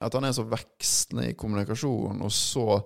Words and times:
At 0.00 0.16
han 0.16 0.24
er 0.24 0.34
så 0.36 0.46
vekstende 0.48 1.28
i 1.30 1.36
kommunikasjonen, 1.38 2.22
og 2.24 2.32
så 2.32 2.80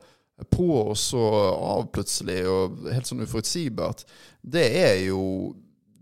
på 0.50 0.66
og 0.80 0.96
så 0.98 1.20
av 1.54 1.84
plutselig, 1.94 2.40
og 2.50 2.88
helt 2.90 3.06
sånn 3.06 3.22
uforutsigbart, 3.22 4.02
det 4.42 4.64
er 4.80 4.96
jo 5.06 5.54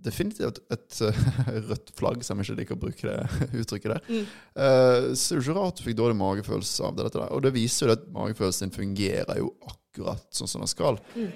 definitivt 0.02 0.58
et, 0.58 0.60
et 0.72 1.00
rødt 1.68 1.92
flagg, 1.98 2.24
selv 2.24 2.38
om 2.38 2.42
jeg 2.42 2.48
ikke 2.48 2.60
liker 2.62 2.78
å 2.78 2.82
bruke 2.86 3.12
det 3.12 3.50
uttrykket 3.62 3.94
der. 3.94 4.08
Mm. 4.08 4.32
Uh, 4.56 5.12
så 5.14 5.34
er 5.34 5.38
jo 5.38 5.44
ikke 5.44 5.58
rart 5.58 5.78
du 5.78 5.84
fikk 5.86 6.00
dårlig 6.00 6.18
magefølelse 6.22 6.88
av 6.88 6.96
det. 6.96 7.06
Dette 7.06 7.22
der. 7.22 7.34
Og 7.36 7.44
det 7.44 7.54
viser 7.54 7.88
jo 7.90 7.96
at 7.98 8.08
magefølelsen 8.14 8.68
din 8.68 8.76
fungerer 8.78 9.42
jo 9.42 9.52
akkurat 9.68 10.26
sånn 10.34 10.50
som 10.50 10.64
den 10.64 10.72
skal. 10.72 10.98
Mm. 11.14 11.30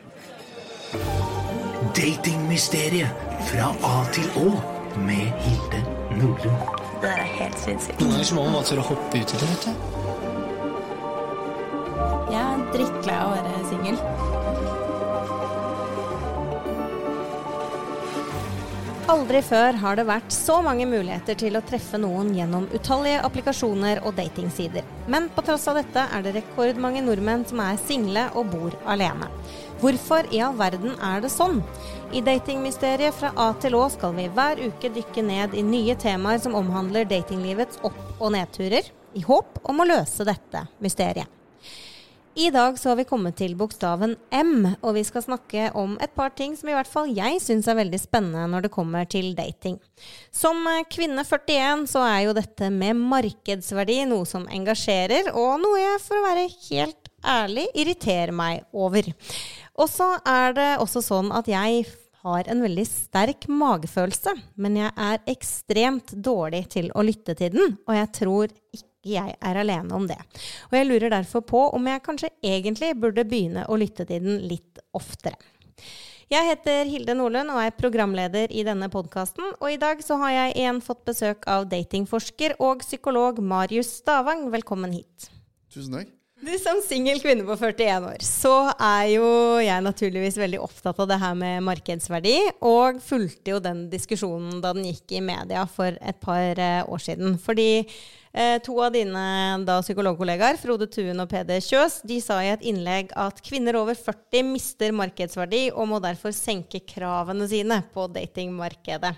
Datingmysteriet 1.97 3.23
fra 3.51 3.71
A 3.87 3.95
til 4.15 4.43
Å 4.43 4.49
med 5.05 5.47
Hilde 5.47 5.87
Nordlund. 6.17 6.86
Det 7.03 7.11
er 7.13 7.29
helt 7.39 7.59
sinnssykt. 7.61 8.01
Noen 8.01 8.13
ganger 8.17 8.35
må 8.39 8.47
man 8.47 8.57
bare 8.59 8.69
tørre 8.71 8.85
å 8.85 8.89
hoppe 8.91 9.21
uti 9.21 9.41
det, 9.41 9.49
vet 9.53 9.63
du. 9.67 9.73
Jeg 12.33 12.43
er 12.43 12.65
drittlei 12.73 13.17
av 13.21 13.27
å 13.31 13.37
være 13.37 13.65
singel. 13.71 13.97
Aldri 19.07 19.39
før 19.39 19.77
har 19.79 19.95
det 19.95 20.03
vært 20.09 20.33
så 20.35 20.57
mange 20.67 20.83
muligheter 20.91 21.37
til 21.39 21.55
å 21.55 21.61
treffe 21.63 21.95
noen 22.03 22.33
gjennom 22.35 22.65
utallige 22.75 23.21
applikasjoner 23.23 24.01
og 24.03 24.17
datingsider. 24.19 24.83
Men 25.07 25.29
på 25.31 25.45
tross 25.47 25.69
av 25.71 25.79
dette 25.79 26.09
er 26.11 26.25
det 26.25 26.33
rekordmange 26.35 27.05
nordmenn 27.07 27.45
som 27.47 27.63
er 27.63 27.79
single 27.79 28.25
og 28.35 28.51
bor 28.51 28.75
alene. 28.91 29.29
Hvorfor 29.79 30.27
i 30.35 30.43
all 30.43 30.59
verden 30.59 30.99
er 30.99 31.23
det 31.23 31.31
sånn? 31.31 31.63
I 32.11 32.25
Datingmysteriet 32.27 33.15
fra 33.15 33.31
A 33.39 33.53
til 33.63 33.79
Å 33.79 33.85
skal 33.95 34.19
vi 34.19 34.27
hver 34.27 34.65
uke 34.67 34.91
dykke 34.99 35.27
ned 35.31 35.55
i 35.55 35.63
nye 35.63 35.95
temaer 36.03 36.43
som 36.43 36.59
omhandler 36.59 37.07
datinglivets 37.07 37.79
opp- 37.87 38.19
og 38.19 38.35
nedturer, 38.35 38.91
i 39.15 39.23
håp 39.23 39.63
om 39.71 39.87
å 39.87 39.87
løse 39.87 40.27
dette 40.27 40.67
mysteriet. 40.83 41.36
I 42.37 42.51
dag 42.51 42.79
så 42.79 42.91
har 42.91 42.99
vi 42.99 43.05
kommet 43.09 43.39
til 43.41 43.55
bokstaven 43.57 44.11
M, 44.37 44.67
og 44.85 44.91
vi 44.93 45.03
skal 45.09 45.23
snakke 45.25 45.71
om 45.73 45.95
et 46.05 46.13
par 46.13 46.35
ting 46.37 46.53
som 46.53 46.69
i 46.69 46.75
hvert 46.77 46.91
fall 46.91 47.09
jeg 47.17 47.39
syns 47.41 47.65
er 47.65 47.79
veldig 47.79 47.97
spennende 48.03 48.43
når 48.53 48.67
det 48.67 48.71
kommer 48.75 49.07
til 49.09 49.31
dating. 49.39 49.79
Som 50.37 50.61
kvinne 50.93 51.25
41 51.25 51.87
så 51.89 52.03
er 52.05 52.27
jo 52.27 52.35
dette 52.37 52.69
med 52.75 53.01
markedsverdi 53.01 54.03
noe 54.11 54.29
som 54.29 54.45
engasjerer, 54.53 55.31
og 55.33 55.63
noe 55.63 55.81
jeg 55.81 56.03
for 56.05 56.21
å 56.21 56.27
være 56.27 56.51
helt 56.67 57.09
ærlig 57.25 57.65
irriterer 57.73 58.35
meg 58.37 58.67
over. 58.77 59.09
Og 59.81 59.89
så 59.89 60.11
er 60.29 60.53
det 60.59 60.71
også 60.85 61.01
sånn 61.07 61.33
at 61.33 61.49
jeg 61.49 61.87
har 62.27 62.51
en 62.53 62.61
veldig 62.67 62.85
sterk 62.91 63.49
magefølelse, 63.49 64.37
men 64.61 64.77
jeg 64.83 64.93
er 64.93 65.25
ekstremt 65.33 66.13
dårlig 66.13 66.67
til 66.77 66.93
å 66.93 67.07
lytte 67.07 67.33
til 67.39 67.57
den, 67.57 67.79
og 67.89 67.97
jeg 67.97 68.13
tror 68.21 68.53
ikke 68.77 68.96
jeg 69.07 69.37
er 69.39 69.61
alene 69.63 69.95
om 69.97 70.09
det. 70.09 70.19
Og 70.71 70.79
jeg 70.79 70.89
lurer 70.89 71.13
derfor 71.15 71.45
på 71.47 71.63
om 71.77 71.91
jeg 71.91 72.05
kanskje 72.07 72.33
egentlig 72.45 72.95
burde 73.01 73.27
begynne 73.29 73.67
å 73.71 73.79
lytte 73.79 74.07
til 74.09 74.25
den 74.25 74.43
litt 74.51 74.83
oftere. 74.97 75.39
Jeg 76.27 76.43
heter 76.43 76.89
Hilde 76.91 77.15
Nordlund 77.15 77.53
og 77.55 77.61
er 77.63 77.77
programleder 77.79 78.51
i 78.51 78.65
denne 78.67 78.89
podkasten. 78.91 79.53
Og 79.61 79.71
i 79.71 79.79
dag 79.79 80.03
så 80.03 80.19
har 80.25 80.35
jeg 80.35 80.57
igjen 80.59 80.83
fått 80.83 81.05
besøk 81.07 81.47
av 81.47 81.69
datingforsker 81.71 82.57
og 82.59 82.83
psykolog 82.83 83.39
Marius 83.39 83.93
Stavang. 84.01 84.49
Velkommen 84.51 84.97
hit. 84.97 85.31
Tusen 85.71 86.01
takk. 86.01 86.11
Du 86.37 86.51
Som 86.61 86.83
singel 86.85 87.17
kvinne 87.23 87.47
på 87.49 87.55
41 87.57 88.05
år, 88.11 88.19
så 88.21 88.69
er 88.75 89.07
jo 89.15 89.29
jeg 89.63 89.85
naturligvis 89.87 90.37
veldig 90.37 90.59
opptatt 90.61 90.99
av 91.01 91.09
det 91.09 91.17
her 91.23 91.39
med 91.39 91.65
markedsverdi, 91.65 92.35
og 92.61 92.99
fulgte 93.01 93.55
jo 93.55 93.61
den 93.65 93.87
diskusjonen 93.89 94.61
da 94.61 94.75
den 94.77 94.85
gikk 94.85 95.15
i 95.17 95.23
media 95.25 95.63
for 95.65 95.97
et 95.97 96.21
par 96.21 96.61
eh, 96.61 96.83
år 96.85 97.01
siden. 97.07 97.39
Fordi 97.41 97.87
Eh, 98.37 98.59
to 98.61 98.75
av 98.85 98.93
dine 98.93 99.21
da, 99.65 99.79
psykologkollegaer, 99.81 100.59
Frode 100.61 100.85
Tuen 100.93 101.23
og 101.23 101.31
Peder 101.31 101.63
Kjøs, 101.65 102.03
de 102.05 102.19
sa 102.21 102.37
i 102.45 102.51
et 102.53 102.65
innlegg 102.69 103.15
at 103.17 103.39
kvinner 103.41 103.79
over 103.81 103.97
40 103.97 104.51
mister 104.51 104.93
markedsverdi 104.93 105.71
og 105.71 105.89
må 105.89 106.01
derfor 106.05 106.35
senke 106.37 106.83
kravene 106.85 107.49
sine 107.49 107.79
på 107.95 108.05
datingmarkedet. 108.13 109.15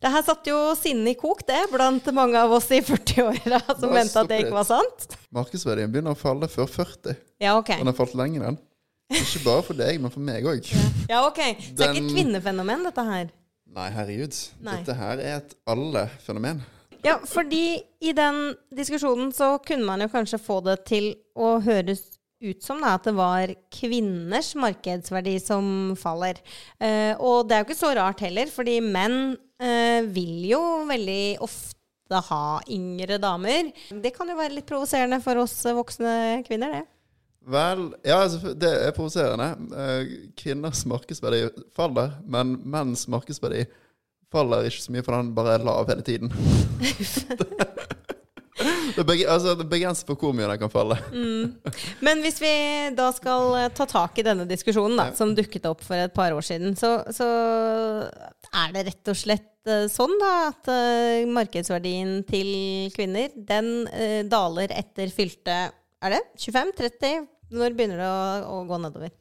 Det 0.00 0.12
her 0.14 0.24
satte 0.24 0.48
jo 0.48 0.62
sinnet 0.80 1.12
i 1.12 1.18
kok, 1.20 1.44
det, 1.44 1.60
blant 1.74 2.08
mange 2.16 2.40
av 2.40 2.56
oss 2.56 2.70
i 2.72 2.80
40-åra 2.84 3.60
som 3.76 3.92
mente 3.92 4.22
at 4.22 4.32
det 4.32 4.40
ikke 4.46 4.56
var 4.56 4.68
sant. 4.68 5.06
Markedsverdien 5.36 5.92
begynner 5.92 6.16
å 6.16 6.20
falle 6.24 6.48
før 6.48 6.70
40. 6.72 7.20
Ja, 7.44 7.58
ok. 7.58 7.74
Den 7.76 7.92
har 7.92 7.96
falt 8.00 8.16
lenge, 8.16 8.40
enn. 8.48 8.60
Ikke 9.12 9.44
bare 9.44 9.64
for 9.66 9.76
deg, 9.76 10.00
men 10.00 10.12
for 10.12 10.24
meg 10.24 10.48
òg. 10.48 10.72
Ja. 10.72 10.86
ja, 11.12 11.22
ok. 11.28 11.42
Så 11.60 11.76
det 11.76 11.84
er 11.90 11.98
ikke 11.98 12.06
et 12.06 12.16
kvinnefenomen, 12.16 12.88
dette 12.88 13.04
her? 13.12 13.28
Nei, 13.74 13.90
herregud. 13.92 14.40
Nei. 14.64 14.78
Dette 14.80 14.96
her 14.96 15.20
er 15.20 15.42
et 15.42 15.52
alle-fenomen. 15.68 16.64
Ja, 17.04 17.18
fordi 17.28 17.82
i 18.00 18.12
den 18.16 18.54
diskusjonen 18.72 19.32
så 19.36 19.58
kunne 19.64 19.84
man 19.84 20.00
jo 20.00 20.10
kanskje 20.12 20.40
få 20.40 20.60
det 20.64 20.78
til 20.88 21.10
å 21.36 21.58
høres 21.64 22.06
ut 22.44 22.64
som 22.64 22.80
da, 22.82 22.94
at 22.96 23.06
det 23.08 23.14
var 23.16 23.52
kvinners 23.72 24.52
markedsverdi 24.60 25.36
som 25.42 25.66
faller. 26.00 26.40
Eh, 26.80 27.12
og 27.16 27.48
det 27.48 27.56
er 27.56 27.62
jo 27.62 27.68
ikke 27.68 27.78
så 27.78 27.92
rart 27.96 28.24
heller, 28.24 28.50
fordi 28.52 28.78
menn 28.84 29.36
eh, 29.60 30.00
vil 30.16 30.48
jo 30.50 30.62
veldig 30.88 31.36
ofte 31.44 32.24
ha 32.28 32.58
yngre 32.72 33.20
damer. 33.20 33.70
Det 33.88 34.12
kan 34.16 34.28
jo 34.28 34.40
være 34.40 34.58
litt 34.58 34.68
provoserende 34.68 35.20
for 35.24 35.44
oss 35.44 35.60
voksne 35.64 36.42
kvinner, 36.48 36.80
det. 36.80 36.84
Vel, 37.44 37.90
ja, 38.04 38.22
altså, 38.22 38.54
det 38.56 38.70
er 38.86 38.94
provoserende. 38.96 39.50
Uh, 39.68 40.30
kvinners 40.40 40.86
markedsverdi 40.88 41.42
faller, 41.76 42.14
men 42.24 42.54
menns 42.64 43.04
markedsverdi 43.12 43.66
faller 44.34 44.68
ikke 44.68 44.84
så 44.84 44.94
mye, 44.94 45.06
for 45.06 45.16
han 45.16 45.32
bare 45.36 45.58
er 45.58 45.66
lav 45.66 45.90
hele 45.90 46.06
tiden. 46.06 46.32
det, 48.96 49.04
beg 49.06 49.24
altså, 49.26 49.54
det 49.58 49.66
begrenser 49.70 50.06
for 50.08 50.20
hvor 50.20 50.34
mye 50.36 50.48
den 50.50 50.60
kan 50.60 50.72
falle. 50.72 50.98
mm. 51.10 51.72
Men 52.06 52.22
hvis 52.24 52.38
vi 52.42 52.52
da 52.96 53.08
skal 53.16 53.56
eh, 53.58 53.70
ta 53.74 53.86
tak 53.90 54.20
i 54.20 54.26
denne 54.26 54.46
diskusjonen 54.48 55.00
da, 55.00 55.08
som 55.16 55.34
dukket 55.36 55.66
opp 55.70 55.82
for 55.84 55.98
et 55.98 56.14
par 56.14 56.34
år 56.36 56.46
siden, 56.46 56.76
så, 56.78 56.96
så 57.14 57.28
er 58.54 58.76
det 58.76 58.86
rett 58.90 59.12
og 59.12 59.18
slett 59.18 59.70
uh, 59.70 59.86
sånn 59.90 60.14
da 60.20 60.32
at 60.50 60.70
uh, 60.70 61.32
markedsverdien 61.34 62.20
til 62.28 62.52
kvinner 62.94 63.34
den 63.34 63.88
uh, 63.90 64.22
daler 64.30 64.74
etter 64.76 65.10
fylte 65.14 65.58
Er 66.04 66.14
det 66.14 66.22
25-30? 66.38 67.28
Når 67.54 67.76
begynner 67.76 68.02
det 68.02 68.08
å, 68.08 68.54
å 68.54 68.62
gå 68.68 68.78
nedover? 68.82 69.12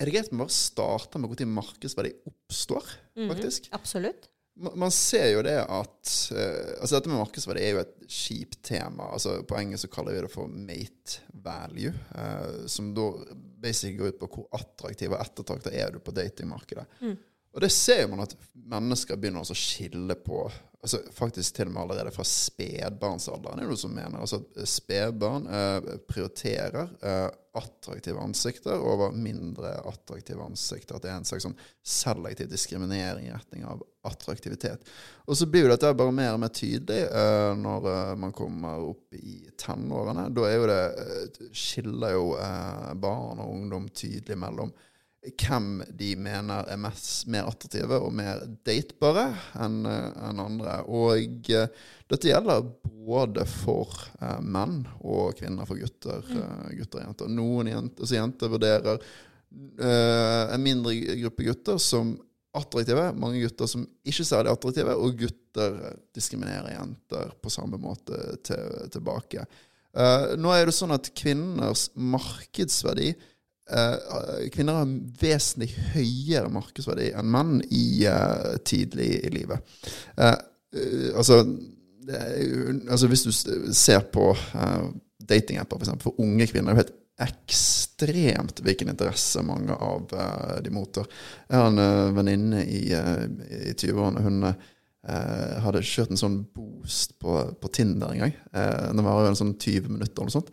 Er 0.00 0.08
det 0.08 0.14
greit 0.14 0.30
om 0.30 0.38
vi 0.38 0.44
bare 0.46 0.56
starter 0.56 1.20
med 1.20 1.36
når 1.36 1.56
markedsverdi 1.60 2.14
oppstår, 2.28 2.86
mhm. 3.18 3.32
faktisk? 3.34 3.68
Mm, 3.68 3.76
absolutt 3.76 4.30
man 4.60 4.92
ser 4.92 5.30
jo 5.32 5.42
det 5.46 5.56
at 5.62 6.10
uh, 6.34 6.74
Altså 6.80 6.96
Dette 6.96 7.10
med 7.10 7.20
markedsverdi 7.20 7.62
er 7.64 7.74
jo 7.74 7.82
et 7.82 7.94
kjipt 8.10 8.60
tema. 8.66 9.10
Altså 9.14 9.40
På 9.48 9.58
engelsk 9.60 9.86
så 9.86 9.92
kaller 9.94 10.16
vi 10.16 10.24
det 10.26 10.32
for 10.32 10.50
mate 10.50 11.24
value. 11.44 11.92
Uh, 12.12 12.66
som 12.70 12.92
da 12.96 13.08
basically 13.60 13.98
går 13.98 14.14
ut 14.14 14.20
på 14.20 14.30
hvor 14.34 14.48
attraktiv 14.60 15.12
og 15.12 15.20
ettertrakta 15.20 15.72
er 15.72 15.94
du 15.94 16.00
på 16.04 16.14
datingmarkedet. 16.16 16.86
Mm. 17.00 17.16
Og 17.50 17.64
det 17.64 17.72
ser 17.74 18.06
man 18.10 18.22
at 18.22 18.36
mennesker 18.54 19.18
begynner 19.18 19.42
å 19.42 19.58
skille 19.58 20.14
på 20.22 20.44
altså 20.80 21.02
Faktisk 21.12 21.56
til 21.56 21.68
og 21.68 21.74
med 21.74 21.82
allerede 21.82 22.14
fra 22.14 22.24
spedbarnsalderen 22.26 23.60
er 23.60 23.68
det 23.68 23.72
noe 23.72 23.80
som 23.80 23.94
mener. 23.94 24.20
altså 24.20 24.40
at 24.40 24.68
Spedbarn 24.68 25.46
eh, 25.46 25.94
prioriterer 26.08 26.96
attraktive 27.52 28.20
ansikter 28.20 28.78
over 28.78 29.12
mindre 29.12 29.72
attraktive 29.88 30.42
ansikter. 30.44 30.96
At 30.96 31.04
det 31.04 31.10
er 31.10 31.18
en 31.18 31.26
slags 31.26 31.46
sånn 31.48 31.56
selektiv 31.82 32.50
diskriminering 32.50 33.26
i 33.26 33.32
retning 33.34 33.64
av 33.66 33.82
attraktivitet. 34.06 34.86
Og 35.26 35.36
så 35.36 35.48
blir 35.50 35.66
jo 35.66 35.72
dette 35.72 35.90
bare 35.98 36.14
mer 36.14 36.34
og 36.36 36.42
mer 36.44 36.52
tydelig 36.54 37.00
eh, 37.08 37.50
når 37.58 37.88
uh, 37.90 38.12
man 38.20 38.34
kommer 38.36 38.84
opp 38.92 39.18
i 39.18 39.40
tenårene. 39.58 40.28
Da 40.34 40.46
er 40.46 40.56
jo 40.56 40.70
det, 40.70 40.82
uh, 40.94 41.50
skiller 41.52 42.14
jo 42.16 42.30
barn 43.02 43.42
og 43.42 43.50
ungdom 43.50 43.90
tydelig 43.90 44.38
mellom 44.38 44.72
hvem 45.20 45.82
de 45.98 46.14
mener 46.16 46.68
er 46.72 46.78
mest, 46.80 47.26
mer 47.28 47.48
attraktive 47.50 47.98
og 48.00 48.12
mer 48.16 48.40
datebare 48.64 49.26
enn 49.60 49.82
en 49.84 50.40
andre. 50.40 50.78
Og 50.88 51.50
dette 51.50 52.30
gjelder 52.30 52.64
både 53.10 53.44
for 53.48 53.92
eh, 54.20 54.40
menn 54.40 54.82
og 55.00 55.36
kvinner, 55.38 55.68
for 55.68 55.80
gutter, 55.80 56.24
mm. 56.24 56.40
uh, 56.40 56.72
gutter 56.78 57.02
og 57.02 57.04
jenter. 57.04 57.34
Noen 57.36 57.70
jenter, 57.72 58.04
altså 58.04 58.16
jenter 58.16 58.52
vurderer 58.52 58.98
eh, 59.00 60.44
en 60.54 60.64
mindre 60.64 60.96
gruppe 61.22 61.46
gutter 61.48 61.80
som 61.82 62.14
attraktive, 62.56 63.10
mange 63.14 63.42
gutter 63.44 63.68
som 63.70 63.84
ikke 64.02 64.24
er 64.24 64.30
særlig 64.32 64.54
attraktive, 64.54 64.96
og 64.96 65.18
gutter 65.20 65.76
diskriminerer 66.16 66.74
jenter 66.74 67.34
på 67.42 67.52
samme 67.52 67.78
måte 67.82 68.38
til, 68.46 68.88
tilbake. 68.96 69.44
Eh, 69.90 70.32
nå 70.40 70.54
er 70.54 70.68
det 70.68 70.76
sånn 70.76 70.94
at 70.96 71.12
kvinners 71.18 71.88
markedsverdi 71.94 73.12
Kvinner 74.50 74.80
har 74.80 74.94
vesentlig 75.20 75.68
høyere 75.92 76.48
markedsverdi 76.50 77.12
enn 77.14 77.28
menn 77.30 77.60
i, 77.70 78.02
tidlig 78.66 79.10
i 79.28 79.30
livet. 79.30 79.76
altså 80.18 81.36
altså 82.90 83.06
Hvis 83.06 83.22
du 83.28 83.30
ser 83.76 84.08
på 84.10 84.32
datingapper 85.22 85.78
for, 85.84 86.02
for 86.02 86.24
unge 86.24 86.48
kvinner, 86.50 86.74
det 86.74 86.80
er 86.80 86.82
helt 86.82 86.96
ekstremt 87.20 88.62
hvilken 88.64 88.90
interesse 88.90 89.42
mange 89.46 89.76
av 89.76 90.10
uh, 90.16 90.58
de 90.64 90.72
mottar. 90.74 91.06
Jeg 91.46 91.60
har 91.60 91.70
en 91.70 91.82
uh, 91.84 92.16
venninne 92.16 92.64
i, 92.64 92.82
uh, 92.96 93.26
i 93.68 93.74
20-årene. 93.76 94.24
Hun 94.24 94.48
eh, 94.50 95.56
hadde 95.64 95.82
kjørt 95.86 96.12
en 96.14 96.20
sånn 96.20 96.40
boost 96.54 97.16
på, 97.22 97.38
på 97.60 97.72
Tinder 97.72 98.12
en 98.14 98.24
gang. 98.24 98.34
Eh, 98.52 98.90
det 98.96 99.04
var 99.06 99.22
jo 99.24 99.32
en 99.32 99.38
sånn 99.38 99.54
20 99.56 99.88
minutter 99.94 100.20
eller 100.20 100.30
noe 100.30 100.36
sånt. 100.38 100.52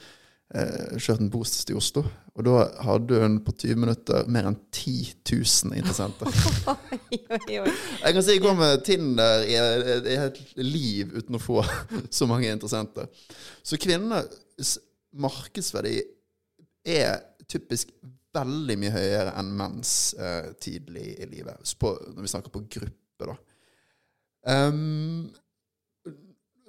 Eh, 0.55 0.93
kjørt 0.95 1.19
en 1.19 1.31
boost 1.31 1.57
til 1.67 1.75
Oslo. 1.75 2.05
Og 2.37 2.45
da 2.47 2.61
hadde 2.85 3.19
hun 3.19 3.39
på 3.43 3.51
20 3.51 3.79
minutter 3.81 4.27
mer 4.31 4.47
enn 4.47 4.55
10 4.71 4.93
000 5.27 5.75
interessenter. 5.75 6.31
Jeg 7.49 8.13
kan 8.13 8.23
si 8.23 8.35
jeg 8.37 8.43
går 8.43 8.55
med 8.55 8.83
Tinder 8.87 9.43
i 9.43 9.57
i 9.57 10.15
et 10.15 10.37
liv 10.61 11.11
uten 11.17 11.35
å 11.35 11.41
få 11.41 11.59
så 12.13 12.27
mange 12.29 12.51
interessenter. 12.51 13.09
Så 13.65 13.79
kvinners 13.81 14.77
markedsverdi 15.17 15.97
er 16.87 17.19
typisk 17.49 17.91
veldig 18.37 18.77
mye 18.79 18.93
høyere 18.93 19.33
enn 19.39 19.51
menns 19.57 19.91
eh, 20.15 20.53
tidlig 20.63 21.09
i 21.17 21.27
livet. 21.31 21.75
På, 21.79 21.95
når 22.13 22.23
vi 22.23 22.31
snakker 22.31 22.53
på 22.53 22.63
gruppe, 22.77 23.27
da. 23.27 23.37
Um, 24.47 25.27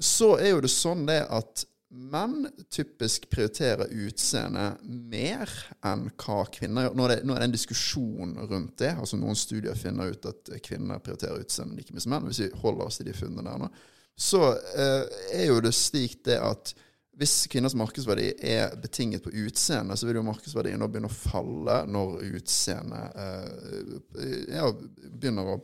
så 0.03 0.35
er 0.41 0.57
jo 0.57 0.63
det 0.65 0.73
sånn 0.73 1.05
det 1.07 1.21
at 1.31 1.67
menn 1.88 2.49
typisk 2.70 3.31
prioriterer 3.32 3.88
utseende 4.05 4.75
mer 4.85 5.50
enn 5.87 6.08
hva 6.20 6.43
kvinner 6.52 6.88
gjør. 6.88 6.96
Nå 6.99 7.06
er, 7.06 7.14
det, 7.14 7.23
nå 7.25 7.35
er 7.35 7.40
det 7.43 7.49
en 7.49 7.55
diskusjon 7.55 8.35
rundt 8.50 8.75
det. 8.82 8.93
altså 8.93 9.17
Noen 9.20 9.38
studier 9.38 9.79
finner 9.79 10.12
ut 10.12 10.29
at 10.29 10.52
kvinner 10.64 11.00
prioriterer 11.05 11.40
utseende 11.40 11.79
like 11.79 11.94
mye 11.94 12.05
som 12.05 12.12
menn. 12.12 12.29
Hvis 12.29 12.43
vi 12.44 12.50
holder 12.61 12.90
oss 12.90 13.00
til 13.00 13.08
de 13.08 13.17
funnene 13.17 13.46
der 13.46 13.62
nå, 13.62 13.70
så 14.19 14.43
eh, 14.75 15.17
er 15.38 15.49
jo 15.49 15.62
det 15.64 15.73
slik 15.79 16.19
det 16.26 16.37
at 16.43 16.75
hvis 17.19 17.49
kvinners 17.50 17.75
markedsverdi 17.75 18.29
er 18.46 18.76
betinget 18.79 19.25
på 19.25 19.32
utseende, 19.46 19.96
så 19.99 20.06
vil 20.06 20.20
jo 20.20 20.26
markedsverdien 20.29 20.79
nå 20.79 20.87
begynne 20.91 21.11
å 21.11 21.14
falle 21.17 21.81
når 21.91 22.20
utseendet 22.29 23.17
eh, 23.19 24.52
ja, 24.55 24.69
begynner 25.08 25.55
å 25.55 25.56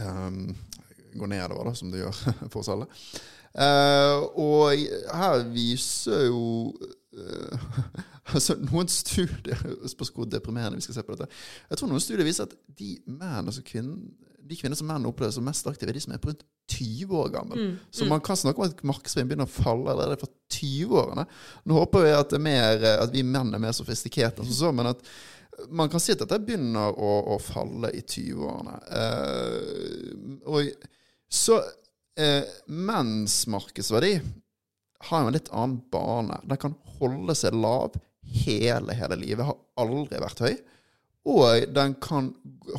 um, 0.00 0.40
gå 1.14 1.28
nedover, 1.30 1.68
da, 1.68 1.74
som 1.78 1.92
det 1.92 2.02
gjør 2.02 2.18
for 2.50 2.62
oss 2.64 2.72
alle. 2.72 2.88
Eh, 3.52 4.18
og 4.40 4.72
her 5.12 5.42
viser 5.52 6.26
jo 6.30 6.72
eh, 7.12 7.64
altså 8.32 8.56
Noen 8.62 8.88
studier 8.88 9.60
Spørs 9.92 10.08
hvor 10.14 10.24
deprimerende 10.24 10.78
vi 10.80 10.86
skal 10.86 10.96
se 10.96 11.04
på 11.04 11.16
dette. 11.16 11.42
Jeg 11.68 11.80
tror 11.80 11.90
noen 11.90 12.04
studier 12.04 12.24
viser 12.26 12.48
at 12.48 12.54
de 12.78 12.94
menn, 13.06 13.44
altså 13.44 13.64
kvinner, 13.66 13.98
de 14.42 14.58
kvinner 14.58 14.78
som 14.78 14.88
menn 14.88 15.04
opplever 15.08 15.34
som 15.34 15.44
mest 15.46 15.68
aktive, 15.68 15.92
er 15.92 15.98
de 15.98 16.04
som 16.04 16.14
er 16.16 16.22
på 16.22 16.32
rundt 16.32 16.46
20 16.72 17.18
år 17.18 17.28
gammel. 17.34 17.74
Så 17.92 18.06
man 18.08 18.22
kan 18.24 18.38
snakke 18.38 18.62
om 18.62 18.70
at 18.70 18.80
markedsverdien 18.86 19.28
begynner 19.28 19.50
å 19.50 19.52
falle 19.52 19.92
allerede 19.92 20.18
fra 20.22 20.30
20-årene. 20.56 21.26
Nå 21.68 21.76
håper 21.76 22.06
vi 22.06 22.14
at, 22.16 22.32
det 22.32 22.38
er 22.38 22.44
mer, 22.46 22.86
at 23.04 23.12
vi 23.12 23.24
menn 23.26 23.52
er 23.52 23.62
mer 23.62 23.76
sofistikerte, 23.76 24.46
som 24.46 24.56
så, 24.56 24.72
men 24.74 24.90
at 24.94 25.04
man 25.68 25.90
kan 25.92 26.00
si 26.00 26.14
at 26.14 26.22
dette 26.24 26.40
begynner 26.42 26.96
å, 26.96 27.12
å 27.34 27.38
falle 27.42 27.92
i 27.94 28.00
20-årene. 28.00 28.78
Uh, 28.88 30.38
og 30.48 30.88
så 31.32 31.58
eh, 32.18 32.44
menns 32.66 33.46
markedsverdi 33.50 34.16
har 35.08 35.22
jo 35.22 35.30
en 35.30 35.36
litt 35.36 35.50
annen 35.50 35.80
bane. 35.92 36.38
Den 36.46 36.60
kan 36.60 36.76
holde 36.98 37.34
seg 37.38 37.56
lav 37.58 37.96
hele, 38.44 38.94
hele 38.94 39.18
livet. 39.18 39.46
Har 39.48 39.58
aldri 39.82 40.20
vært 40.22 40.44
høy. 40.44 40.54
Og 41.32 41.68
den 41.74 41.94
kan 42.02 42.32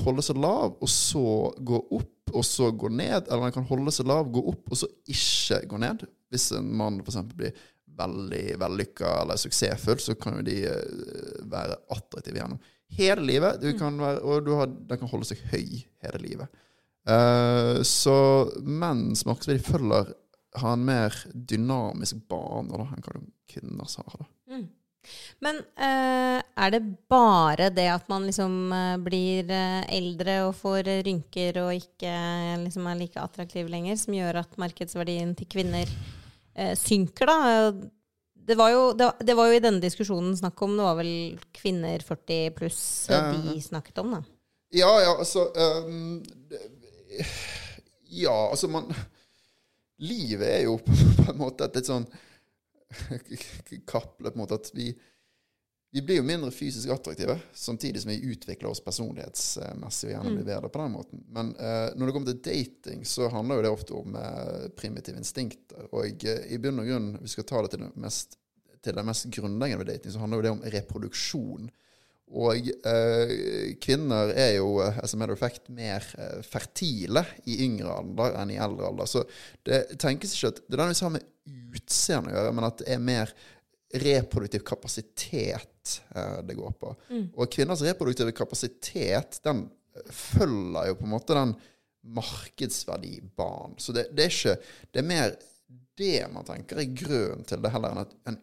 holde 0.03 0.24
seg 0.25 0.39
lav, 0.41 0.75
og 0.83 0.89
så 0.91 1.51
gå 1.63 1.80
opp, 1.95 2.33
og 2.33 2.44
så 2.47 2.71
gå 2.75 2.91
ned. 2.91 3.27
Eller 3.27 3.47
den 3.47 3.56
kan 3.56 3.68
holde 3.69 3.94
seg 3.95 4.09
lav, 4.09 4.31
gå 4.31 4.44
opp, 4.51 4.65
og 4.71 4.80
så 4.80 4.89
ikke 5.12 5.62
gå 5.71 5.79
ned. 5.83 6.03
Hvis 6.33 6.50
en 6.57 6.71
mann 6.79 7.00
f.eks. 7.03 7.21
blir 7.36 7.56
veldig 7.94 8.57
vellykka 8.57 9.09
eller 9.21 9.38
suksessfull, 9.38 10.00
så 10.01 10.15
kan 10.19 10.39
jo 10.39 10.47
de 10.47 10.57
eh, 10.65 11.41
være 11.50 11.77
attraktive 11.94 12.39
gjennom 12.39 12.62
hele 12.97 13.25
livet. 13.27 13.62
Du 13.62 13.69
kan 13.77 14.00
være, 14.01 14.21
og 14.25 14.47
du 14.47 14.53
har, 14.57 14.71
den 14.71 15.00
kan 15.00 15.12
holde 15.12 15.27
seg 15.29 15.44
høy 15.51 15.83
hele 16.03 16.24
livet. 16.24 16.63
Eh, 17.09 17.81
så 17.83 18.17
menns 18.63 19.25
markedsverdi 19.27 19.63
følger 19.65 20.13
har 20.55 20.75
en 20.77 20.85
mer 20.85 21.15
dynamisk 21.33 22.21
bane 22.29 22.69
da, 22.71 22.85
enn 22.85 23.03
hva 23.03 23.21
kvinners 23.50 23.97
har. 24.00 24.21
da. 24.21 24.61
Men 25.44 25.57
uh, 25.59 26.39
er 26.39 26.69
det 26.71 26.79
bare 27.11 27.67
det 27.75 27.89
at 27.91 28.05
man 28.07 28.23
liksom 28.29 28.53
uh, 28.71 28.94
blir 29.03 29.50
eldre 29.91 30.38
og 30.45 30.53
får 30.55 30.88
rynker 31.03 31.57
og 31.59 31.73
ikke 31.75 32.13
liksom 32.61 32.88
er 32.88 33.01
like 33.01 33.19
attraktiv 33.19 33.67
lenger, 33.71 33.97
som 34.00 34.15
gjør 34.15 34.39
at 34.45 34.55
markedsverdien 34.61 35.33
til 35.35 35.50
kvinner 35.51 35.89
synker, 36.77 37.25
da? 37.25 37.71
Det 38.44 38.55
var, 38.59 38.69
jo, 38.69 38.81
det, 38.94 39.07
det 39.25 39.33
var 39.33 39.50
jo 39.50 39.57
i 39.57 39.63
denne 39.63 39.81
diskusjonen 39.81 40.35
snakk 40.38 40.59
om 40.61 40.75
Det 40.77 40.85
var 40.85 40.97
vel 41.00 41.13
kvinner 41.55 42.03
40 42.05 42.51
pluss 42.53 42.81
de 43.09 43.55
snakket 43.63 44.03
om, 44.03 44.13
da. 44.19 44.21
Ja, 44.73 44.91
ja, 45.01 45.15
altså 45.17 45.47
um, 45.88 46.21
Ja, 48.13 48.36
altså 48.50 48.69
man 48.71 48.92
Livet 50.04 50.48
er 50.50 50.62
jo 50.65 50.77
på 51.19 51.30
en 51.31 51.39
måte 51.39 51.68
et 51.68 51.77
litt 51.77 51.89
sånn 51.89 52.07
kappløp 53.92 54.38
mot 54.38 54.51
at 54.51 54.71
vi 54.75 54.92
vi 55.94 56.01
blir 56.01 56.18
jo 56.18 56.25
mindre 56.25 56.50
fysisk 56.50 56.89
attraktive, 56.89 57.36
samtidig 57.54 58.01
som 58.01 58.10
vi 58.10 58.31
utvikler 58.33 58.71
oss 58.71 58.80
personlighetsmessig 58.81 60.07
og 60.07 60.13
gjerne 60.15 60.31
blir 60.31 60.48
bedre 60.48 60.71
på 60.74 60.80
den 60.81 60.94
måten. 60.95 61.19
Men 61.30 61.51
eh, 61.54 61.92
når 61.94 62.10
det 62.10 62.15
kommer 62.15 62.31
til 62.31 62.39
dating, 62.48 63.04
så 63.06 63.27
handler 63.30 63.60
jo 63.60 63.65
det 63.68 63.71
ofte 63.75 63.94
om 64.00 64.18
eh, 64.18 64.63
primitive 64.74 65.21
instinkter. 65.21 65.86
Og 65.94 66.25
eh, 66.25 66.48
i 66.50 66.57
bunn 66.57 66.81
og 66.81 66.89
grunn, 66.89 67.12
vi 67.21 67.30
skal 67.30 67.45
ta 67.45 67.62
det 67.62 67.75
til 67.75 67.83
det 67.83 67.92
mest, 68.01 68.39
til 68.81 68.98
det 68.98 69.06
mest 69.06 69.30
grunnleggende 69.38 69.83
ved 69.83 69.92
dating, 69.94 70.15
så 70.15 70.24
handler 70.24 70.42
jo 70.42 70.48
det 70.48 70.54
om 70.56 70.65
reproduksjon. 70.80 71.69
Og 72.33 72.69
eh, 72.89 73.33
kvinner 73.83 74.31
er 74.33 74.56
jo 74.57 74.80
eh, 74.81 75.00
as 75.03 75.13
a 75.13 75.19
matter 75.19 75.35
of 75.35 75.41
fact 75.41 75.69
mer 75.74 76.06
eh, 76.18 76.39
fertile 76.47 77.21
i 77.45 77.59
yngre 77.68 77.94
alder 77.94 78.39
enn 78.41 78.53
i 78.56 78.59
eldre 78.62 78.89
alder. 78.89 79.09
Så 79.09 79.24
det 79.68 80.00
tenkes 80.01 80.33
ikke 80.33 80.53
at 80.56 80.63
det 80.65 80.80
er 80.80 80.94
har 80.94 81.13
med 81.13 81.27
utseende 81.77 82.31
å 82.31 82.38
gjøre, 82.38 82.56
men 82.57 82.68
at 82.69 82.81
det 82.81 82.89
er 82.95 83.03
mer 83.03 83.33
reproduktiv 83.94 84.65
kapasitet 84.65 86.01
eh, 86.15 86.39
det 86.47 86.57
går 86.57 86.74
på. 86.81 86.95
Og 87.35 87.51
kvinners 87.53 87.85
reproduktive 87.85 88.33
kapasitet 88.36 89.39
den 89.45 89.68
eh, 89.94 90.09
følger 90.09 90.89
jo 90.89 90.97
på 91.00 91.07
en 91.07 91.13
måte 91.13 91.38
den 91.38 91.56
markedsverdibanen. 92.03 93.77
Så 93.77 93.94
det, 93.95 94.09
det 94.12 94.25
er 94.25 94.33
ikke 94.33 94.56
Det 94.91 95.00
er 95.03 95.07
mer 95.07 95.36
det 95.97 96.25
man 96.33 96.45
tenker 96.47 96.81
er 96.81 96.95
grunnen 96.97 97.45
til 97.47 97.62
det, 97.62 97.69
heller 97.69 97.94
enn 97.94 98.01
at 98.01 98.15
en 98.29 98.39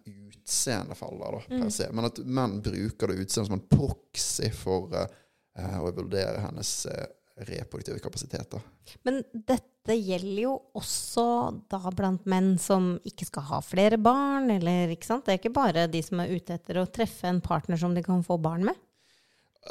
utseende 0.50 0.94
faller, 0.94 1.32
da, 1.32 1.41
per 1.62 1.70
se. 1.70 1.88
Men 1.94 2.08
at 2.11 2.19
menn 2.26 2.58
bruker 2.64 3.11
det 3.11 3.23
utseendet 3.23 3.50
som 3.50 3.56
en 3.56 3.67
proxy 3.70 4.50
for 4.55 4.91
eh, 4.99 5.79
å 5.79 5.93
vurdere 5.94 6.43
hennes 6.43 6.73
uh, 6.91 7.06
reproduktive 7.47 8.00
kapasitet. 8.02 8.50
da. 8.50 8.61
Men 9.06 9.23
dette 9.32 9.94
gjelder 9.94 10.43
jo 10.43 10.56
også 10.76 11.25
da 11.70 11.81
blant 11.94 12.26
menn 12.29 12.56
som 12.61 12.93
ikke 13.06 13.29
skal 13.31 13.47
ha 13.52 13.62
flere 13.64 13.99
barn, 14.00 14.50
eller 14.50 14.93
ikke 14.93 15.08
sant? 15.08 15.26
Det 15.26 15.37
er 15.37 15.41
ikke 15.41 15.55
bare 15.55 15.87
de 15.91 16.02
som 16.05 16.20
er 16.20 16.35
ute 16.35 16.58
etter 16.58 16.82
å 16.82 16.88
treffe 16.91 17.31
en 17.31 17.41
partner 17.44 17.80
som 17.80 17.95
de 17.95 18.04
kan 18.04 18.26
få 18.26 18.38
barn 18.42 18.66
med. 18.69 18.85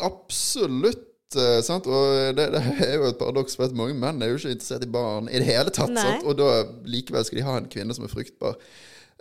Absolutt. 0.06 1.06
sant? 1.66 1.86
Og 1.86 2.36
det, 2.38 2.48
det 2.56 2.64
er 2.88 2.96
jo 2.96 3.10
et 3.12 3.20
paradoks, 3.20 3.60
for 3.60 3.68
at 3.68 3.78
mange 3.78 3.98
menn 4.00 4.24
er 4.24 4.32
jo 4.32 4.40
ikke 4.40 4.56
interessert 4.56 4.88
i 4.88 4.94
barn 4.96 5.30
i 5.30 5.42
det 5.42 5.50
hele 5.52 5.74
tatt. 5.76 6.24
Og 6.24 6.40
da 6.40 6.64
likevel 6.90 7.28
skal 7.28 7.42
de 7.42 7.50
ha 7.52 7.58
en 7.60 7.70
kvinne 7.70 7.98
som 7.98 8.08
er 8.08 8.16
fruktbar. 8.16 8.58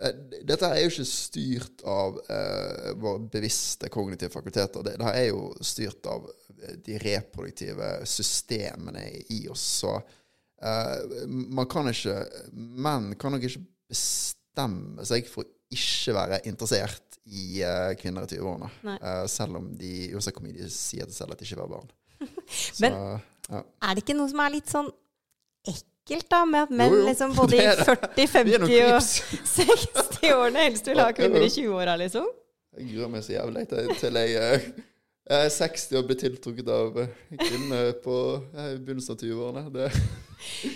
Eh, 0.03 0.15
Dette 0.47 0.69
er 0.71 0.83
jo 0.85 0.91
ikke 0.93 1.07
styrt 1.11 1.83
av 1.89 2.21
eh, 2.31 2.93
våre 3.03 3.25
bevisste 3.33 3.91
kognitive 3.93 4.31
fakulteter. 4.35 4.85
Det, 4.87 4.97
det 5.01 5.13
er 5.15 5.27
jo 5.33 5.49
styrt 5.67 6.07
av 6.11 6.29
eh, 6.31 6.77
de 6.87 6.99
reproduktive 7.03 7.89
systemene 8.07 9.07
i 9.35 9.41
oss. 9.51 9.65
Så 9.83 9.97
eh, 9.99 11.27
man 11.27 11.67
kan 11.71 11.91
ikke 11.91 12.21
Menn 12.55 13.13
kan 13.19 13.35
nok 13.35 13.49
ikke 13.49 13.65
bestemme 13.91 15.05
seg 15.09 15.27
for 15.31 15.45
å 15.47 15.51
ikke 15.75 16.15
være 16.17 16.39
interessert 16.49 17.19
i 17.29 17.61
eh, 17.67 17.93
kvinner 18.01 18.25
i 18.25 18.31
20-årene. 18.39 18.71
Nei. 18.89 18.97
Eh, 19.03 19.25
selv 19.29 19.59
om 19.61 19.67
de 19.77 19.93
mye 20.47 20.57
de 20.63 20.71
sier 20.73 21.05
til 21.11 21.17
selv 21.19 21.35
at 21.35 21.43
de 21.43 21.49
ikke 21.49 21.59
vil 21.59 21.67
ha 21.67 21.73
barn. 21.75 21.91
Så, 22.49 22.81
Men- 22.87 22.97
ja. 23.49 23.63
Er 23.81 23.95
det 23.97 24.03
ikke 24.05 24.17
noe 24.17 24.29
som 24.29 24.41
er 24.45 24.53
litt 24.53 24.69
sånn 24.69 24.89
ekkelt, 26.09 26.29
da, 26.33 26.43
med 26.49 26.65
at 26.67 26.71
menn 26.73 26.93
Jo, 26.95 27.01
jo, 27.03 27.07
liksom 27.13 27.35
både 27.37 27.57
i 27.61 27.65
er 27.69 27.81
40-, 27.85 28.45
Vi 28.49 28.55
er 28.57 28.63
noen 28.65 28.75
50- 28.75 28.93
og 28.97 29.49
60-årene 29.55 30.63
helst 30.69 30.89
vil 30.89 31.03
ha 31.05 31.09
kvinner 31.17 31.45
i 31.45 31.51
20-åra, 31.53 31.97
liksom? 32.01 32.29
Jeg 32.79 32.93
gruer 32.95 33.11
meg 33.13 33.25
så 33.27 33.35
jævlig 33.35 33.65
til, 33.69 34.17
jeg, 34.23 34.31
jeg 34.33 34.61
eh, 34.63 35.43
er 35.45 35.49
60 35.53 35.99
og 35.99 36.07
blir 36.09 36.19
tiltrukket 36.21 36.69
av 36.73 36.99
eh, 37.03 37.13
kvinner 37.43 37.93
på 38.05 38.17
eh, 38.55 38.75
begynnelsen 38.79 39.15
av 39.17 39.23
20-årene. 39.25 39.65
Det- 39.77 39.93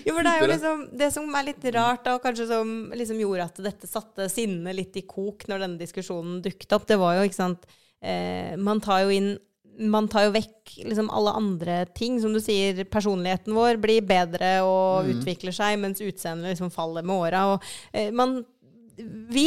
Jo, 0.03 0.17
for 0.17 0.27
det 0.27 0.31
er 0.33 0.41
jo 0.43 0.47
liksom 0.51 0.81
Det 0.99 1.07
som 1.15 1.29
er 1.39 1.45
litt 1.47 1.65
rart, 1.77 2.01
da, 2.03 2.17
og 2.17 2.25
kanskje 2.25 2.49
som 2.51 2.73
liksom 2.99 3.21
gjorde 3.23 3.45
at 3.47 3.61
dette 3.63 3.87
satte 3.87 4.27
sinnet 4.33 4.75
litt 4.75 4.97
i 4.99 5.05
kok 5.07 5.45
når 5.47 5.63
denne 5.63 5.79
diskusjonen 5.79 6.41
dukket 6.43 6.75
opp, 6.75 6.89
det 6.91 6.99
var 6.99 7.21
jo, 7.21 7.29
ikke 7.29 7.39
sant 7.39 7.69
eh, 8.03 8.57
Man 8.59 8.83
tar 8.83 9.05
jo 9.05 9.15
inn 9.15 9.31
man 9.79 10.09
tar 10.11 10.27
jo 10.27 10.35
vekk 10.35 10.75
liksom 10.85 11.11
alle 11.11 11.35
andre 11.39 11.83
ting. 11.97 12.21
Som 12.23 12.35
du 12.35 12.41
sier, 12.43 12.85
personligheten 12.91 13.55
vår 13.57 13.81
blir 13.83 14.05
bedre 14.07 14.59
og 14.67 15.11
utvikler 15.13 15.55
seg, 15.57 15.79
mens 15.83 16.03
utseendet 16.05 16.55
liksom 16.55 16.73
faller 16.75 17.07
med 17.07 17.17
åra. 17.29 17.45
Eh, 17.93 18.11
man 18.15 18.43
vi 19.33 19.47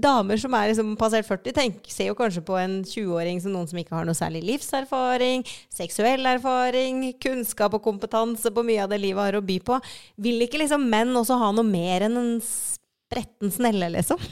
damer 0.00 0.38
som 0.38 0.54
er 0.54 0.70
liksom 0.70 0.92
passert 0.98 1.26
40, 1.26 1.54
tenk, 1.56 1.88
ser 1.90 2.10
jo 2.10 2.16
kanskje 2.18 2.44
på 2.46 2.56
en 2.60 2.76
20-åring 2.86 3.40
som 3.42 3.54
noen 3.54 3.66
som 3.68 3.78
ikke 3.80 3.96
har 3.96 4.06
noe 4.06 4.16
særlig 4.16 4.44
livserfaring, 4.46 5.42
seksuell 5.72 6.24
erfaring, 6.30 7.02
kunnskap 7.22 7.74
og 7.74 7.82
kompetanse 7.84 8.52
på 8.54 8.64
mye 8.66 8.84
av 8.84 8.92
det 8.92 9.00
livet 9.02 9.26
har 9.26 9.38
å 9.38 9.44
by 9.44 9.58
på. 9.66 9.80
Vil 10.22 10.46
ikke 10.46 10.62
liksom 10.62 10.86
menn 10.90 11.14
også 11.18 11.40
ha 11.42 11.50
noe 11.56 11.66
mer 11.66 12.06
enn 12.06 12.20
en 12.20 12.32
spretten 12.44 13.52
snelle, 13.54 13.90
liksom? 13.96 14.22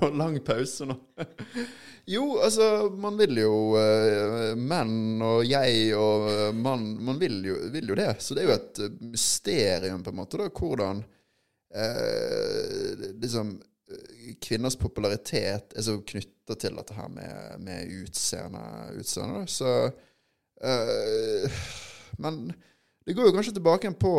Og 0.00 0.10
lang 0.20 0.40
pause 0.46 0.88
nå. 0.88 0.96
Jo, 2.04 2.38
altså, 2.44 2.90
man 2.96 3.16
vil 3.18 3.38
jo 3.42 3.54
uh, 3.76 4.52
Menn 4.58 5.22
og 5.22 5.44
jeg 5.46 5.94
og 5.98 6.26
uh, 6.28 6.50
mann 6.56 6.94
Man 7.04 7.18
vil 7.20 7.40
jo, 7.46 7.56
vil 7.72 7.92
jo 7.92 7.98
det. 7.98 8.14
Så 8.22 8.36
det 8.36 8.44
er 8.44 8.50
jo 8.50 8.56
et 8.56 8.80
eh, 8.84 8.94
mysterium, 9.12 10.04
på 10.04 10.12
en 10.12 10.20
måte, 10.20 10.40
da, 10.40 10.48
hvordan 10.50 11.02
uh, 11.76 13.10
liksom 13.22 13.58
Kvinners 14.40 14.76
popularitet 14.78 15.74
er 15.74 15.82
så 15.82 15.96
knytta 16.06 16.54
til 16.54 16.76
dette 16.78 16.94
her 16.94 17.08
med, 17.10 17.56
med 17.66 17.90
utseende. 18.04 18.62
utseende 18.94 19.40
da. 19.40 19.46
Så 19.50 19.72
Men 22.22 22.52
det 23.06 23.14
går 23.16 23.30
jo 23.30 23.32
kanskje 23.32 23.54
tilbake 23.56 23.90
på 23.96 24.10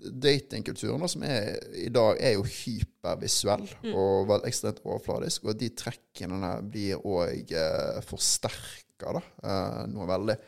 datingkulturen, 0.00 1.08
som 1.12 1.24
er, 1.28 1.58
i 1.76 1.90
dag 1.92 2.16
er 2.24 2.38
jo 2.38 2.46
hypervisuell 2.48 3.66
og 3.92 4.30
vel 4.30 4.46
ekstremt 4.48 4.80
overfladisk. 4.80 5.44
Og 5.44 5.58
de 5.60 5.68
trekkene 5.76 6.54
blir 6.64 7.04
òg 7.04 7.52
eh, 7.52 8.00
forsterka, 8.08 9.12
da. 9.18 9.22
Eh, 9.44 9.82
noe 9.92 10.08
veldig. 10.08 10.38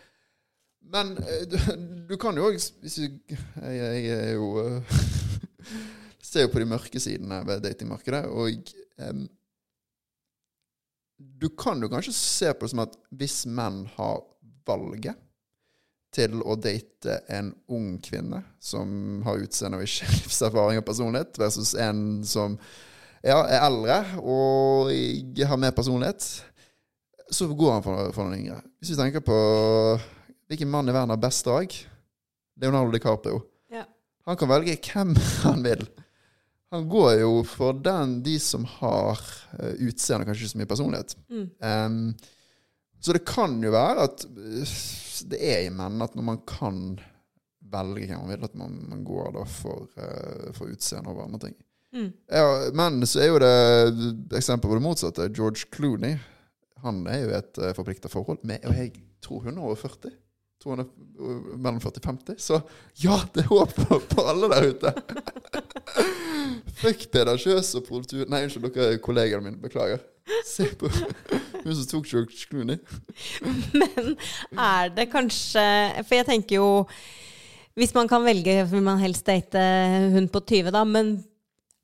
Men 0.93 1.13
eh, 1.21 1.45
du, 1.47 1.59
du 2.09 2.17
kan 2.21 2.37
jo 2.37 2.49
òg 2.49 2.57
Hvis 2.59 2.97
du 2.99 3.05
Jeg, 3.31 3.77
jeg 3.77 4.09
er 4.17 4.33
jo 4.35 4.49
eh, 4.65 4.97
Ser 6.33 6.47
jo 6.47 6.51
på 6.51 6.63
de 6.63 6.67
mørke 6.67 7.01
sidene 7.03 7.39
ved 7.47 7.63
datingmarkedet, 7.63 8.25
og 8.27 8.73
em, 9.05 9.27
Du 11.39 11.51
kan 11.55 11.83
jo 11.83 11.91
kanskje 11.93 12.15
se 12.17 12.51
på 12.55 12.67
det 12.67 12.73
som 12.73 12.83
at 12.87 12.97
hvis 13.15 13.45
menn 13.47 13.85
har 13.99 14.25
valget 14.67 15.19
til 16.13 16.43
å 16.45 16.57
date 16.61 17.19
en 17.33 17.51
ung 17.73 17.97
kvinne 18.05 18.43
som 18.61 19.23
har 19.27 19.43
utseende 19.43 19.81
og 19.81 19.87
ikke 19.87 20.11
livserfaring 20.21 20.81
og 20.83 20.89
personlighet, 20.89 21.39
versus 21.41 21.75
en 21.75 22.23
som 22.29 22.59
ja, 23.23 23.39
er 23.47 23.63
eldre 23.63 24.01
og 24.21 24.91
har 24.91 25.61
mer 25.61 25.75
personlighet, 25.77 26.27
så 27.33 27.49
går 27.49 27.79
han 27.79 27.85
for, 27.85 28.11
for 28.13 28.27
noen 28.27 28.43
yngre. 28.43 28.59
Hvis 28.81 28.93
vi 28.93 28.99
tenker 28.99 29.25
på 29.25 29.39
hvilken 30.51 30.69
mann 30.69 30.91
i 30.91 30.95
verden 30.95 31.15
har 31.15 31.23
best 31.23 31.47
drag 31.49 31.73
Leonardo 32.61 32.93
DiCaprio. 32.93 33.41
Ja. 33.73 33.87
Han 34.29 34.37
kan 34.37 34.51
velge 34.51 34.77
hvem 34.77 35.15
han 35.47 35.65
vil. 35.65 35.87
Han 36.73 36.89
går 36.89 37.15
jo 37.21 37.33
for 37.45 37.77
den, 37.85 38.19
de 38.25 38.39
som 38.41 38.65
har 38.79 39.21
utseende 39.61 39.89
utseende, 39.89 40.25
kanskje 40.29 40.47
ikke 40.47 40.53
så 40.53 40.61
mye 40.61 40.71
personlighet. 40.71 41.17
Um, 41.61 41.99
så 43.03 43.17
det 43.17 43.25
kan 43.29 43.59
jo 43.61 43.73
være 43.75 44.07
at 44.07 44.25
uh, 44.25 44.77
det 45.31 45.41
er 45.43 45.67
i 45.67 45.73
menn 45.75 46.03
at 46.05 46.15
når 46.19 46.27
man 46.27 46.41
kan 46.49 46.79
velge 47.73 48.07
hvem 48.09 48.25
man 48.25 48.33
vil, 48.33 48.47
at 48.47 48.57
man, 48.59 48.81
man 48.91 49.05
går 49.07 49.31
da 49.37 49.45
for, 49.49 49.87
uh, 49.97 50.49
for 50.57 50.73
utseende 50.73 51.13
over 51.13 51.27
andre 51.27 51.47
ting. 51.47 51.57
Ja, 51.93 52.71
men 52.73 53.05
så 53.07 53.21
er 53.21 53.29
jo 53.29 53.41
det 53.43 54.37
eksempel 54.39 54.71
på 54.71 54.79
det 54.79 54.85
motsatte. 54.85 55.29
George 55.37 55.69
Clooney. 55.75 56.17
Han 56.83 57.05
er 57.07 57.19
jo 57.23 57.35
et 57.37 57.61
uh, 57.61 57.73
forplikta 57.77 58.11
forhold 58.11 58.41
med 58.49 58.65
Og 58.67 58.75
jeg 58.75 58.95
tror 59.23 59.45
hun 59.45 59.59
er 59.59 59.67
over 59.67 59.77
40. 59.79 60.15
Tror 60.63 60.75
hun 60.75 60.85
er 60.85 60.89
uh, 61.21 61.53
mellom 61.59 61.81
40 61.85 62.01
og 62.01 62.09
50. 62.09 62.41
Så 62.43 62.61
ja, 63.05 63.19
det 63.35 63.45
er 63.45 63.53
håp 63.53 63.77
for, 63.77 64.01
for 64.15 64.33
alle 64.33 64.49
der 64.55 64.71
ute. 64.73 64.95
Fuck 66.81 67.11
Peder 67.13 67.37
Kjøs 67.37 67.75
og. 67.79 67.93
Nei, 68.25 68.43
unnskyld, 68.47 68.73
dere 68.73 68.99
kollegene 69.05 69.45
mine. 69.45 69.61
Beklager. 69.63 70.01
Se 70.47 70.65
på 70.79 70.87
hun 70.91 71.77
som 71.77 71.87
tok 71.91 72.07
George 72.11 72.37
Clooney. 72.49 72.79
Men 73.75 74.17
er 74.59 74.89
det 74.95 75.13
kanskje 75.13 75.65
For 76.07 76.15
jeg 76.19 76.27
tenker 76.29 76.55
jo 76.59 76.69
Hvis 77.79 77.95
man 77.97 78.09
kan 78.11 78.25
velge, 78.27 78.55
vil 78.71 78.83
man 78.85 79.03
helst 79.03 79.27
date 79.27 79.61
hun 80.13 80.29
på 80.29 80.41
20, 80.45 80.71
da. 80.75 80.85
Men 80.85 81.25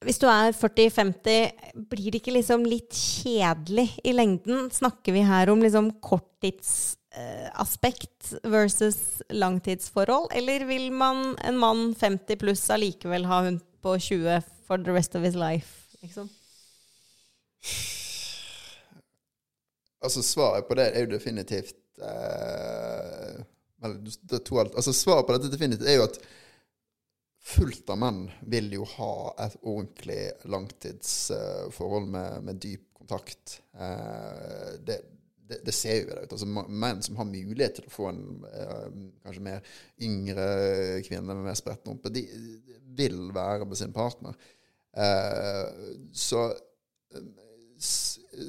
hvis 0.05 0.19
du 0.23 0.27
er 0.31 0.53
40-50, 0.55 1.51
blir 1.91 2.11
det 2.13 2.21
ikke 2.21 2.37
liksom 2.37 2.65
litt 2.69 2.95
kjedelig 2.95 3.89
i 4.07 4.13
lengden? 4.15 4.71
Snakker 4.71 5.13
vi 5.17 5.23
her 5.27 5.51
om 5.51 5.63
liksom 5.65 5.91
korttidsaspekt 6.05 8.35
versus 8.47 9.23
langtidsforhold? 9.33 10.31
Eller 10.39 10.65
vil 10.69 10.93
man 10.95 11.35
en 11.43 11.59
mann 11.59 11.95
50 11.99 12.39
pluss 12.45 12.71
allikevel 12.71 13.27
ha 13.27 13.43
hun 13.49 13.59
på 13.83 13.99
20 13.99 14.39
for 14.69 14.77
the 14.79 14.93
rest 14.95 15.19
of 15.19 15.23
his 15.27 15.35
life? 15.35 15.91
Liksom? 16.05 16.31
Altså, 20.05 20.23
svaret 20.23 20.69
på 20.69 20.77
det 20.79 20.91
er 20.93 21.05
jo 21.07 21.15
definitivt 21.17 21.79
eh, 21.99 23.39
det 24.31 24.43
to 24.47 24.61
alt. 24.61 24.75
Altså, 24.75 24.93
svaret 24.93 25.27
på 25.27 25.35
dette 25.37 25.51
definitivt 25.53 25.89
er 25.89 25.99
jo 25.99 26.07
at 26.09 26.19
fullt 27.49 27.91
av 27.91 28.01
menn 28.03 28.25
vil 28.51 28.69
jo 28.75 28.87
ha 28.97 29.13
et 29.47 29.55
ordentlig 29.63 30.21
langtidsforhold 30.51 32.11
med, 32.13 32.43
med 32.45 32.61
dyp 32.63 32.85
kontakt. 32.99 33.61
Eh, 33.75 34.75
det, 34.85 35.01
det, 35.49 35.61
det 35.65 35.75
ser 35.75 36.03
jo 36.03 36.11
det 36.11 36.27
ut. 36.27 36.37
Altså, 36.37 36.49
menn 36.69 37.03
som 37.05 37.19
har 37.21 37.31
mulighet 37.31 37.79
til 37.79 37.89
å 37.89 37.95
få 37.95 38.11
en 38.11 38.23
eh, 38.51 38.87
kanskje 39.25 39.47
mer 39.47 39.75
yngre 40.05 40.49
kvinne 41.07 41.33
med 41.33 41.47
mer 41.49 41.59
spretten 41.59 41.95
rumpe, 41.95 42.13
de 42.13 42.27
vil 42.99 43.29
være 43.35 43.69
med 43.69 43.81
sin 43.81 43.95
partner. 43.97 44.37
Eh, 44.99 45.67
så 46.13 46.49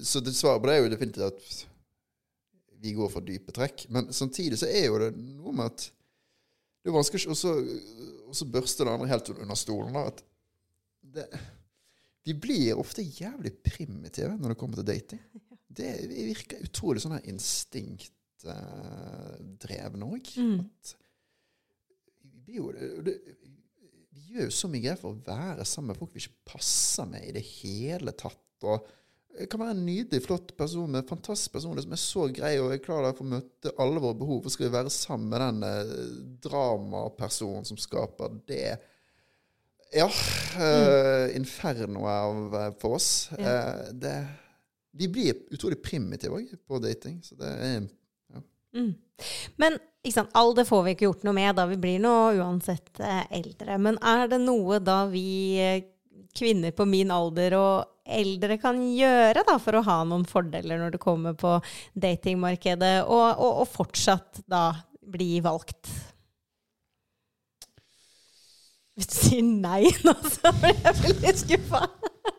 så 0.05 0.17
det 0.23 0.33
svaret 0.37 0.61
på 0.63 0.67
det 0.69 0.75
er 0.77 0.83
jo 0.85 0.91
definitivt 0.93 1.27
at 1.29 1.39
vi 2.79 2.93
går 2.95 3.09
for 3.11 3.21
dype 3.27 3.51
trekk. 3.55 3.77
Men 3.91 4.03
samtidig 4.15 4.57
så 4.61 4.67
er 4.71 4.85
jo 4.87 4.99
det 5.01 5.09
noe 5.19 5.51
med 5.55 5.65
at 5.73 5.79
det 6.79 6.87
er 6.91 6.95
vanskelig 6.95 7.27
og 7.27 7.37
så 8.35 8.45
børste 8.47 8.85
det 8.87 8.93
andre 8.93 9.09
helt 9.11 9.29
under 9.35 9.57
stolen. 9.59 9.95
At 9.99 10.17
det, 11.03 11.25
vi 12.27 12.33
blir 12.37 12.79
ofte 12.79 13.03
jævlig 13.03 13.53
primitive 13.65 14.33
når 14.39 14.47
det 14.53 14.59
kommer 14.61 14.75
til 14.81 14.89
dating. 14.93 15.21
Det 15.79 15.91
virker 16.09 16.63
utrolig 16.65 16.99
sånn 17.03 17.13
her 17.13 17.27
instinktdrevne 17.29 20.05
òg. 20.09 20.25
Vi, 22.25 22.37
blir 22.45 22.57
jo 22.57 22.67
det- 22.73 23.03
det, 23.05 23.13
vi 24.11 24.19
gjør 24.33 24.45
jo 24.49 24.55
så 24.57 24.67
mye 24.71 24.81
greier 24.83 24.97
for 24.99 25.09
å 25.13 25.21
være 25.27 25.63
sammen 25.69 25.87
med 25.93 25.99
folk 26.01 26.11
vi 26.15 26.21
ikke 26.25 26.47
passer 26.55 27.05
med 27.11 27.21
i 27.29 27.35
det 27.37 27.45
hele 27.61 28.11
tatt. 28.17 28.41
og 28.63 28.77
det 29.37 29.47
kan 29.51 29.61
være 29.61 29.75
en 29.75 29.85
nydelig, 29.85 30.23
flott 30.25 30.51
person 30.57 30.89
med 30.89 31.03
en 31.03 31.09
fantastisk 31.09 31.53
personlighet 31.53 31.85
som 31.85 31.95
er 31.95 32.01
så 32.01 32.25
grei 32.33 32.53
og 32.59 32.73
er 32.73 32.81
klar 32.83 33.05
til 33.13 33.27
å 33.27 33.33
møte 33.35 33.73
alle 33.79 34.01
våre 34.03 34.17
behov. 34.19 34.41
Og 34.43 34.53
skal 34.53 34.67
vi 34.67 34.73
være 34.73 34.93
sammen 34.93 35.29
med 35.31 35.43
den 35.45 35.67
eh, 35.67 35.93
dramapersonen 36.43 37.67
som 37.69 37.79
skaper 37.79 38.39
det 38.49 38.63
Ja. 39.95 40.09
Eh, 40.09 41.35
infernoet 41.37 42.11
av, 42.11 42.55
eh, 42.59 42.71
for 42.81 42.97
oss. 42.99 43.29
Eh, 43.37 43.93
det, 43.93 44.15
vi 44.91 45.07
blir 45.07 45.39
utrolig 45.53 45.79
primitive 45.81 46.41
òg 46.41 46.51
på 46.67 46.81
dating. 46.83 47.21
Så 47.23 47.37
det 47.39 47.53
er 47.53 47.87
Men 49.57 49.79
ikke 50.03 50.15
sant, 50.15 50.35
alder 50.37 50.67
får 50.67 50.83
vi 50.85 50.91
ikke 50.95 51.07
gjort 51.07 51.23
noe 51.27 51.35
med, 51.35 51.51
da 51.57 51.65
vi 51.69 51.77
blir 51.81 51.99
nå 52.03 52.15
uansett 52.39 53.01
eh, 53.03 53.23
eldre. 53.39 53.79
Men 53.81 53.97
er 54.05 54.27
det 54.31 54.39
noe 54.43 54.79
da 54.83 55.01
vi 55.11 55.25
eh, 55.59 55.81
kvinner 56.39 56.75
på 56.75 56.87
min 56.89 57.11
alder 57.13 57.55
og 57.59 57.95
eldre 58.09 58.57
kan 58.61 58.79
gjøre 58.95 59.43
da 59.45 59.57
for 59.61 59.77
å 59.77 59.85
ha 59.85 59.99
noen 60.07 60.25
fordeler 60.27 60.79
når 60.81 60.95
det 60.95 61.01
kommer 61.03 61.35
på 61.37 61.57
datingmarkedet, 61.93 62.95
og, 63.05 63.27
og, 63.37 63.63
og 63.63 63.67
fortsatt 63.69 64.41
da 64.49 64.71
bli 65.09 65.37
valgt? 65.45 65.91
Hvis 68.99 69.07
du 69.07 69.15
sier 69.15 69.45
nei 69.47 69.87
nå, 70.03 70.11
så 70.35 70.51
blir 70.59 70.75
jeg 70.75 70.97
veldig 71.05 71.35
skuffa. 71.39 71.85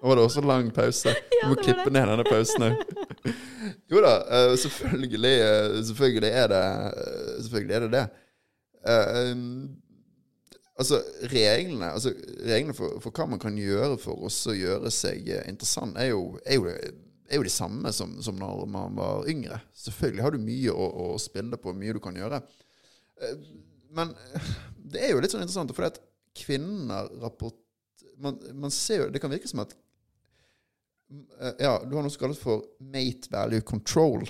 Var 0.00 0.16
det 0.16 0.24
også 0.24 0.42
lang 0.44 0.68
pause. 0.76 1.14
Du 1.40 1.46
må 1.48 1.56
ja, 1.56 1.62
klippe 1.64 1.86
det. 1.88 1.92
ned 1.96 2.10
denne 2.12 2.26
pausen 2.28 2.66
òg. 2.68 2.82
Jo 3.92 4.00
da, 4.04 4.12
eh, 4.36 4.52
selvfølgelig, 4.60 5.32
eh, 5.44 5.78
selvfølgelig 5.88 6.30
er 6.42 6.46
det 6.50 6.60
eh, 6.60 7.30
Selvfølgelig 7.44 7.74
er 7.76 7.84
det 7.84 7.90
det. 7.94 8.04
Altså, 10.80 11.00
reglene, 11.28 11.92
altså, 11.92 12.14
reglene 12.40 12.74
for, 12.76 12.96
for 13.04 13.12
hva 13.12 13.26
man 13.28 13.42
kan 13.42 13.58
gjøre 13.60 13.98
for 14.00 14.24
å 14.26 14.54
gjøre 14.56 14.92
seg 14.94 15.28
eh, 15.28 15.44
interessant, 15.50 15.98
er 16.00 16.10
jo, 16.14 16.22
er 16.44 16.56
jo, 16.56 16.70
er 17.28 17.40
jo 17.40 17.46
de 17.46 17.52
samme 17.52 17.92
som, 17.92 18.14
som 18.24 18.38
når 18.40 18.64
man 18.72 18.96
var 18.96 19.28
yngre. 19.30 19.60
Selvfølgelig 19.76 20.24
har 20.24 20.34
du 20.36 20.40
mye 20.44 20.72
å, 20.72 20.88
å 21.04 21.18
spille 21.20 21.60
på, 21.60 21.76
mye 21.76 21.96
du 21.96 22.00
kan 22.02 22.16
gjøre. 22.16 22.40
Eh, 23.20 23.44
Men 23.96 24.14
det 24.92 25.04
er 25.04 25.12
jo 25.14 25.20
litt 25.20 25.34
sånn 25.34 25.44
interessant, 25.44 25.76
for 25.76 25.90
at 25.90 26.00
kvinner. 26.40 27.12
Man, 28.20 28.40
man 28.56 28.72
ser 28.72 29.04
jo, 29.04 29.12
Det 29.12 29.20
kan 29.22 29.32
virke 29.32 29.48
som 29.50 29.62
at 29.64 29.76
Eh, 31.40 31.54
ja, 31.58 31.72
du 31.84 31.96
har 31.96 32.04
noe 32.04 32.12
som 32.12 32.22
kalles 32.22 32.40
for 32.40 32.66
mate 32.92 33.30
value 33.32 33.64
control. 33.66 34.26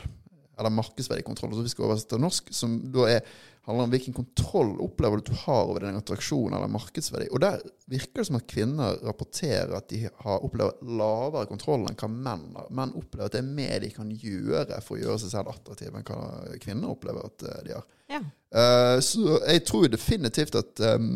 Eller 0.61 0.73
markedsverdikontroll, 0.77 1.55
som 1.57 1.65
vi 1.67 1.73
skal 1.73 1.89
oversette 1.89 2.15
til 2.15 2.23
norsk, 2.23 2.51
som 2.55 2.77
da 2.93 3.07
er, 3.09 3.31
handler 3.69 3.87
om 3.87 3.93
hvilken 3.93 4.17
kontroll 4.17 4.75
opplever 4.85 5.21
du 5.21 5.31
du 5.31 5.39
har 5.43 5.69
over 5.69 5.85
din 5.85 5.99
attraksjon 5.99 6.55
eller 6.57 6.71
markedsverdi. 6.73 7.29
Og 7.33 7.43
der 7.43 7.61
virker 7.91 8.21
det 8.21 8.27
som 8.29 8.39
at 8.39 8.49
kvinner 8.51 8.99
rapporterer 9.07 9.75
at 9.77 9.89
de 9.93 10.03
har 10.07 10.45
opplever 10.47 10.81
lavere 11.01 11.49
kontroll 11.51 11.87
enn 11.89 11.99
hva 12.01 12.11
menn 12.13 12.47
har. 12.57 12.69
Menn 12.77 12.95
opplever 12.99 13.31
at 13.31 13.37
det 13.37 13.43
er 13.43 13.51
mer 13.61 13.81
de 13.85 13.93
kan 13.95 14.13
gjøre 14.13 14.81
for 14.85 14.99
å 14.99 15.03
gjøre 15.03 15.19
seg 15.25 15.35
selv 15.35 15.53
attraktive, 15.55 15.97
enn 15.97 16.09
hva 16.09 16.61
kvinner 16.63 16.93
opplever 16.93 17.29
at 17.31 17.47
eh, 17.49 17.61
de 17.67 17.77
har. 17.79 17.89
Ja. 18.11 18.23
Uh, 18.51 18.97
så 19.05 19.39
jeg 19.45 19.63
tror 19.69 19.87
definitivt 19.93 20.57
at 20.59 20.81
um, 20.97 21.13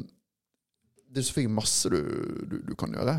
det 1.10 1.22
er 1.22 1.26
selvfølgelig 1.26 1.56
masse 1.56 1.90
du, 1.90 2.00
du, 2.50 2.60
du 2.70 2.74
kan 2.78 2.94
gjøre. 2.94 3.18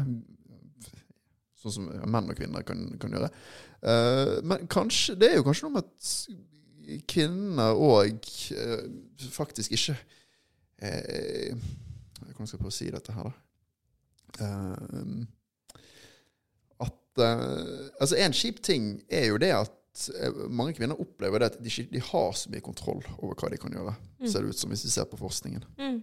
Sånn 1.65 1.73
som 1.73 1.87
menn 2.13 2.29
og 2.29 2.37
kvinner 2.37 2.65
kan, 2.67 2.83
kan 3.01 3.15
gjøre. 3.15 3.31
Uh, 3.81 4.35
men 4.45 4.67
kanskje, 4.71 5.17
det 5.17 5.31
er 5.31 5.39
jo 5.39 5.47
kanskje 5.47 5.65
noe 5.65 5.79
med 5.79 5.87
at 5.89 7.01
kvinner 7.09 7.79
òg 7.81 8.29
faktisk 9.33 9.73
ikke 9.73 9.95
uh, 10.85 11.65
Hvordan 12.35 12.47
skal 12.47 12.57
jeg 12.57 12.61
prøve 12.61 12.73
å 12.73 12.75
si 12.75 12.87
dette 12.93 13.13
her, 13.15 13.27
da? 13.29 13.33
Eh, 14.39 15.25
at 16.83 17.23
eh, 17.23 17.91
Altså, 17.99 18.15
en 18.19 18.35
kjip 18.35 18.61
ting 18.65 18.89
er 19.07 19.29
jo 19.29 19.39
det 19.41 19.51
at 19.55 20.07
eh, 20.19 20.41
mange 20.51 20.75
kvinner 20.77 20.99
opplever 20.99 21.41
det 21.41 21.51
at 21.53 21.61
de 21.63 21.71
ikke 21.71 21.93
de 21.93 22.03
har 22.03 22.35
så 22.35 22.51
mye 22.51 22.65
kontroll 22.65 23.03
over 23.17 23.37
hva 23.39 23.51
de 23.53 23.61
kan 23.61 23.75
gjøre, 23.75 23.95
ser 24.25 24.43
det 24.43 24.51
ut 24.51 24.59
som 24.59 24.73
hvis 24.73 24.85
vi 24.87 24.93
ser 24.97 25.07
på 25.11 25.19
forskningen. 25.19 25.63
Mm. 25.79 26.01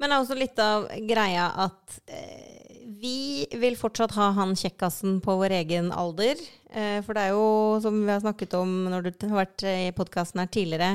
Men 0.00 0.08
det 0.08 0.16
er 0.16 0.22
også 0.24 0.38
litt 0.38 0.62
av 0.64 0.88
greia 1.04 1.50
at 1.66 1.98
eh, 2.08 2.69
vi 3.00 3.46
vil 3.56 3.76
fortsatt 3.78 4.12
ha 4.16 4.30
han 4.36 4.56
kjekkasen 4.58 5.20
på 5.24 5.36
vår 5.40 5.54
egen 5.60 5.88
alder. 5.94 6.40
Eh, 6.70 6.98
for 7.02 7.16
det 7.16 7.22
er 7.24 7.32
jo, 7.34 7.78
som 7.82 7.96
vi 7.96 8.12
har 8.12 8.20
snakket 8.22 8.54
om 8.58 8.74
når 8.92 9.08
du 9.08 9.24
har 9.26 9.40
vært 9.40 9.64
i 9.66 9.90
podkasten 9.96 10.42
her 10.42 10.50
tidligere, 10.52 10.90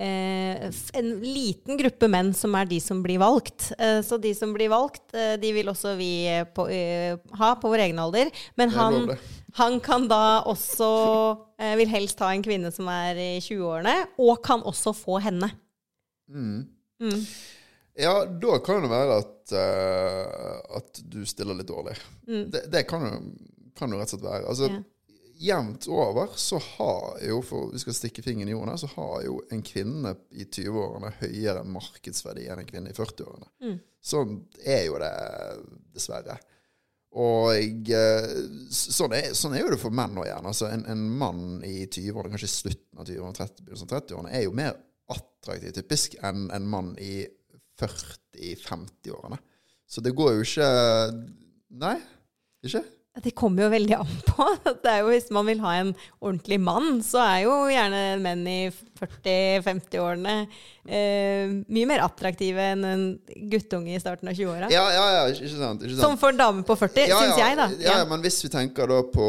eh, 0.00 0.68
en 1.00 1.10
liten 1.24 1.80
gruppe 1.80 2.08
menn 2.08 2.32
som 2.36 2.54
er 2.56 2.70
de 2.70 2.78
som 2.80 3.02
blir 3.04 3.20
valgt. 3.20 3.72
Eh, 3.78 4.00
så 4.06 4.20
de 4.22 4.32
som 4.38 4.54
blir 4.54 4.70
valgt, 4.72 5.04
eh, 5.12 5.36
de 5.40 5.52
vil 5.56 5.68
også 5.68 5.96
vi 5.98 6.12
eh, 6.30 6.46
på, 6.46 6.68
eh, 6.72 7.18
ha 7.40 7.52
på 7.60 7.74
vår 7.74 7.88
egen 7.88 8.00
alder. 8.02 8.32
Men 8.56 8.72
han, 8.76 9.18
han 9.58 9.80
kan 9.84 10.08
da 10.08 10.40
også 10.46 10.88
eh, 11.58 11.74
Vil 11.80 11.90
helst 11.90 12.20
ha 12.22 12.32
en 12.32 12.42
kvinne 12.44 12.70
som 12.72 12.88
er 12.92 13.18
i 13.18 13.30
20-årene, 13.42 13.96
og 14.22 14.42
kan 14.46 14.62
også 14.62 14.94
få 14.96 15.18
henne. 15.26 15.50
Mm. 16.30 16.66
Mm. 17.02 17.22
Ja, 17.98 18.14
da 18.24 18.58
kan 18.62 18.84
det 18.84 18.92
være 18.92 19.16
at, 19.24 19.54
uh, 19.58 20.76
at 20.78 21.00
du 21.02 21.24
stiller 21.26 21.58
litt 21.58 21.70
dårlig. 21.70 21.96
Mm. 22.28 22.44
Det, 22.52 22.62
det 22.70 22.84
kan, 22.90 23.02
jo, 23.08 23.18
kan 23.78 23.90
jo 23.90 23.98
rett 23.98 24.12
og 24.12 24.16
slett 24.16 24.30
være. 24.30 24.46
Altså, 24.46 24.70
Ja. 24.72 24.84
Jevnt 25.38 25.84
over 25.86 26.32
så 26.34 26.58
har 26.58 27.20
jo, 27.22 27.36
for 27.46 27.68
vi 27.70 27.78
skal 27.78 27.94
stikke 27.94 28.24
fingeren 28.26 28.48
i 28.50 28.54
jorden 28.56 28.72
her, 28.72 28.80
så 28.82 28.88
har 28.96 29.20
jo 29.22 29.36
en 29.54 29.60
kvinne 29.62 30.10
i 30.34 30.48
20-årene 30.50 31.12
høyere 31.20 31.62
markedsverdi 31.62 32.48
enn 32.50 32.64
en 32.64 32.66
kvinne 32.66 32.90
i 32.90 32.96
40-årene. 32.96 33.46
Mm. 33.62 33.76
Sånn 34.02 34.32
er 34.66 34.82
jo 34.88 34.98
det, 34.98 35.12
dessverre. 35.94 36.40
Og 37.22 37.54
eh, 37.94 38.26
sånn 38.74 39.14
er, 39.14 39.30
sånn 39.38 39.54
er 39.54 39.62
jo 39.62 39.70
det 39.72 39.78
for 39.78 39.94
menn 39.94 40.18
òg, 40.18 40.26
gjerne. 40.26 40.50
Altså, 40.50 40.72
en, 40.74 40.82
en 40.90 41.06
mann 41.22 41.62
i 41.62 41.86
20-årene, 41.86 42.34
kanskje 42.34 42.50
i 42.50 42.56
slutten 42.56 42.98
av 42.98 43.06
20-årene, 43.06 43.38
30, 43.38 43.62
begynnelsen 43.62 43.88
av 43.88 43.94
30-årene, 43.94 44.34
er 44.34 44.44
jo 44.48 44.58
mer 44.58 44.74
attraktiv 45.14 45.78
typisk 45.78 46.18
enn 46.18 46.48
en 46.50 46.66
mann 46.68 46.96
i 46.98 47.22
40-50-årene. 47.78 49.38
Så 49.88 50.02
det 50.04 50.14
går 50.16 50.36
jo 50.36 50.44
ikke 50.44 50.68
Nei, 51.78 51.96
ikke? 52.64 52.82
Det 53.24 53.34
kommer 53.36 53.66
jo 53.66 53.70
veldig 53.72 53.96
an 53.98 54.10
på. 54.26 54.46
Det 54.82 54.90
er 54.92 55.02
jo 55.02 55.12
Hvis 55.12 55.30
man 55.34 55.46
vil 55.48 55.62
ha 55.64 55.74
en 55.80 55.94
ordentlig 56.20 56.60
mann, 56.62 57.00
så 57.04 57.22
er 57.24 57.44
jo 57.46 57.54
gjerne 57.72 58.02
menn 58.22 58.44
i 58.48 58.58
40-50-årene 58.98 60.34
eh, 60.88 61.50
mye 61.70 61.88
mer 61.88 62.02
attraktive 62.02 62.64
enn 62.72 62.84
en 62.88 63.04
guttunge 63.50 63.94
i 63.94 64.00
starten 64.02 64.30
av 64.30 64.38
20-åra. 64.38 64.70
Ja, 64.72 64.84
ja, 64.94 65.04
ja, 65.16 65.22
ikke 65.30 65.50
sant. 65.52 65.84
Ikke 65.84 65.94
sant. 65.94 66.02
Som 66.02 66.18
for 66.20 66.34
en 66.34 66.40
dame 66.40 66.64
på 66.66 66.76
40, 66.78 67.04
ja, 67.10 67.20
syns 67.22 67.38
ja, 67.38 67.48
jeg, 67.50 67.58
da. 67.60 67.68
Ja, 67.84 67.96
ja, 68.02 68.06
men 68.10 68.24
hvis 68.24 68.40
vi 68.44 68.50
tenker 68.52 68.90
da 68.90 69.00
på 69.12 69.28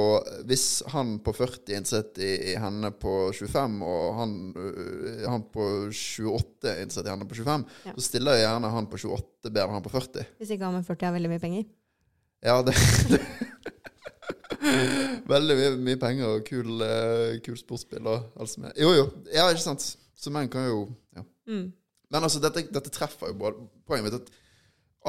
Hvis 0.49 0.65
han 0.93 1.17
på 1.23 1.33
40 1.37 1.73
er 1.73 1.81
interessert 1.81 2.21
i, 2.23 2.31
i 2.53 2.55
henne 2.59 2.91
på 2.95 3.15
25, 3.35 3.79
og 3.85 4.07
han, 4.19 4.37
øh, 4.57 5.25
han 5.29 5.45
på 5.53 5.67
28 5.89 6.71
er 6.71 6.81
interessert 6.85 7.09
i 7.09 7.13
henne 7.13 7.29
på 7.29 7.37
25, 7.37 7.67
Ja. 7.85 7.93
så 7.97 8.05
stiller 8.05 8.37
jeg 8.37 8.47
gjerne 8.47 8.73
han 8.73 8.89
på 8.89 9.01
28 9.01 9.51
bedre 9.53 9.67
enn 9.69 9.77
han 9.79 9.85
på 9.85 9.93
40. 9.93 10.25
Hvis 10.41 10.55
ikke 10.55 10.65
han 10.67 10.79
med 10.79 10.87
40 10.87 11.09
har 11.09 11.15
veldig 11.15 11.31
mye 11.35 11.43
penger. 11.43 11.69
Ja, 12.45 12.61
det, 12.63 12.75
det 13.11 13.19
Veldig 15.29 15.55
mye, 15.59 15.71
mye 15.87 15.99
penger 16.01 16.35
og 16.35 16.45
kul, 16.47 16.83
eh, 16.83 17.39
kul 17.45 17.57
sportsbil 17.59 18.07
og 18.09 18.39
alt 18.39 18.51
som 18.51 18.67
er. 18.67 18.75
Jo, 18.79 18.91
jo. 18.97 19.07
Ja, 19.33 19.47
ikke 19.51 19.65
sant. 19.65 19.85
Så 20.19 20.33
menn 20.35 20.51
kan 20.51 20.67
jo 20.67 20.81
ja. 21.15 21.23
Mm. 21.49 21.69
Men 22.09 22.25
altså, 22.25 22.41
dette, 22.43 22.65
dette 22.73 22.91
treffer 22.93 23.31
jo 23.31 23.37
både 23.39 23.67
Poenget 23.87 24.05
mitt 24.05 24.17
er 24.17 24.23
at 24.23 24.33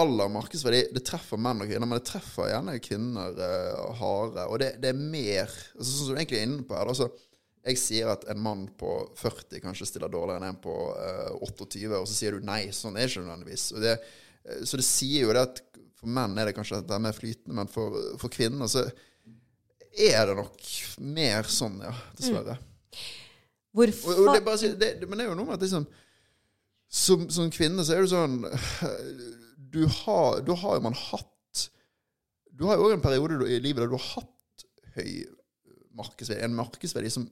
aller 0.01 0.31
markedsverdi 0.33 0.85
det 0.95 1.03
treffer 1.05 1.41
menn 1.41 1.65
og 1.65 1.69
kvinner, 1.69 1.89
men 1.89 1.99
det 1.99 2.07
treffer 2.09 2.51
gjerne 2.53 2.77
kvinner 2.85 3.35
uh, 3.41 3.91
harde. 3.99 4.45
Og 4.47 4.61
det, 4.63 4.71
det 4.83 4.93
er 4.93 5.01
mer 5.01 5.49
altså, 5.49 5.89
Sånn 5.91 6.07
som 6.07 6.15
du 6.15 6.21
egentlig 6.21 6.39
er 6.39 6.47
inne 6.47 6.65
på 6.67 6.77
her. 6.79 6.93
Altså, 6.93 7.11
jeg 7.67 7.81
sier 7.81 8.13
at 8.13 8.25
en 8.33 8.41
mann 8.41 8.65
på 8.81 8.93
40 9.21 9.61
kanskje 9.65 9.89
stiller 9.91 10.13
dårligere 10.13 10.41
enn 10.41 10.55
en 10.55 10.63
på 10.63 10.77
uh, 10.95 11.35
28, 11.43 11.91
og 11.99 12.07
så 12.09 12.17
sier 12.17 12.39
du 12.39 12.47
nei. 12.47 12.63
Sånn 12.77 12.97
er 12.97 13.09
det 13.09 13.13
ikke 13.13 13.27
nødvendigvis. 13.27 13.67
Det, 13.83 13.97
uh, 14.47 14.63
så 14.63 14.81
det 14.81 14.87
sier 14.87 15.27
jo 15.27 15.35
det 15.37 15.45
at 15.49 15.63
for 16.01 16.15
menn 16.17 16.39
er 16.41 16.49
det 16.49 16.57
kanskje 16.57 16.81
at 16.81 16.89
det 16.89 16.97
er 16.97 17.05
mer 17.05 17.17
flytende, 17.17 17.57
men 17.59 17.69
for, 17.69 17.99
for 18.23 18.33
kvinner 18.33 18.71
så 18.71 18.87
er 19.91 20.29
det 20.31 20.37
nok 20.39 20.69
mer 21.03 21.49
sånn, 21.51 21.81
ja. 21.85 21.95
Dessverre. 22.19 22.59
Mm. 22.59 22.67
Hvorfor 23.71 24.19
og 24.19 24.31
det 24.33 24.39
er 24.41 24.47
bare, 24.47 24.71
det, 24.81 24.93
det, 25.01 25.09
men 25.09 25.21
det 25.21 25.27
er 25.27 25.31
jo 25.31 25.39
noe 25.39 25.47
med 25.47 25.59
at 25.59 25.65
liksom 25.65 25.85
som, 26.91 27.29
som 27.31 27.51
kvinne 27.55 27.85
så 27.87 27.95
er 27.95 28.03
det 28.03 28.11
sånn 28.11 28.41
du 29.71 29.85
har, 29.87 30.41
Da 30.43 30.57
har 30.59 30.79
jo 30.79 30.83
man 30.83 30.97
hatt 30.99 31.67
Du 32.51 32.65
har 32.67 32.75
jo 32.75 32.89
òg 32.89 32.97
en 32.97 33.05
periode 33.05 33.47
i 33.47 33.61
livet 33.63 33.85
der 33.85 33.93
du 33.93 33.95
har 33.95 34.09
hatt 34.17 34.65
høy 34.97 35.13
markedsverdi. 35.95 36.43
En 36.43 36.57
markedsverdi 36.59 37.13
som 37.15 37.29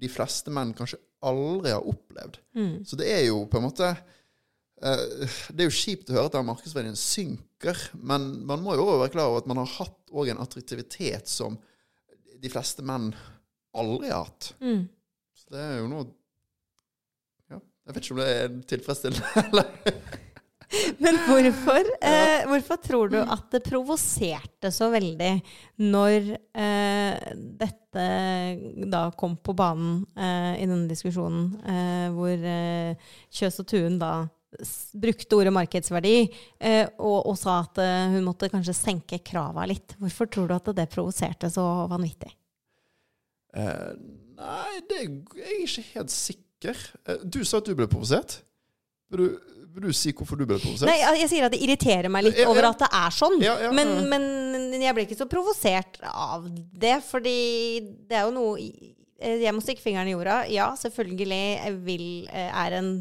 de 0.00 0.08
fleste 0.12 0.52
menn 0.52 0.74
kanskje 0.76 1.00
aldri 1.26 1.72
har 1.72 1.86
opplevd. 1.88 2.38
Mm. 2.56 2.74
Så 2.88 2.96
det 3.00 3.08
er 3.12 3.24
jo 3.26 3.42
på 3.50 3.58
en 3.58 3.66
måte 3.66 3.88
eh, 3.88 5.32
Det 5.48 5.64
er 5.64 5.68
jo 5.68 5.78
kjipt 5.80 6.12
å 6.12 6.16
høre 6.16 6.30
at 6.30 6.36
den 6.36 6.48
markedsverdien 6.48 6.98
synker, 6.98 7.80
men 7.96 8.30
man 8.48 8.62
må 8.64 8.76
jo 8.76 8.84
også 8.84 9.00
være 9.02 9.14
klar 9.16 9.32
over 9.32 9.42
at 9.42 9.50
man 9.50 9.62
har 9.62 9.74
hatt 9.78 9.96
en 10.10 10.44
attraktivitet 10.44 11.28
som 11.30 11.56
de 12.40 12.52
fleste 12.52 12.84
menn 12.86 13.10
aldri 13.76 14.10
har 14.10 14.24
hatt. 14.24 14.54
Mm. 14.60 14.88
Så 15.36 15.54
det 15.54 15.60
er 15.66 15.78
jo 15.80 15.90
noe 15.90 16.08
Ja, 17.50 17.60
jeg 17.60 17.94
vet 17.94 18.02
ikke 18.04 18.16
om 18.16 18.22
det 18.22 18.32
er 18.34 18.58
tilfredsstillende 18.74 19.46
eller 19.46 19.70
Men 21.02 21.16
hvorfor, 21.26 21.88
eh, 22.06 22.44
hvorfor 22.46 22.78
tror 22.78 23.10
du 23.10 23.18
at 23.18 23.48
det 23.50 23.64
provoserte 23.66 24.70
så 24.70 24.90
veldig 24.92 25.32
når 25.82 26.28
eh, 26.36 27.32
dette 27.58 28.04
da 28.92 29.08
kom 29.18 29.34
på 29.42 29.54
banen 29.58 30.04
eh, 30.14 30.60
i 30.62 30.68
denne 30.68 30.86
diskusjonen, 30.90 31.48
eh, 31.66 32.06
hvor 32.14 32.46
eh, 32.52 33.10
Kjøs 33.34 33.62
og 33.64 33.70
Tuen 33.72 33.98
da 33.98 34.12
brukte 34.98 35.36
ordet 35.38 35.52
markedsverdi 35.54 36.14
eh, 36.58 36.88
og, 36.98 37.18
og 37.30 37.36
sa 37.38 37.60
at 37.62 37.78
eh, 37.82 38.16
hun 38.16 38.24
måtte 38.26 38.50
kanskje 38.50 38.74
senke 38.74 39.20
krava 39.22 39.66
litt. 39.70 39.94
Hvorfor 40.00 40.30
tror 40.30 40.50
du 40.50 40.56
at 40.56 40.70
det 40.76 40.88
provoserte 40.90 41.50
så 41.52 41.66
vanvittig? 41.90 42.32
Eh, 43.54 43.92
Nei, 44.40 44.80
det, 44.88 45.02
jeg 45.36 45.44
er 45.44 45.62
ikke 45.66 45.86
helt 45.94 46.14
sikker. 46.14 46.82
Eh, 47.06 47.22
Du 47.28 47.42
sa 47.44 47.60
at 47.60 47.68
du 47.68 47.76
ble 47.78 47.86
provosert. 47.90 48.40
Vil 49.12 49.22
du, 49.22 49.54
vil 49.76 49.86
du 49.90 49.94
si 49.94 50.14
hvorfor 50.16 50.40
du 50.40 50.46
ble 50.48 50.58
provosert? 50.58 50.88
Nei, 50.90 50.98
jeg 51.20 51.30
sier 51.30 51.46
at 51.46 51.54
det 51.54 51.62
irriterer 51.62 52.10
meg 52.10 52.26
litt 52.26 52.42
over 52.48 52.70
at 52.72 52.82
det 52.82 52.90
er 53.00 53.14
sånn. 53.14 53.38
Ja, 53.44 53.54
ja, 53.68 53.70
men, 53.74 53.94
ja. 54.00 54.06
men 54.10 54.82
jeg 54.82 54.96
blir 54.96 55.06
ikke 55.06 55.20
så 55.20 55.28
provosert 55.30 56.00
av 56.10 56.48
det, 56.50 56.96
fordi 57.06 57.38
det 58.10 58.18
er 58.18 58.26
jo 58.26 58.34
noe 58.34 58.58
Jeg 59.20 59.52
må 59.52 59.60
stikke 59.60 59.82
fingeren 59.84 60.08
i 60.08 60.14
jorda. 60.14 60.36
Ja, 60.48 60.70
selvfølgelig 60.80 61.74
vil, 61.84 62.06
er 62.32 62.78
en 62.78 62.94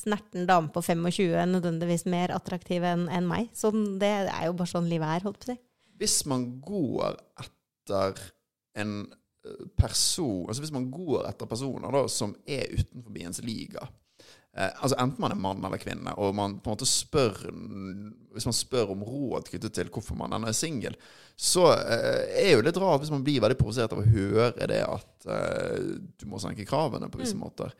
snerten 0.00 0.48
dame 0.48 0.72
på 0.72 0.82
25 0.82 1.54
nødvendigvis 1.54 2.06
mer 2.10 2.34
attraktiv 2.34 2.84
enn 2.86 3.06
en 3.12 3.28
meg. 3.28 3.50
Så 3.56 3.72
det 3.72 4.12
er 4.26 4.48
jo 4.48 4.56
bare 4.58 4.72
sånn 4.72 4.90
livet 4.90 5.08
er, 5.08 5.24
holdt 5.26 5.44
på 5.44 5.50
å 5.50 5.54
si. 5.54 5.62
Hvis 6.00 6.20
man 6.30 6.46
går 6.64 7.18
etter 7.42 8.20
en 8.80 9.00
eh, 9.04 9.64
person 9.76 10.46
Altså 10.48 10.62
hvis 10.64 10.74
man 10.74 10.86
går 10.92 11.26
etter 11.28 11.48
personer 11.50 11.92
da, 11.92 12.04
som 12.08 12.32
er 12.48 12.70
utenfor 12.70 13.18
ens 13.20 13.42
liga 13.44 13.82
eh, 14.54 14.70
altså 14.70 14.96
Enten 14.96 15.20
man 15.20 15.34
er 15.34 15.42
mann 15.42 15.64
eller 15.66 15.82
kvinne, 15.82 16.14
og 16.16 16.32
man 16.38 16.56
på 16.62 16.70
en 16.70 16.78
måte 16.78 16.88
spør 16.88 17.42
Hvis 18.32 18.48
man 18.48 18.56
spør 18.56 18.94
om 18.94 19.04
råd 19.04 19.50
knyttet 19.50 19.76
til 19.76 19.92
hvorfor 19.92 20.16
man 20.16 20.38
ennå 20.38 20.48
er 20.48 20.56
singel, 20.56 20.96
så 21.36 21.70
eh, 21.74 22.44
er 22.46 22.50
jo 22.54 22.64
litt 22.64 22.80
rart 22.80 23.02
hvis 23.02 23.12
man 23.12 23.24
blir 23.26 23.42
veldig 23.42 23.58
provosert 23.60 23.94
av 23.96 24.02
å 24.02 24.10
høre 24.14 24.68
det 24.70 24.82
at 24.86 25.30
eh, 25.32 25.96
du 26.20 26.28
må 26.30 26.40
senke 26.42 26.68
kravene 26.68 27.08
på 27.10 27.20
visse 27.22 27.38
måter. 27.38 27.74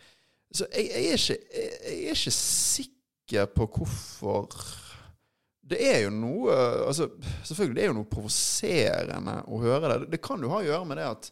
Så 0.51 0.67
jeg, 0.75 0.89
jeg, 0.91 1.11
er 1.11 1.19
ikke, 1.19 1.37
jeg, 1.55 1.75
jeg 1.87 2.07
er 2.11 2.19
ikke 2.19 2.37
sikker 2.37 3.51
på 3.55 3.67
hvorfor 3.77 4.49
det 5.71 5.79
er 5.87 6.01
jo 6.03 6.11
noe 6.11 6.55
altså, 6.89 7.07
Selvfølgelig 7.47 7.77
det 7.77 7.85
er 7.85 7.91
jo 7.93 7.99
noe 8.01 8.11
provoserende 8.11 9.37
å 9.47 9.61
høre 9.63 9.93
det. 9.93 10.11
Det 10.17 10.23
kan 10.25 10.43
jo 10.43 10.51
ha 10.51 10.61
å 10.63 10.67
gjøre 10.67 10.89
med 10.91 10.99
det 10.99 11.07
at 11.07 11.31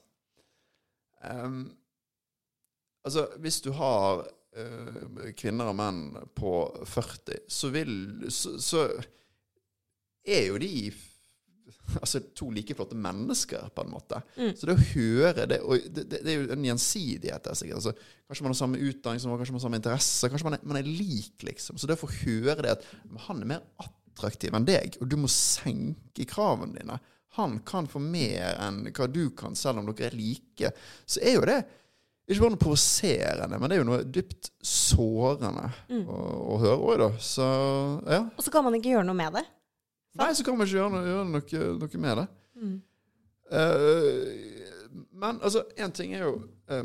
um, 1.27 1.61
Altså, 3.07 3.25
hvis 3.41 3.63
du 3.65 3.71
har 3.79 4.23
uh, 4.23 5.29
kvinner 5.39 5.71
og 5.71 5.77
menn 5.79 6.03
på 6.37 6.53
40, 6.85 7.47
så 7.49 7.71
vil 7.73 7.93
Så, 8.29 8.59
så 8.61 8.85
er 10.29 10.51
jo 10.51 10.59
de 10.61 10.91
altså, 12.03 12.21
to 12.35 12.49
like 12.55 12.75
flotte 12.79 12.97
mennesker, 12.97 13.69
på 13.75 13.85
en 13.85 13.91
måte. 13.93 14.23
Så 14.57 14.69
det 14.69 14.75
å 14.77 14.87
høre 14.95 15.47
det 15.51 15.61
Og 15.65 15.85
det, 15.89 16.05
det, 16.11 16.23
det 16.25 16.33
er 16.35 16.41
jo 16.43 16.53
en 16.57 16.65
gjensidighet 16.71 17.45
der, 17.49 17.59
sikkert. 17.59 17.79
Altså, 17.81 17.93
kanskje 18.29 18.47
man 18.47 18.53
har 18.55 18.61
samme 18.63 18.81
utdanning, 18.89 19.21
som- 19.23 19.37
kanskje 19.39 19.53
man 19.57 19.61
har 19.61 19.67
samme 19.69 19.81
interesse. 19.83 20.31
Kanskje 20.33 20.49
man 20.51 20.59
er, 20.59 20.65
man 20.75 20.81
er 20.83 20.89
lik, 20.91 21.35
liksom. 21.49 21.79
Så 21.79 21.87
det 21.91 21.97
å 21.99 22.03
få 22.05 22.11
høre 22.25 22.59
det 22.67 22.75
at 22.79 22.85
han 23.29 23.43
er 23.45 23.53
mer 23.55 23.65
attraktiv 23.85 24.55
enn 24.59 24.67
deg, 24.69 24.97
og 25.01 25.09
du 25.13 25.17
må 25.21 25.29
senke 25.31 26.27
kravene 26.29 26.75
dine 26.81 26.97
Han 27.39 27.59
kan 27.63 27.87
få 27.87 28.01
mer 28.03 28.57
enn 28.59 28.81
hva 28.91 29.07
du 29.13 29.29
kan, 29.37 29.55
selv 29.55 29.79
om 29.79 29.87
dere 29.93 30.09
er 30.09 30.17
like. 30.19 30.73
Så 31.07 31.21
er 31.23 31.37
jo 31.37 31.45
det 31.47 31.59
ikke 32.29 32.43
bare 32.43 32.53
noe 32.57 32.61
provoserende, 32.61 33.57
men 33.61 33.71
det 33.71 33.77
er 33.77 33.81
jo 33.81 33.87
noe 33.89 34.03
dypt 34.05 34.51
sårende 34.61 35.69
å, 36.05 36.17
å 36.53 36.57
høre 36.61 36.81
òg, 36.83 36.99
da. 37.01 37.07
Så 37.23 37.47
ja. 38.05 38.19
Og 38.37 38.43
så 38.45 38.53
kan 38.53 38.67
man 38.67 38.75
ikke 38.77 38.91
gjøre 38.93 39.07
noe 39.09 39.17
med 39.17 39.39
det. 39.39 39.45
Nei, 40.18 40.33
så 40.35 40.44
kan 40.44 40.57
man 40.57 40.66
ikke 40.66 40.79
gjøre 40.79 40.90
noe, 40.94 41.05
gjøre 41.07 41.27
noe, 41.29 41.83
noe 41.83 42.03
med 42.03 42.21
det. 42.23 42.27
Eh, 43.53 44.59
men 45.12 45.38
altså, 45.42 45.64
én 45.77 45.92
ting 45.94 46.14
er 46.14 46.27
jo 46.27 46.35
uh, 46.71 46.85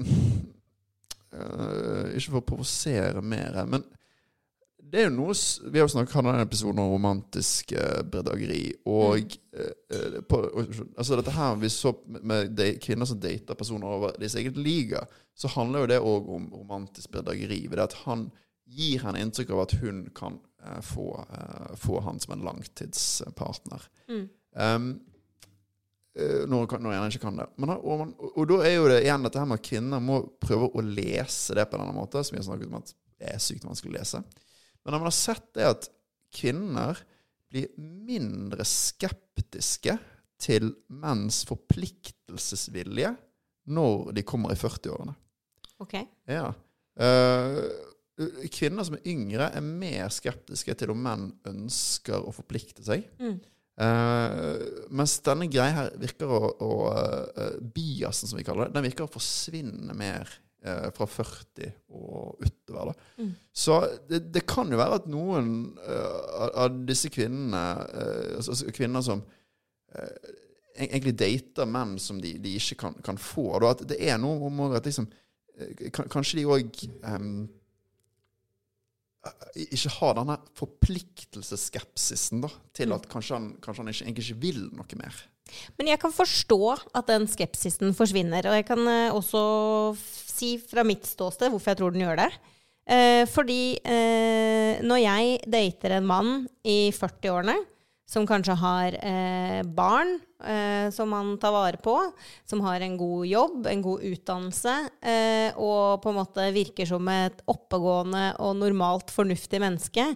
uh, 1.33 2.05
Ikke 2.15 2.29
for 2.29 2.39
å 2.39 2.45
provosere 2.53 3.23
mer 3.25 3.57
men 3.67 3.83
det 4.93 5.01
er 5.01 5.07
jo 5.07 5.15
noe 5.15 5.33
Vi 5.73 5.79
har 5.79 5.87
jo 5.87 5.91
snakket 5.91 6.19
om 6.19 6.27
denne 6.27 6.45
episoden 6.45 6.81
om 6.83 6.91
romantisk 6.91 7.71
bredageri. 8.11 8.75
Og 8.85 9.33
eh, 9.57 10.19
på, 10.29 10.41
altså 10.93 11.17
dette 11.17 11.33
her 11.33 11.55
vi 11.57 11.71
så 11.73 11.95
med, 12.05 12.51
de, 12.53 12.75
kvinner 12.77 13.09
som 13.09 13.17
dater 13.17 13.57
personer 13.57 13.89
over 13.89 14.13
deres 14.19 14.35
eget 14.37 14.59
liga, 14.59 15.01
så 15.33 15.49
handler 15.55 15.81
jo 15.81 15.89
det 15.89 15.97
òg 16.11 16.29
om 16.37 16.45
romantisk 16.59 17.09
bredageri. 17.15 17.63
Ved 17.71 17.81
at 17.81 17.97
han 18.03 18.27
gir 18.65 19.03
henne 19.03 19.21
inntrykk 19.23 19.53
av 19.53 19.63
at 19.65 19.73
hun 19.81 20.03
kan 20.15 20.37
eh, 20.63 20.79
få, 20.85 21.07
eh, 21.23 21.73
få 21.79 21.99
han 22.05 22.19
som 22.19 22.35
en 22.35 22.45
langtidspartner. 22.47 23.89
Mm. 24.09 24.29
Um, 24.53 24.93
når, 26.13 26.75
når 26.77 26.91
jeg 26.93 27.15
ikke 27.15 27.23
kan 27.23 27.39
det. 27.39 27.47
Men, 27.57 27.71
og, 27.73 27.93
man, 28.03 28.11
og, 28.21 28.35
og 28.37 28.49
da 28.51 28.59
er 28.67 28.75
jo 28.75 28.89
det 28.91 28.99
igjen 29.01 29.23
dette 29.25 29.39
her 29.41 29.47
med 29.49 29.57
at 29.57 29.65
kvinner 29.65 30.03
må 30.03 30.19
prøve 30.37 30.67
å 30.69 30.83
lese 30.85 31.55
det 31.57 31.65
på 31.71 31.79
denne 31.81 31.95
måten, 31.95 32.21
som 32.21 32.35
vi 32.35 32.37
har 32.37 32.45
snakket 32.45 32.69
om 32.69 32.77
at 32.77 32.91
det 32.93 33.31
er 33.31 33.41
sykt 33.41 33.65
vanskelig 33.65 33.89
å 33.89 33.95
lese. 33.95 34.21
Men 34.83 34.93
når 34.93 35.01
man 35.01 35.09
har 35.09 35.15
sett 35.17 35.47
det 35.57 35.65
at 35.71 35.87
kvinner 36.37 37.01
blir 37.49 37.73
mindre 37.77 38.65
skeptiske 38.67 39.97
til 40.43 40.69
menns 40.93 41.43
forpliktelsesvilje 41.49 43.13
når 43.73 44.11
de 44.17 44.25
kommer 44.27 44.53
i 44.53 44.59
40-årene. 44.59 45.13
Ok. 45.83 45.95
Ja. 46.29 46.49
Eh, 46.99 47.59
kvinner 48.53 48.85
som 48.85 48.97
er 48.97 49.07
yngre, 49.09 49.49
er 49.55 49.65
mer 49.65 50.11
skeptiske 50.13 50.75
til 50.77 50.93
om 50.93 51.01
menn 51.01 51.31
ønsker 51.49 52.21
å 52.21 52.33
forplikte 52.35 52.85
seg. 52.85 53.07
Mm. 53.21 53.39
Uh, 53.73 54.85
mens 54.93 55.15
denne 55.25 55.47
greia 55.49 55.73
her 55.73 55.87
virker 55.97 56.29
å, 56.29 56.41
å 56.61 56.73
uh, 56.93 57.55
Biasen, 57.73 58.29
som 58.29 58.37
vi 58.37 58.45
kaller 58.45 58.69
det, 58.69 58.75
den 58.75 58.85
virker 58.85 59.07
å 59.07 59.13
forsvinne 59.13 59.95
mer 59.97 60.29
uh, 60.67 60.91
fra 60.93 61.07
40 61.09 61.71
og 61.89 62.45
utover. 62.45 62.93
Mm. 63.17 63.31
Så 63.49 63.79
det, 64.11 64.27
det 64.35 64.45
kan 64.49 64.69
jo 64.69 64.77
være 64.77 65.01
at 65.01 65.09
noen 65.09 65.49
eh, 65.81 66.45
av- 66.53 66.77
disse 66.85 67.09
kvinnene, 67.13 67.63
eh, 67.93 68.29
altså 68.37 68.53
altså 68.53 68.73
kvinner 68.73 69.03
som 69.05 69.25
eh, 69.93 70.31
egentlig 70.77 71.15
dater 71.19 71.69
menn 71.69 71.97
som 72.01 72.21
de, 72.21 72.35
de 72.41 72.55
ikke 72.57 72.77
kan, 72.85 72.95
kan 73.05 73.19
få. 73.21 73.49
Da, 73.61 73.73
at 73.73 73.83
det 73.89 73.99
er 74.05 74.21
noe 74.21 74.49
om 74.49 74.63
at 74.71 74.85
liksom 74.89 75.09
eh, 75.57 75.89
Kanskje 75.93 76.39
de 76.39 76.47
òg 76.49 76.81
ikke 79.55 79.91
har 79.99 80.17
denne 80.17 80.35
forpliktelsesskepsisen 80.59 82.43
da, 82.43 82.49
til 82.75 82.95
at 82.95 83.05
kanskje 83.11 83.37
han, 83.37 83.51
kanskje 83.63 83.83
han 83.83 83.91
ikke, 83.93 84.05
egentlig 84.07 84.25
ikke 84.27 84.41
vil 84.43 84.65
noe 84.75 84.99
mer. 84.99 85.21
Men 85.77 85.91
jeg 85.91 86.01
kan 86.01 86.13
forstå 86.15 86.59
at 86.97 87.11
den 87.11 87.27
skepsisen 87.29 87.93
forsvinner. 87.95 88.47
Og 88.49 88.57
jeg 88.57 88.65
kan 88.67 88.81
eh, 88.89 89.13
også 89.13 89.43
si 90.01 90.55
fra 90.61 90.85
mitt 90.87 91.05
ståsted 91.07 91.51
hvorfor 91.53 91.73
jeg 91.73 91.81
tror 91.81 91.93
den 91.93 92.05
gjør 92.05 92.23
det. 92.23 92.29
Eh, 92.83 93.23
fordi 93.31 93.77
eh, 93.79 94.81
når 94.83 95.03
jeg 95.03 95.37
dater 95.51 95.97
en 95.97 96.09
mann 96.09 96.31
i 96.67 96.91
40-årene, 96.95 97.55
som 98.09 98.25
kanskje 98.27 98.55
har 98.59 98.95
eh, 98.99 99.61
barn 99.63 100.17
eh, 100.43 100.89
som 100.93 101.09
man 101.09 101.37
tar 101.41 101.53
vare 101.55 101.79
på, 101.81 101.95
som 102.45 102.61
har 102.65 102.83
en 102.83 102.97
god 102.99 103.27
jobb, 103.27 103.67
en 103.67 103.83
god 103.85 104.03
utdannelse, 104.09 104.75
eh, 105.01 105.55
og 105.55 106.03
på 106.03 106.11
en 106.11 106.19
måte 106.19 106.49
virker 106.55 106.89
som 106.89 107.07
et 107.13 107.39
oppegående 107.49 108.33
og 108.43 108.59
normalt 108.59 109.13
fornuftig 109.13 109.61
menneske, 109.63 110.11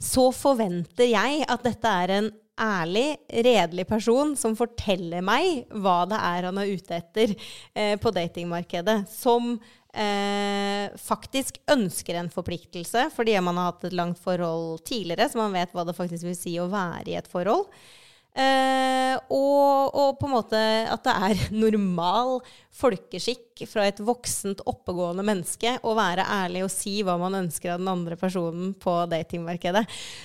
så 0.00 0.28
forventer 0.36 1.10
jeg 1.10 1.42
at 1.48 1.66
dette 1.66 1.96
er 2.04 2.16
en 2.18 2.30
ærlig, 2.60 3.16
redelig 3.32 3.86
person 3.88 4.34
som 4.36 4.56
forteller 4.58 5.24
meg 5.24 5.70
hva 5.80 6.02
det 6.08 6.18
er 6.20 6.48
han 6.48 6.60
er 6.60 6.72
ute 6.76 6.98
etter 6.98 7.32
eh, 7.32 7.96
på 8.00 8.12
datingmarkedet. 8.14 9.02
Som 9.08 9.54
eh, 9.92 10.90
faktisk 11.00 11.60
ønsker 11.70 12.18
en 12.18 12.30
forpliktelse 12.32 13.08
fordi 13.14 13.36
man 13.44 13.58
har 13.60 13.72
hatt 13.72 13.88
et 13.88 13.96
langt 13.96 14.20
forhold 14.22 14.84
tidligere, 14.88 15.28
så 15.30 15.40
man 15.42 15.56
vet 15.56 15.74
hva 15.74 15.86
det 15.88 15.96
faktisk 15.96 16.28
vil 16.28 16.38
si 16.38 16.56
å 16.60 16.70
være 16.70 17.08
i 17.10 17.18
et 17.20 17.30
forhold. 17.30 17.68
Eh, 18.40 19.14
og, 19.30 19.92
og 19.92 20.18
på 20.20 20.28
en 20.28 20.34
måte 20.38 20.58
at 20.88 21.04
det 21.06 21.14
er 21.28 21.46
normal 21.64 22.38
folkeskikk 22.80 23.64
fra 23.68 23.84
et 23.90 23.98
voksent, 24.00 24.62
oppegående 24.70 25.24
menneske 25.26 25.74
å 25.84 25.92
være 25.98 26.24
ærlig 26.24 26.62
og 26.64 26.70
si 26.72 27.00
hva 27.04 27.18
man 27.20 27.36
ønsker 27.42 27.74
av 27.74 27.82
den 27.82 27.90
andre 27.92 28.16
personen 28.16 28.70
på 28.80 28.94
datingmarkedet. 29.10 29.82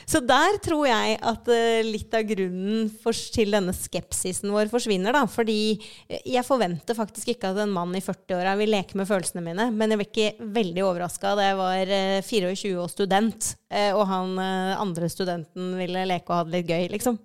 Så 0.07 0.21
der 0.23 0.59
tror 0.63 0.85
jeg 0.87 1.17
at 1.19 1.51
eh, 1.51 1.81
litt 1.83 2.15
av 2.15 2.23
grunnen 2.29 2.87
for, 3.01 3.17
til 3.35 3.57
denne 3.57 3.75
skepsisen 3.75 4.53
vår 4.53 4.71
forsvinner. 4.71 5.15
da, 5.17 5.25
Fordi 5.27 5.75
jeg 6.07 6.47
forventer 6.47 6.97
faktisk 6.97 7.33
ikke 7.33 7.51
at 7.51 7.61
en 7.65 7.75
mann 7.75 7.95
i 7.97 8.03
40-åra 8.05 8.55
vil 8.61 8.71
leke 8.77 8.95
med 8.99 9.09
følelsene 9.09 9.43
mine, 9.43 9.69
men 9.75 9.91
jeg 9.91 10.01
ble 10.01 10.09
ikke 10.11 10.49
veldig 10.55 10.85
overraska 10.85 11.35
da 11.35 11.49
jeg 11.49 11.59
var 11.59 11.95
eh, 11.99 12.17
24 12.23 12.75
og 12.79 12.91
student, 12.93 13.55
eh, 13.73 13.91
og 13.91 14.05
han 14.09 14.35
eh, 14.39 14.75
andre 14.79 15.11
studenten 15.11 15.73
ville 15.79 16.07
leke 16.07 16.29
og 16.31 16.39
ha 16.39 16.45
det 16.47 16.61
litt 16.61 16.71
gøy, 16.71 16.91
liksom. 16.95 17.19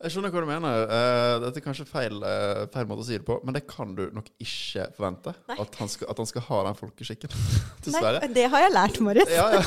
Jeg 0.00 0.14
skjønner 0.14 0.32
hva 0.32 0.40
du 0.40 0.48
mener. 0.48 0.82
Uh, 0.88 1.34
dette 1.42 1.60
er 1.60 1.64
kanskje 1.64 1.84
feil, 1.84 2.22
uh, 2.24 2.62
feil 2.72 2.86
måte 2.88 3.02
å 3.02 3.06
si 3.08 3.18
det 3.18 3.24
på, 3.26 3.36
men 3.44 3.52
det 3.56 3.66
kan 3.68 3.90
du 3.98 4.06
nok 4.16 4.30
ikke 4.40 4.86
forvente. 4.96 5.34
At 5.52 5.76
han, 5.76 5.90
skal, 5.92 6.08
at 6.08 6.22
han 6.22 6.30
skal 6.30 6.46
ha 6.46 6.60
den 6.70 6.78
folkeskikken. 6.78 7.34
Dessverre. 7.84 8.22
Nei, 8.24 8.30
det 8.38 8.46
har 8.52 8.64
jeg 8.64 8.72
lært, 8.72 9.00
Marius. 9.04 9.34
Ja, 9.34 9.50
ja. 9.58 9.60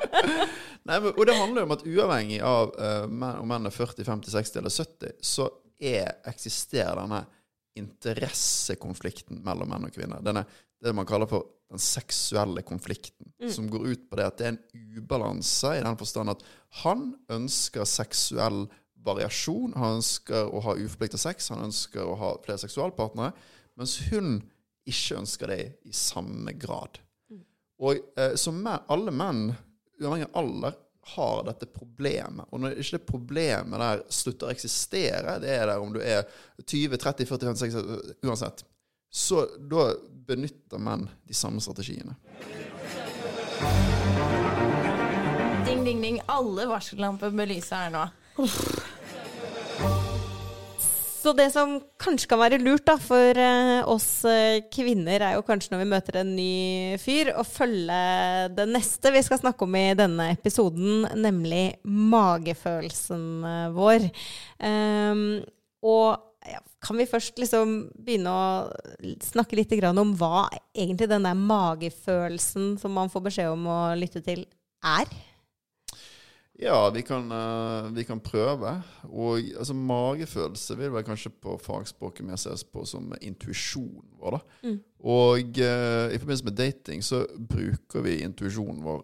Nei, 0.88 0.96
men, 0.96 1.10
og 1.12 1.20
det 1.28 1.36
handler 1.36 1.60
jo 1.60 1.66
om 1.68 1.76
at 1.76 1.84
uavhengig 1.84 2.40
av 2.40 2.72
uh, 2.72 3.04
menn, 3.04 3.42
om 3.42 3.52
menn 3.52 3.68
er 3.68 3.76
40, 3.76 4.08
50, 4.08 4.32
60 4.38 4.62
eller 4.62 4.76
70, 4.78 5.14
så 5.28 5.50
er, 5.76 6.08
eksisterer 6.32 6.96
denne 7.02 7.22
interessekonflikten 7.80 9.44
mellom 9.44 9.68
menn 9.74 9.90
og 9.90 9.92
kvinner. 9.92 10.24
Denne, 10.24 10.46
det 10.80 10.96
man 10.96 11.08
kaller 11.08 11.28
for 11.28 11.52
den 11.70 11.84
seksuelle 11.84 12.64
konflikten, 12.66 13.28
som 13.52 13.68
går 13.70 13.92
ut 13.92 14.08
på 14.10 14.18
det 14.18 14.26
at 14.26 14.40
det 14.40 14.46
er 14.48 14.56
en 14.56 14.96
ubalanse 14.98 15.76
i 15.76 15.84
den 15.84 15.98
forstand 16.00 16.32
at 16.32 16.42
han 16.80 17.10
ønsker 17.30 17.86
seksuell 17.86 18.64
variasjon, 19.04 19.74
han 19.76 19.98
ønsker 20.00 20.50
å 20.50 20.62
ha 20.64 20.76
uforplikta 20.78 21.20
sex, 21.20 21.50
han 21.54 21.64
ønsker 21.68 22.04
å 22.04 22.16
ha 22.20 22.34
flere 22.44 22.60
seksualpartnere, 22.62 23.32
mens 23.80 23.96
hun 24.10 24.38
ikke 24.88 25.20
ønsker 25.20 25.52
det 25.52 25.62
i 25.88 25.94
samme 25.96 26.54
grad. 26.58 27.00
Og 27.80 28.00
eh, 28.20 28.34
som 28.40 28.58
med, 28.60 28.84
alle 28.92 29.12
menn, 29.14 29.50
uavhengig 30.00 30.28
av 30.28 30.40
alder, 30.42 30.78
har 31.14 31.44
dette 31.46 31.66
problemet. 31.72 32.46
Og 32.52 32.60
når 32.60 32.76
ikke 32.78 32.98
det 32.98 33.06
problemet 33.08 33.82
der 33.82 34.02
slutter 34.12 34.50
å 34.50 34.54
eksistere, 34.54 35.38
det 35.42 35.54
er 35.56 35.64
der 35.70 35.82
om 35.82 35.94
du 35.94 36.00
er 36.02 36.26
20, 36.60 37.00
30, 37.00 37.26
40, 37.30 37.48
50, 37.54 37.72
60, 37.72 38.12
uansett, 38.28 38.64
så 39.10 39.42
da 39.58 39.88
benytter 40.28 40.82
menn 40.82 41.08
de 41.26 41.34
samme 41.34 41.62
strategiene. 41.64 42.14
Ding, 45.66 45.82
ding, 45.84 46.02
ding. 46.04 46.20
Alle 46.30 46.68
varsellamper 46.70 47.32
bør 47.34 47.50
lyse 47.50 47.74
her 47.74 47.90
nå. 47.94 48.06
Så 51.20 51.34
det 51.36 51.50
som 51.52 51.74
kanskje 52.00 52.30
kan 52.30 52.40
være 52.40 52.58
lurt 52.62 52.86
da, 52.88 52.94
for 52.96 53.36
eh, 53.36 53.80
oss 53.92 54.22
eh, 54.28 54.62
kvinner, 54.72 55.20
er 55.20 55.36
jo 55.36 55.44
kanskje 55.44 55.74
når 55.74 55.82
vi 55.82 55.88
møter 55.90 56.16
en 56.22 56.30
ny 56.32 56.96
fyr, 57.02 57.34
å 57.36 57.44
følge 57.44 57.98
det 58.56 58.66
neste 58.70 59.12
vi 59.12 59.20
skal 59.26 59.42
snakke 59.42 59.66
om 59.66 59.76
i 59.76 59.90
denne 59.98 60.30
episoden, 60.32 61.04
nemlig 61.20 61.76
magefølelsen 61.84 63.26
eh, 63.50 63.68
vår. 63.76 64.08
Um, 64.64 65.22
og 65.84 66.48
ja, 66.48 66.62
kan 66.80 66.96
vi 66.96 67.08
først 67.10 67.36
liksom 67.42 67.76
begynne 68.00 68.32
å 68.32 69.14
snakke 69.20 69.60
litt 69.60 69.76
om 69.92 70.16
hva 70.16 70.46
egentlig 70.72 71.10
den 71.10 71.28
der 71.28 71.36
magefølelsen 71.36 72.78
som 72.80 72.96
man 72.96 73.12
får 73.12 73.28
beskjed 73.28 73.52
om 73.52 73.68
å 73.68 73.80
lytte 74.00 74.24
til, 74.24 74.46
er? 74.80 75.20
Ja, 76.60 76.90
vi 76.92 77.02
kan, 77.02 77.30
eh, 77.32 77.90
vi 77.96 78.04
kan 78.04 78.20
prøve. 78.20 78.82
Og 79.08 79.38
altså, 79.58 79.74
magefølelse 79.74 80.76
vil 80.76 80.92
vel 80.92 81.04
kanskje 81.06 81.32
på 81.32 81.56
fagspråket 81.62 82.26
mer 82.26 82.36
ses 82.36 82.64
på 82.64 82.84
som 82.84 83.12
intuisjonen 83.22 84.10
vår. 84.20 84.36
da. 84.36 84.74
Og 85.00 85.56
uh, 85.56 86.12
i 86.12 86.18
forbindelse 86.20 86.44
med 86.44 86.58
dating 86.58 87.04
så 87.04 87.22
bruker 87.48 88.04
vi 88.04 88.18
intuisjonen 88.20 88.82
vår 88.84 89.00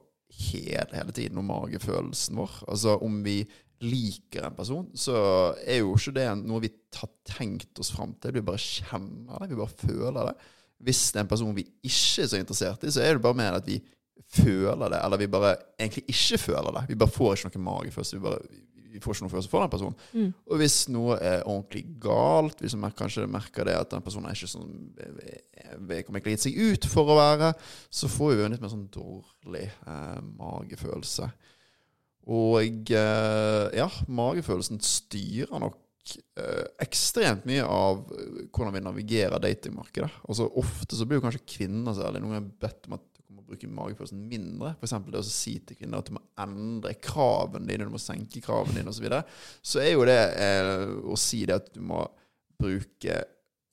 hele, 0.52 0.92
hele 0.92 1.12
tiden, 1.16 1.38
og 1.40 1.48
magefølelsen 1.48 2.36
vår. 2.36 2.58
Altså 2.68 2.98
om 3.00 3.22
vi 3.24 3.38
liker 3.80 4.44
en 4.44 4.56
person, 4.56 4.90
så 4.96 5.16
er 5.64 5.80
jo 5.80 5.96
ikke 5.96 6.14
det 6.16 6.28
noe 6.42 6.62
vi 6.64 6.72
har 6.96 7.10
tenkt 7.28 7.80
oss 7.80 7.92
fram 7.92 8.14
til. 8.20 8.36
Vi 8.36 8.44
bare 8.44 8.60
kjenner 8.60 9.40
det, 9.40 9.50
vi 9.50 9.60
bare 9.60 9.80
føler 9.80 10.30
det. 10.30 10.36
Hvis 10.84 11.06
det 11.12 11.20
er 11.20 11.24
en 11.24 11.32
person 11.32 11.56
vi 11.56 11.64
ikke 11.64 12.24
er 12.24 12.28
så 12.28 12.40
interessert 12.40 12.84
i, 12.84 12.92
så 12.92 13.00
er 13.00 13.16
det 13.16 13.24
bare 13.24 13.40
mer 13.40 13.56
at 13.56 13.68
vi 13.68 13.80
føler 14.36 14.88
det, 14.92 15.00
eller 15.04 15.20
vi 15.20 15.32
bare 15.32 15.56
egentlig 15.78 16.04
ikke 16.12 16.38
føler 16.38 16.72
det. 16.78 16.86
Vi 16.88 16.98
bare 17.00 17.14
får 17.14 17.36
ikke 17.36 17.52
noe 17.54 17.66
magefølelse. 17.66 18.16
Vi, 18.16 18.22
bare, 18.24 18.62
vi 18.92 19.02
får 19.02 19.14
ikke 19.14 19.26
noe 19.26 19.34
følelse 19.34 19.52
for 19.52 19.64
den 19.64 19.72
personen. 19.72 19.96
Og 20.50 20.60
hvis 20.60 20.76
noe 20.92 21.18
er 21.20 21.44
ordentlig 21.44 21.84
galt, 22.02 22.60
hvis 22.60 22.76
man 22.80 22.94
kanskje 22.96 23.26
merker 23.30 23.68
det 23.68 23.76
at 23.78 23.90
den 23.92 24.04
personen 24.04 24.30
er 24.30 24.38
ikke 24.38 24.50
sånn 24.50 24.72
vedkommende 25.88 26.22
ikke 26.22 26.34
gitt 26.36 26.46
seg 26.46 26.60
ut 26.60 26.88
for 26.90 27.12
å 27.12 27.18
være, 27.18 27.52
så 27.90 28.10
får 28.10 28.32
vi 28.32 28.40
jo 28.40 28.48
en 28.48 28.56
litt 28.56 28.64
mer 28.64 28.72
sånn 28.72 28.88
dårlig 28.94 29.66
eh, 29.68 30.22
magefølelse. 30.40 31.30
Og 32.26 32.90
eh, 32.90 33.66
ja, 33.78 33.86
magefølelsen 34.10 34.80
styrer 34.82 35.60
nok 35.62 36.16
eh, 36.40 36.64
ekstremt 36.82 37.46
mye 37.46 37.62
av 37.62 38.00
eh, 38.16 38.46
hvordan 38.50 38.74
vi 38.74 38.82
navigerer 38.82 39.42
datingmarkedet. 39.42 40.10
Altså 40.26 40.48
Ofte 40.58 40.98
så 40.98 41.06
blir 41.06 41.20
jo 41.20 41.26
kanskje 41.28 41.46
kvinner 41.46 41.94
særlig 41.94 42.24
noen 42.24 42.40
ganger 42.40 42.48
bedt 42.66 42.88
om 42.90 42.98
at 42.98 43.06
bruke 43.48 43.70
magefølelsen 43.70 44.26
mindre. 44.30 44.74
F.eks. 44.80 44.96
det 45.06 45.22
å 45.22 45.28
si 45.28 45.56
til 45.66 45.78
kvinner 45.78 46.02
at 46.02 46.10
du 46.10 46.16
må 46.16 46.24
endre 46.42 46.96
kravene 47.02 47.68
dine, 47.68 47.86
du 47.88 47.94
må 47.94 48.02
senke 48.02 48.42
kravene 48.44 48.80
dine 48.80 48.92
osv. 48.92 49.00
Så, 49.00 49.06
videre. 49.06 49.22
så 49.62 49.82
er 49.84 49.94
jo 49.94 50.04
det 50.08 50.20
eh, 50.42 50.84
å 51.06 51.18
si 51.20 51.44
det 51.48 51.60
at 51.60 51.72
du 51.74 51.82
må 51.86 52.02
bruke 52.56 53.22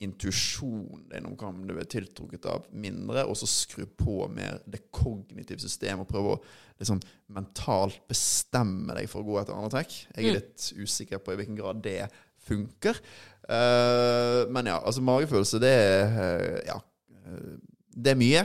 intuisjonen 0.04 1.06
din 1.08 1.26
om 1.28 1.36
hva 1.38 1.50
du 1.68 1.74
er 1.78 1.88
tiltrukket 1.88 2.46
av, 2.50 2.66
mindre, 2.74 3.24
og 3.28 3.36
så 3.38 3.48
skru 3.48 3.86
på 3.86 4.26
mer 4.32 4.58
det 4.68 4.84
kognitive 4.94 5.62
systemet 5.62 6.04
og 6.04 6.10
prøve 6.10 6.34
å 6.34 6.40
liksom 6.80 7.00
mentalt 7.34 8.00
bestemme 8.10 8.96
deg 8.98 9.08
for 9.10 9.22
å 9.22 9.28
gå 9.28 9.38
etter 9.40 9.56
andre 9.56 9.72
trekk. 9.76 9.96
Jeg 10.16 10.28
er 10.28 10.38
litt 10.40 10.66
usikker 10.76 11.22
på 11.22 11.34
i 11.34 11.38
hvilken 11.40 11.58
grad 11.60 11.82
det 11.84 12.08
funker. 12.44 12.98
Uh, 13.44 14.44
men 14.52 14.70
ja, 14.72 14.80
altså 14.80 15.04
magefølelse, 15.04 15.60
det 15.62 15.72
er 15.72 16.16
uh, 16.16 16.58
Ja. 16.66 16.80
eh, 17.12 17.54
det 17.94 18.10
er 18.10 18.18
mye, 18.18 18.40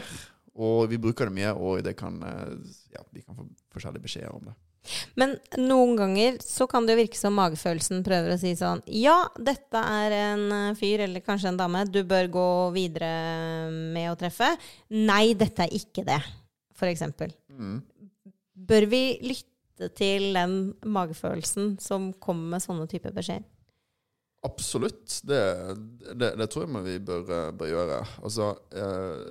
og 0.60 0.90
vi 0.92 1.00
bruker 1.02 1.30
det 1.30 1.36
mye, 1.38 1.54
og 1.56 1.84
det 1.86 1.96
kan 2.00 2.20
eh, 2.26 2.58
Ja, 2.94 3.04
vi 3.16 3.24
kan 3.24 3.38
få 3.38 3.48
forskjellige 3.74 4.06
beskjeder 4.06 4.36
om 4.36 4.50
det. 4.50 4.56
Men 5.20 5.36
noen 5.60 5.98
ganger 6.00 6.40
så 6.44 6.66
kan 6.70 6.86
det 6.88 6.96
jo 6.96 7.02
virke 7.02 7.20
som 7.20 7.36
magefølelsen 7.38 8.02
prøver 8.06 8.34
å 8.34 8.40
si 8.40 8.54
sånn 8.58 8.82
Ja, 8.96 9.18
dette 9.36 9.82
er 10.00 10.16
en 10.18 10.46
eh, 10.56 10.78
fyr, 10.80 11.06
eller 11.06 11.26
kanskje 11.26 11.54
en 11.54 11.60
dame, 11.60 11.86
du 11.88 12.02
bør 12.08 12.32
gå 12.34 12.48
videre 12.76 13.12
med 13.70 14.12
å 14.12 14.18
treffe. 14.20 14.52
Nei, 14.96 15.36
dette 15.38 15.68
er 15.68 15.76
ikke 15.76 16.06
det, 16.08 16.20
for 16.78 16.92
eksempel. 16.92 17.36
Mm. 17.52 17.80
Bør 18.70 18.90
vi 18.92 19.04
lytte 19.24 19.92
til 19.96 20.34
den 20.36 20.58
magefølelsen 20.84 21.78
som 21.84 22.12
kommer 22.20 22.58
med 22.58 22.66
sånne 22.66 22.90
typer 22.92 23.16
beskjeder? 23.16 23.48
Absolutt. 24.48 25.20
Det, 25.28 25.40
det, 26.16 26.32
det 26.40 26.48
tror 26.48 26.66
jeg 26.66 26.84
vi 26.86 26.98
bør, 27.04 27.24
eh, 27.36 27.48
bør 27.60 27.72
gjøre. 27.74 28.00
Altså, 28.24 28.54
eh, 28.72 29.24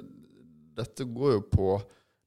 dette 0.79 1.07
går 1.09 1.37
jo 1.37 1.45
på 1.53 1.69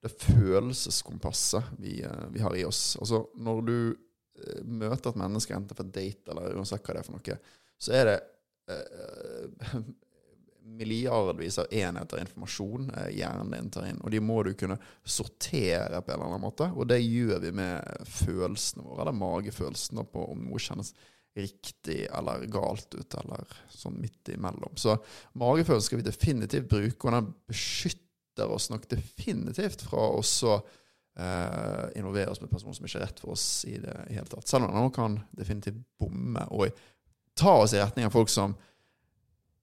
det 0.02 0.12
følelseskompasset 0.18 1.76
vi, 1.80 2.00
eh, 2.04 2.28
vi 2.34 2.42
har 2.42 2.56
i 2.58 2.66
oss. 2.66 2.98
Altså, 3.00 3.24
når 3.38 3.66
du 3.68 3.78
eh, 3.92 4.62
møter 4.66 5.12
et 5.12 5.20
menneske, 5.22 5.56
enten 5.56 5.78
for 5.78 5.90
date 5.94 6.34
eller 6.34 6.56
uansett 6.58 6.84
hva 6.86 6.96
det 6.96 7.04
er 7.04 7.10
for 7.10 7.18
noe, 7.18 7.38
så 7.82 7.98
er 7.98 8.10
det 8.10 8.18
eh, 8.74 9.76
milliardvis 10.72 11.60
av 11.62 11.74
enheter 11.74 12.22
informasjon 12.22 12.92
eh, 12.98 13.14
hjernen 13.18 13.54
din 13.54 13.72
tar 13.74 13.88
inn. 13.90 14.02
Og 14.02 14.12
de 14.14 14.22
må 14.24 14.42
du 14.46 14.54
kunne 14.58 14.78
sortere 15.04 16.02
på 16.02 16.12
en 16.12 16.18
eller 16.18 16.28
annen 16.28 16.44
måte. 16.44 16.70
Og 16.76 16.88
det 16.90 17.02
gjør 17.02 17.42
vi 17.46 17.54
med 17.62 18.06
følelsene 18.10 18.86
våre, 18.86 19.04
eller 19.06 19.18
magefølelsene, 19.18 20.06
på 20.12 20.28
om 20.34 20.46
noe 20.48 20.62
kjennes 20.62 20.94
riktig 21.38 22.04
eller 22.12 22.44
galt 22.52 22.92
ut, 22.94 23.16
eller 23.22 23.58
sånn 23.72 24.00
midt 24.02 24.34
imellom. 24.34 24.76
Så 24.76 24.98
magefølelsen 25.40 25.88
skal 25.88 26.02
vi 26.02 26.10
definitivt 26.10 26.70
bruke, 26.72 27.08
og 27.08 27.16
den 27.16 27.30
beskytter 27.48 28.08
oss 28.40 28.70
nok 28.72 28.88
definitivt 28.90 29.82
fra 29.82 30.00
å 30.16 30.22
eh, 30.24 31.86
involvere 32.00 32.32
oss 32.32 32.42
med 32.42 32.50
personer 32.52 32.74
som 32.78 32.86
ikke 32.88 33.00
er 33.02 33.06
rett 33.08 33.20
for 33.20 33.34
oss 33.36 33.66
i 33.68 33.78
det 33.84 33.96
i 34.10 34.16
hele 34.18 34.26
tatt. 34.32 34.48
Selv 34.48 34.66
om 34.70 34.76
den 34.76 34.92
kan 34.96 35.20
definitivt 35.38 35.82
bomme 36.00 36.46
og 36.52 36.72
ta 37.38 37.58
oss 37.64 37.74
i 37.74 37.80
retning 37.82 38.06
av 38.08 38.14
folk 38.16 38.30
som 38.32 38.56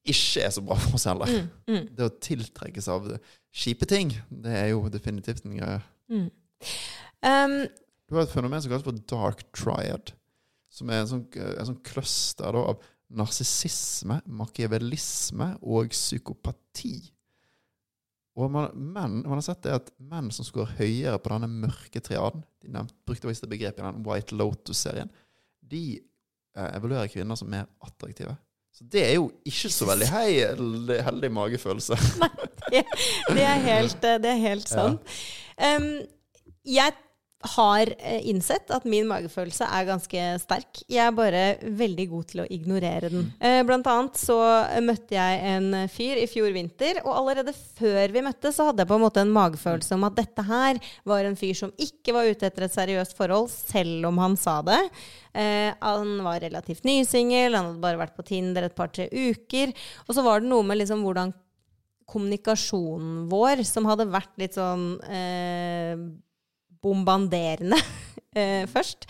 ikke 0.09 0.45
er 0.47 0.53
så 0.55 0.63
bra 0.65 0.77
for 0.81 0.95
oss 0.97 1.05
heller. 1.09 1.29
Det 1.67 2.05
å 2.07 2.15
tiltrekkes 2.25 2.87
av 2.89 3.09
kjipe 3.53 3.85
ting, 3.89 4.13
det 4.31 4.55
er 4.57 4.69
jo 4.73 4.87
definitivt 4.93 5.45
en 5.45 5.57
greie. 5.59 5.81
Um, 6.09 7.67
Du 8.09 8.15
har 8.17 8.23
et 8.25 8.33
fenomen 8.33 8.63
som 8.63 8.71
kalles 8.73 8.87
for 8.87 8.97
dark 9.11 9.43
triad, 9.53 10.15
som 10.73 10.89
er 10.89 11.03
en 11.03 11.11
sånn, 11.11 11.25
en 11.37 11.67
sånn 11.69 11.83
cluster 11.85 12.55
da, 12.57 12.63
av 12.73 12.81
narsissisme, 13.09 14.21
makiavellisme 14.25 15.51
og 15.61 15.91
psykopati. 15.93 16.95
Og 18.39 18.51
man, 18.55 18.69
men 18.75 19.23
man 19.25 19.39
har 19.41 19.47
sett 19.49 19.65
det 19.67 19.75
at 19.75 19.89
menn 19.99 20.29
som 20.35 20.47
scorer 20.47 20.77
høyere 20.79 21.19
på 21.19 21.33
denne 21.33 21.49
mørke 21.67 22.03
triaden, 22.05 22.45
de 22.63 22.71
nevnt, 22.71 22.95
brukte 23.09 23.27
visst 23.31 23.43
det 23.43 23.51
begrepet 23.51 23.83
i 23.83 23.87
den 23.87 24.05
White 24.07 24.37
Lotus-serien, 24.39 25.11
de 25.69 25.83
eh, 25.99 26.69
evaluerer 26.77 27.11
kvinner 27.11 27.39
som 27.39 27.51
mer 27.51 27.67
attraktive. 27.83 28.37
Så 28.79 28.87
det 28.87 29.03
er 29.09 29.17
jo 29.17 29.27
ikke 29.49 29.73
så 29.75 29.89
veldig 29.89 30.07
heldig, 30.13 31.01
heldig 31.09 31.33
magefølelse. 31.35 31.99
det, 32.71 32.85
det, 33.35 33.43
er 33.43 33.65
helt, 33.65 34.07
eh, 34.07 34.21
det 34.23 34.31
er 34.31 34.41
helt 34.45 34.71
sant. 34.71 35.19
Um, 35.59 35.91
jeg 36.69 36.95
har 37.55 37.87
eh, 38.03 38.25
innsett 38.27 38.71
at 38.75 38.87
min 38.89 39.07
magefølelse 39.07 39.67
er 39.71 39.87
ganske 39.87 40.23
sterk. 40.43 40.81
Jeg 40.91 41.05
er 41.05 41.15
bare 41.15 41.43
veldig 41.63 42.07
god 42.11 42.27
til 42.33 42.43
å 42.43 42.47
ignorere 42.51 43.11
den. 43.13 43.29
Eh, 43.39 43.61
Blant 43.69 43.87
annet 43.87 44.19
så 44.19 44.39
møtte 44.83 45.15
jeg 45.15 45.39
en 45.53 45.87
fyr 45.93 46.19
i 46.19 46.27
fjor 46.31 46.51
vinter, 46.57 46.99
og 47.05 47.15
allerede 47.15 47.55
før 47.55 48.15
vi 48.15 48.25
møttes, 48.27 48.59
så 48.59 48.69
hadde 48.69 48.83
jeg 48.83 48.91
på 48.91 48.99
en 48.99 49.07
måte 49.07 49.23
en 49.23 49.33
magefølelse 49.37 49.95
om 49.95 50.09
at 50.11 50.19
dette 50.19 50.47
her 50.51 50.83
var 51.07 51.29
en 51.29 51.39
fyr 51.39 51.55
som 51.63 51.75
ikke 51.79 52.17
var 52.17 52.27
ute 52.27 52.51
etter 52.51 52.67
et 52.67 52.75
seriøst 52.75 53.15
forhold, 53.19 53.53
selv 53.55 54.11
om 54.11 54.19
han 54.25 54.35
sa 54.41 54.59
det. 54.67 54.83
Eh, 55.39 55.71
han 55.79 56.15
var 56.27 56.43
relativt 56.43 56.87
nysingel, 56.89 57.55
han 57.55 57.71
hadde 57.71 57.85
bare 57.87 58.03
vært 58.03 58.19
på 58.19 58.27
Tinder 58.27 58.67
et 58.67 58.75
par-tre 58.79 59.07
uker. 59.15 59.77
Og 60.09 60.17
så 60.17 60.27
var 60.27 60.43
det 60.43 60.51
noe 60.51 60.67
med 60.67 60.83
liksom 60.83 61.07
hvordan 61.07 61.31
kommunikasjonen 62.09 63.29
vår, 63.31 63.63
som 63.69 63.87
hadde 63.87 64.09
vært 64.11 64.33
litt 64.41 64.57
sånn 64.57 64.95
eh, 65.07 65.95
bombarderende 66.85 67.79
eh, 68.39 68.65
først, 68.71 69.09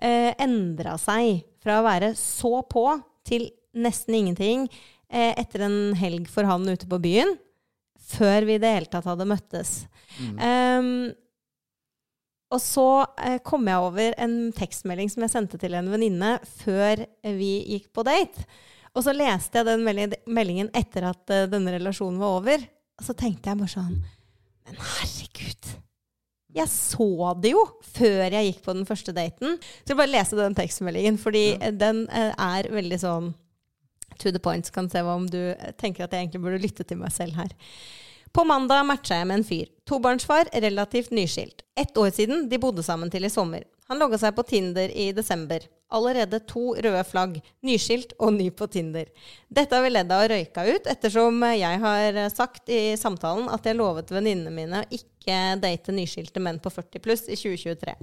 eh, 0.00 0.32
endra 0.40 0.96
seg 1.00 1.44
fra 1.60 1.80
å 1.80 1.86
være 1.86 2.14
så 2.18 2.60
på 2.68 2.86
til 3.28 3.50
nesten 3.76 4.16
ingenting 4.16 4.66
eh, 5.10 5.32
etter 5.38 5.66
en 5.66 5.80
helg 5.98 6.28
for 6.30 6.48
han 6.48 6.66
ute 6.68 6.88
på 6.90 7.00
byen, 7.02 7.36
før 8.10 8.48
vi 8.48 8.56
i 8.56 8.62
det 8.62 8.74
hele 8.74 8.90
tatt 8.90 9.06
hadde 9.06 9.28
møttes. 9.28 9.84
Um, 10.18 11.12
og 12.50 12.58
så 12.58 12.86
eh, 13.22 13.38
kom 13.46 13.68
jeg 13.70 13.84
over 13.84 14.16
en 14.18 14.34
tekstmelding 14.56 15.10
som 15.12 15.22
jeg 15.22 15.32
sendte 15.32 15.60
til 15.60 15.76
en 15.78 15.90
venninne 15.92 16.32
før 16.64 17.04
vi 17.22 17.52
gikk 17.76 17.92
på 17.94 18.04
date. 18.06 18.46
Og 18.90 19.04
så 19.06 19.14
leste 19.14 19.60
jeg 19.60 19.68
den 19.68 19.84
meldingen 19.86 20.70
etter 20.74 21.06
at 21.12 21.30
eh, 21.30 21.46
denne 21.50 21.76
relasjonen 21.76 22.18
var 22.18 22.40
over. 22.40 22.64
Og 22.98 23.06
så 23.06 23.14
tenkte 23.14 23.52
jeg 23.52 23.60
bare 23.60 23.74
sånn 23.76 24.00
Men 24.66 24.82
herregud. 24.82 25.70
Jeg 26.56 26.70
så 26.72 27.34
det 27.38 27.52
jo 27.54 27.62
før 27.94 28.34
jeg 28.34 28.48
gikk 28.48 28.64
på 28.64 28.74
den 28.74 28.88
første 28.88 29.14
daten. 29.14 29.56
Så 29.60 29.92
jeg 29.92 30.00
bare 30.00 30.10
lese 30.10 30.38
den 30.38 30.56
tekstmeldingen, 30.58 31.18
fordi 31.20 31.44
ja. 31.54 31.70
den 31.70 32.04
eh, 32.08 32.32
er 32.34 32.70
veldig 32.74 32.98
sånn 33.02 33.32
to 34.20 34.32
the 34.34 34.42
point. 34.42 34.66
Så 34.66 34.74
kan 34.74 34.90
se 34.90 35.02
hva 35.04 35.16
om 35.16 35.28
du 35.30 35.40
tenker 35.80 36.04
at 36.04 36.14
jeg 36.14 36.26
egentlig 36.26 36.42
burde 36.44 36.62
lytte 36.62 36.86
til 36.86 37.00
meg 37.00 37.14
selv 37.14 37.38
her. 37.38 37.54
På 38.34 38.44
mandag 38.46 38.84
matcha 38.86 39.18
jeg 39.18 39.26
med 39.26 39.40
en 39.40 39.46
fyr. 39.46 39.70
Tobarnsfar, 39.90 40.50
relativt 40.62 41.10
nyskilt. 41.14 41.64
Ett 41.78 41.98
år 41.98 42.12
siden 42.14 42.48
de 42.50 42.60
bodde 42.62 42.84
sammen 42.86 43.10
til 43.10 43.26
i 43.26 43.32
sommer. 43.32 43.64
Han 43.90 43.98
logga 43.98 44.20
seg 44.22 44.36
på 44.36 44.46
Tinder 44.46 44.92
i 44.94 45.10
desember. 45.14 45.64
Allerede 45.90 46.38
to 46.46 46.74
røde 46.76 47.02
flagg. 47.08 47.40
Nyskilt 47.66 48.14
og 48.18 48.34
ny 48.36 48.50
på 48.54 48.68
Tinder. 48.70 49.10
Dette 49.48 49.74
har 49.74 49.82
vi 49.82 49.90
ledd 49.90 50.12
av 50.14 50.24
og 50.24 50.30
røyka 50.32 50.66
ut, 50.68 50.86
ettersom 50.90 51.42
jeg 51.56 51.82
har 51.82 52.20
sagt 52.30 52.70
i 52.70 52.94
samtalen 53.00 53.50
at 53.50 53.66
jeg 53.66 53.78
lovet 53.78 54.12
venninnene 54.14 54.54
mine 54.54 54.84
å 54.84 54.88
ikke 54.94 55.40
date 55.62 55.94
nyskilte 55.96 56.42
menn 56.42 56.62
på 56.62 56.72
40 56.72 57.04
pluss 57.04 57.26
i 57.26 57.38
2023. 57.38 57.98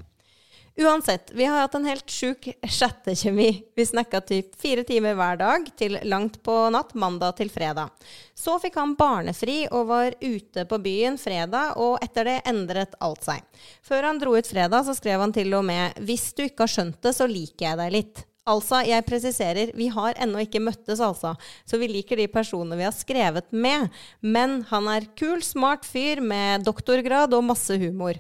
Uansett, 0.80 1.32
vi 1.34 1.46
har 1.46 1.60
hatt 1.60 1.76
en 1.76 1.86
helt 1.86 2.10
sjuk 2.10 2.48
chattekjemi. 2.62 3.64
Vi 3.76 3.86
snakka 3.86 4.22
typ 4.22 4.62
fire 4.62 4.84
timer 4.86 5.16
hver 5.18 5.40
dag 5.40 5.64
til 5.74 5.98
langt 6.06 6.36
på 6.46 6.54
natt, 6.70 6.92
mandag 6.94 7.40
til 7.40 7.50
fredag. 7.50 7.90
Så 8.38 8.60
fikk 8.62 8.78
han 8.78 8.94
barnefri 9.00 9.64
og 9.72 9.88
var 9.90 10.14
ute 10.22 10.68
på 10.70 10.78
byen 10.84 11.18
fredag, 11.18 11.80
og 11.82 11.98
etter 12.06 12.30
det 12.30 12.36
endret 12.52 12.94
alt 13.02 13.26
seg. 13.26 13.42
Før 13.82 14.06
han 14.06 14.22
dro 14.22 14.36
ut 14.38 14.52
fredag, 14.52 14.86
så 14.86 14.94
skrev 14.94 15.24
han 15.26 15.34
til 15.34 15.50
og 15.58 15.66
med 15.66 15.98
'Hvis 15.98 16.36
du 16.38 16.44
ikke 16.46 16.68
har 16.68 16.76
skjønt 16.76 17.02
det, 17.02 17.16
så 17.16 17.26
liker 17.26 17.66
jeg 17.66 17.78
deg 17.78 17.94
litt'. 17.98 18.24
Altså, 18.46 18.86
jeg 18.86 19.06
presiserer, 19.06 19.72
vi 19.74 19.88
har 19.88 20.14
ennå 20.14 20.46
ikke 20.46 20.62
møttes, 20.62 21.02
altså, 21.02 21.34
så 21.66 21.78
vi 21.78 21.88
liker 21.88 22.16
de 22.16 22.28
personene 22.28 22.78
vi 22.78 22.84
har 22.84 22.94
skrevet 22.94 23.52
med. 23.52 23.90
Men 24.22 24.62
han 24.70 24.88
er 24.88 25.10
kul, 25.18 25.42
smart 25.42 25.84
fyr 25.86 26.22
med 26.22 26.64
doktorgrad 26.64 27.34
og 27.34 27.44
masse 27.44 27.76
humor. 27.76 28.14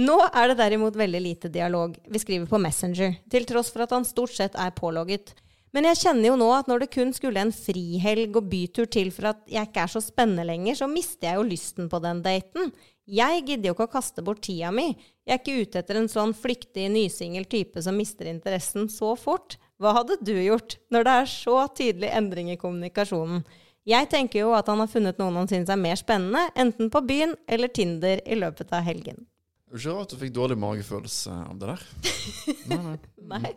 Nå 0.00 0.14
er 0.32 0.48
det 0.48 0.56
derimot 0.56 0.96
veldig 0.96 1.20
lite 1.20 1.48
dialog. 1.52 1.98
Vi 2.08 2.20
skriver 2.20 2.48
på 2.48 2.60
Messenger, 2.62 3.18
til 3.28 3.44
tross 3.48 3.68
for 3.72 3.84
at 3.84 3.92
han 3.92 4.06
stort 4.08 4.32
sett 4.32 4.54
er 4.56 4.72
pålogget. 4.72 5.34
Men 5.72 5.84
jeg 5.88 6.02
kjenner 6.02 6.30
jo 6.30 6.38
nå 6.40 6.48
at 6.52 6.68
når 6.68 6.82
det 6.82 6.92
kun 6.92 7.12
skulle 7.16 7.40
en 7.40 7.52
frihelg 7.52 8.34
og 8.36 8.48
bytur 8.48 8.88
til 8.92 9.08
for 9.12 9.30
at 9.30 9.42
jeg 9.48 9.68
ikke 9.68 9.84
er 9.84 9.92
så 9.92 10.02
spennende 10.04 10.44
lenger, 10.48 10.76
så 10.80 10.88
mister 10.88 11.30
jeg 11.30 11.40
jo 11.40 11.48
lysten 11.48 11.88
på 11.92 12.00
den 12.04 12.20
daten. 12.24 12.72
Jeg 13.08 13.44
gidder 13.48 13.70
jo 13.70 13.74
ikke 13.76 13.88
å 13.88 13.92
kaste 13.96 14.24
bort 14.24 14.42
tida 14.44 14.70
mi. 14.72 14.92
Jeg 15.24 15.34
er 15.34 15.40
ikke 15.40 15.64
ute 15.64 15.80
etter 15.80 16.00
en 16.00 16.08
sånn 16.12 16.32
flyktig, 16.36 16.86
nysingel 16.92 17.48
type 17.48 17.84
som 17.84 17.96
mister 17.96 18.28
interessen 18.32 18.88
så 18.92 19.12
fort. 19.16 19.58
Hva 19.80 19.96
hadde 19.98 20.20
du 20.24 20.36
gjort 20.36 20.78
når 20.92 21.08
det 21.08 21.16
er 21.18 21.32
så 21.32 21.58
tydelig 21.72 22.12
endring 22.16 22.52
i 22.52 22.60
kommunikasjonen? 22.60 23.44
Jeg 23.88 24.08
tenker 24.12 24.44
jo 24.44 24.52
at 24.54 24.68
han 24.70 24.78
har 24.78 24.88
funnet 24.92 25.18
noen 25.18 25.40
han 25.40 25.50
syns 25.50 25.72
er 25.72 25.80
mer 25.80 25.98
spennende, 25.98 26.46
enten 26.54 26.92
på 26.92 27.02
byen 27.04 27.34
eller 27.50 27.72
Tinder 27.72 28.22
i 28.22 28.38
løpet 28.38 28.70
av 28.72 28.84
helgen. 28.86 29.24
Det 29.72 29.78
er 29.78 29.86
ikke 29.86 29.92
rart 29.96 30.10
du 30.12 30.18
fikk 30.20 30.32
dårlig 30.36 30.56
magefølelse 30.60 31.34
av 31.48 31.60
det 31.60 31.70
der. 31.70 31.84
Nei, 32.68 32.80
nei. 32.84 32.98
Nei. 33.32 33.52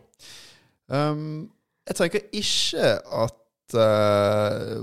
Um, 0.88 1.26
jeg 1.84 1.98
tenker 1.98 2.22
ikke 2.40 2.94
at 3.20 3.76
eh, 3.76 4.78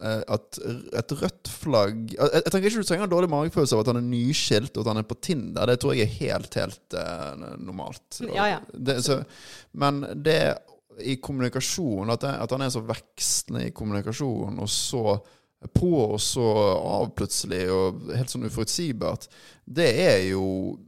at 0.00 0.58
et 0.96 1.12
rødt 1.20 1.50
flagg 1.52 2.14
Jeg, 2.14 2.30
jeg 2.32 2.52
tenker 2.52 2.70
ikke 2.70 2.80
du 2.80 2.88
trenger 2.88 3.04
en 3.04 3.12
dårlig 3.12 3.28
magefølelse 3.34 3.76
av 3.76 3.82
at 3.82 3.90
han 3.90 3.98
er 4.00 4.06
nyskilt 4.06 4.72
og 4.72 4.86
at 4.86 4.90
han 4.94 5.00
er 5.02 5.08
på 5.10 5.18
Tinder. 5.20 5.68
Det 5.68 5.76
tror 5.82 5.92
jeg 5.92 6.06
er 6.06 6.14
helt, 6.14 6.56
helt 6.56 6.96
uh, 6.96 7.50
normalt. 7.60 8.22
Ja, 8.30 8.46
ja. 8.54 8.62
Det, 8.72 8.96
så, 9.04 9.18
men 9.76 10.00
det 10.24 10.40
i 11.04 11.18
kommunikasjon, 11.20 12.10
at, 12.12 12.24
det, 12.24 12.32
at 12.46 12.56
han 12.56 12.64
er 12.64 12.72
så 12.72 12.82
vekslende 12.84 13.66
i 13.68 13.74
kommunikasjon, 13.76 14.56
og 14.60 14.72
så 14.72 15.18
på 15.76 15.90
og 16.06 16.20
så 16.22 16.44
av 16.76 17.10
plutselig, 17.16 17.66
og 17.72 18.14
helt 18.16 18.32
sånn 18.32 18.46
uforutsigbart, 18.48 19.26
det 19.68 19.90
er 20.06 20.22
jo 20.30 20.78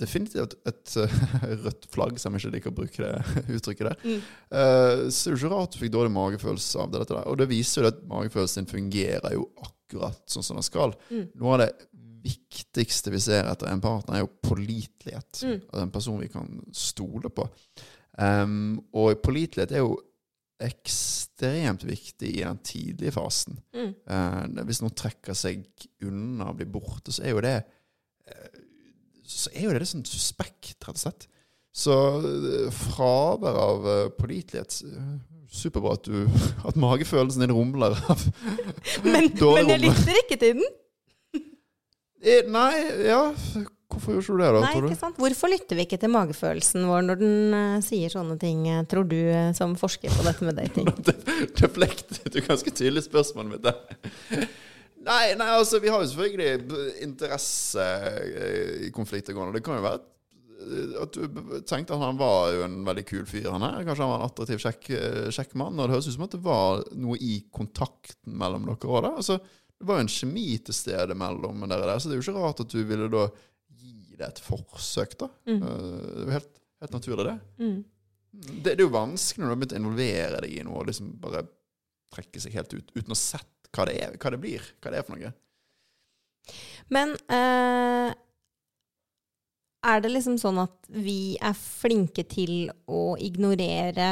definitivt 0.00 0.54
et, 0.64 0.70
et 0.70 0.94
rødt 1.64 1.88
flagg, 1.92 2.16
som 2.20 2.34
jeg 2.34 2.44
ikke 2.44 2.54
liker 2.56 2.72
å 2.72 2.78
bruke 2.78 3.04
det 3.04 3.12
uttrykket 3.58 3.90
der. 3.90 4.08
Eh, 4.08 5.04
så 5.12 5.28
er 5.28 5.34
jo 5.34 5.40
ikke 5.40 5.52
rart 5.52 5.74
du 5.74 5.80
fikk 5.82 5.94
dårlig 5.96 6.14
magefølelse 6.14 6.80
av 6.80 6.92
det. 6.92 7.02
Dette 7.02 7.18
der. 7.18 7.28
Og 7.28 7.38
det 7.40 7.50
viser 7.50 7.84
jo 7.84 7.92
at 7.92 8.02
magefølelsen 8.08 8.64
din 8.64 8.72
fungerer 8.72 9.36
jo 9.36 9.46
akkurat 9.60 10.20
sånn 10.30 10.46
som 10.46 10.60
den 10.60 10.66
skal. 10.66 10.94
Noe 11.10 11.56
av 11.56 11.64
det 11.64 11.72
viktigste 12.24 13.12
vi 13.14 13.20
ser 13.22 13.48
etter 13.48 13.70
en 13.70 13.82
partner, 13.82 14.18
er 14.18 14.24
jo 14.24 14.32
pålitelighet. 14.44 15.42
Mm. 15.44 15.60
en 15.82 15.94
person 15.94 16.20
vi 16.20 16.28
kan 16.32 16.60
stole 16.76 17.32
på. 17.32 17.46
Um, 18.20 18.80
og 18.92 19.20
pålitelighet 19.24 19.72
er 19.72 19.84
jo 19.84 19.94
ekstremt 20.66 21.84
viktig 21.88 22.30
i 22.36 22.42
den 22.44 22.60
tidlige 22.66 23.14
fasen. 23.16 23.58
Eh, 23.74 24.42
hvis 24.68 24.82
noen 24.84 24.96
trekker 24.96 25.36
seg 25.36 25.64
unna 26.06 26.50
og 26.50 26.60
blir 26.60 26.70
borte, 26.72 27.14
så 27.14 27.24
er 27.24 27.34
jo 27.34 27.44
det 27.44 27.56
eh, 27.60 28.60
så 29.30 29.52
er 29.54 29.68
jo 29.68 29.74
det 29.76 29.88
sånn 29.88 30.06
suspekt, 30.08 30.80
rett 30.82 30.96
og 30.96 31.02
slett. 31.04 31.26
Så 31.70 31.96
eh, 32.18 32.70
fravær 32.74 33.58
av 33.62 33.84
uh, 33.86 33.98
pålitelighet 34.18 34.80
eh, 34.88 35.10
Superbra 35.50 35.96
at, 35.96 36.06
du, 36.06 36.26
at 36.68 36.78
magefølelsen 36.78 37.44
din 37.44 37.54
rumler 37.54 37.94
av 37.94 38.24
Men, 39.06 39.30
men 39.56 39.70
jeg 39.70 39.82
lytter 39.84 40.18
ikke 40.24 40.38
til 40.40 40.58
den. 40.60 40.72
Eh, 42.20 42.42
Nei, 42.50 42.74
ja 43.06 43.22
Hvorfor 43.90 44.14
gjør 44.16 44.26
du 44.26 44.40
det, 44.42 44.48
da, 44.54 44.60
Nei, 44.62 44.70
tror 44.72 44.84
du? 44.84 44.88
ikke 44.92 45.00
sant? 45.00 45.16
Hvorfor 45.20 45.50
lytter 45.52 45.78
vi 45.78 45.84
ikke 45.86 45.98
til 46.00 46.12
magefølelsen 46.14 46.86
vår 46.88 47.02
når 47.08 47.20
den 47.20 47.56
uh, 47.56 47.80
sier 47.84 48.12
sånne 48.12 48.36
ting, 48.40 48.62
eh, 48.70 48.84
tror 48.90 49.08
du, 49.10 49.16
eh, 49.18 49.50
som 49.58 49.74
forsker 49.78 50.14
på 50.14 50.26
dette 50.26 50.46
med 50.46 50.58
dating? 50.60 50.88
Deflektet 51.60 52.30
et 52.30 52.46
ganske 52.46 52.70
tydelig 52.70 53.02
spørsmålet 53.08 53.56
mitt 53.56 53.66
det. 53.66 53.74
Nei, 55.00 55.34
nei, 55.40 55.48
altså, 55.56 55.80
vi 55.80 55.88
har 55.90 56.02
jo 56.04 56.10
selvfølgelig 56.12 57.02
interesse 57.06 57.84
eh, 58.20 58.86
i 58.86 58.90
konflikter 58.94 59.36
gående. 59.36 59.58
Det 59.58 59.64
kan 59.66 59.78
jo 59.80 59.84
være 59.88 60.00
at- 60.00 60.08
du 60.60 61.22
tenkte 61.64 61.94
at 61.96 62.02
han 62.02 62.18
var 62.20 62.50
jo 62.52 62.64
en 62.66 62.82
veldig 62.84 63.06
kul 63.08 63.22
fyr, 63.24 63.46
han 63.48 63.62
her. 63.64 63.78
Kanskje 63.86 64.04
han 64.04 64.10
var 64.12 64.18
en 64.20 64.26
attraktiv, 64.26 64.58
kjekk, 64.60 64.90
kjekk 65.32 65.54
mann. 65.56 65.78
Og 65.80 65.86
det 65.88 65.94
høres 65.96 66.08
ut 66.10 66.18
som 66.18 66.26
at 66.26 66.34
det 66.36 66.42
var 66.44 66.82
noe 67.00 67.16
i 67.16 67.38
kontakten 67.48 68.36
mellom 68.36 68.66
dere 68.68 68.76
òg. 68.92 69.08
Altså, 69.14 69.38
det 69.40 69.88
var 69.88 69.96
jo 69.96 70.04
en 70.04 70.12
kjemi 70.12 70.58
til 70.60 70.76
stede 70.76 71.16
mellom 71.16 71.62
dere 71.64 71.86
der, 71.88 71.96
så 71.96 72.10
det 72.10 72.18
er 72.18 72.20
jo 72.20 72.26
ikke 72.26 72.42
rart 72.44 72.60
at 72.60 72.74
du 72.74 72.82
ville 72.84 73.08
da 73.08 73.22
det 74.20 74.28
et 74.28 74.42
forsøk, 74.44 75.16
da. 75.20 75.30
Mm. 75.48 75.60
Det 75.60 75.70
er 75.70 76.26
jo 76.26 76.34
helt, 76.36 76.52
helt 76.84 76.96
naturlig, 76.96 77.26
det. 77.26 77.36
Mm. 77.60 77.78
det. 78.30 78.60
Det 78.64 78.74
er 78.76 78.84
jo 78.84 78.94
vanskelig 78.94 79.42
når 79.42 79.48
du 79.48 79.54
har 79.54 79.60
begynt 79.62 79.76
å 79.76 79.80
involvere 79.80 80.42
deg 80.44 80.56
i 80.56 80.64
noe, 80.66 80.80
og 80.82 80.90
liksom 80.90 81.14
bare 81.22 81.44
trekke 82.14 82.42
seg 82.42 82.56
helt 82.58 82.74
ut 82.74 82.90
uten 82.96 83.14
å 83.14 83.18
sett 83.18 83.70
hva 83.74 83.86
det 83.86 84.00
er, 84.02 84.18
hva 84.18 84.34
det 84.34 84.42
blir, 84.42 84.66
hva 84.82 84.92
det 84.92 85.00
er 85.00 85.06
for 85.06 85.16
noe. 85.16 85.32
Men 86.90 87.14
eh, 87.30 88.10
er 89.86 90.02
det 90.02 90.10
liksom 90.12 90.36
sånn 90.40 90.58
at 90.62 90.90
vi 90.92 91.36
er 91.40 91.56
flinke 91.56 92.24
til 92.28 92.72
å 92.90 93.14
ignorere 93.20 94.10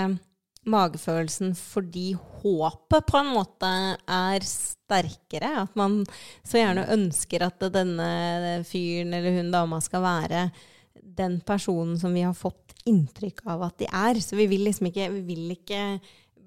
magefølelsen 0.71 1.55
fordi 1.59 2.13
håpet 2.41 3.07
på 3.09 3.21
en 3.21 3.33
måte 3.35 3.71
er 4.05 4.47
sterkere? 4.47 5.53
At 5.65 5.77
man 5.79 6.01
så 6.47 6.61
gjerne 6.61 6.89
ønsker 6.95 7.47
at 7.47 7.69
denne 7.75 8.63
fyren 8.69 9.17
eller 9.19 9.39
hun 9.39 9.53
dama 9.55 9.81
skal 9.85 10.05
være 10.05 10.49
den 11.19 11.41
personen 11.47 11.99
som 11.99 12.15
vi 12.15 12.23
har 12.27 12.37
fått 12.37 12.77
inntrykk 12.89 13.45
av 13.49 13.67
at 13.69 13.79
de 13.83 13.89
er. 13.91 14.21
Så 14.23 14.39
vi 14.39 14.49
vil 14.51 14.65
liksom 14.69 14.91
ikke, 14.91 15.11
vi 15.19 15.23
vil 15.33 15.55
ikke 15.57 15.83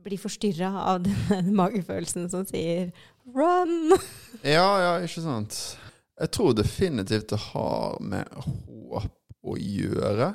bli 0.01 0.17
forstyrra 0.21 0.71
av 0.93 1.03
denne 1.05 1.55
magefølelsen 1.57 2.29
som 2.31 2.45
sier 2.49 2.91
'run'. 3.25 3.97
Ja, 4.57 4.69
ja, 4.81 4.93
ikke 5.03 5.23
sant. 5.23 5.57
Jeg 6.21 6.31
tror 6.33 6.53
definitivt 6.53 7.29
det 7.33 7.39
har 7.51 7.97
med 8.01 8.29
håp 8.45 9.17
å 9.41 9.57
gjøre. 9.57 10.33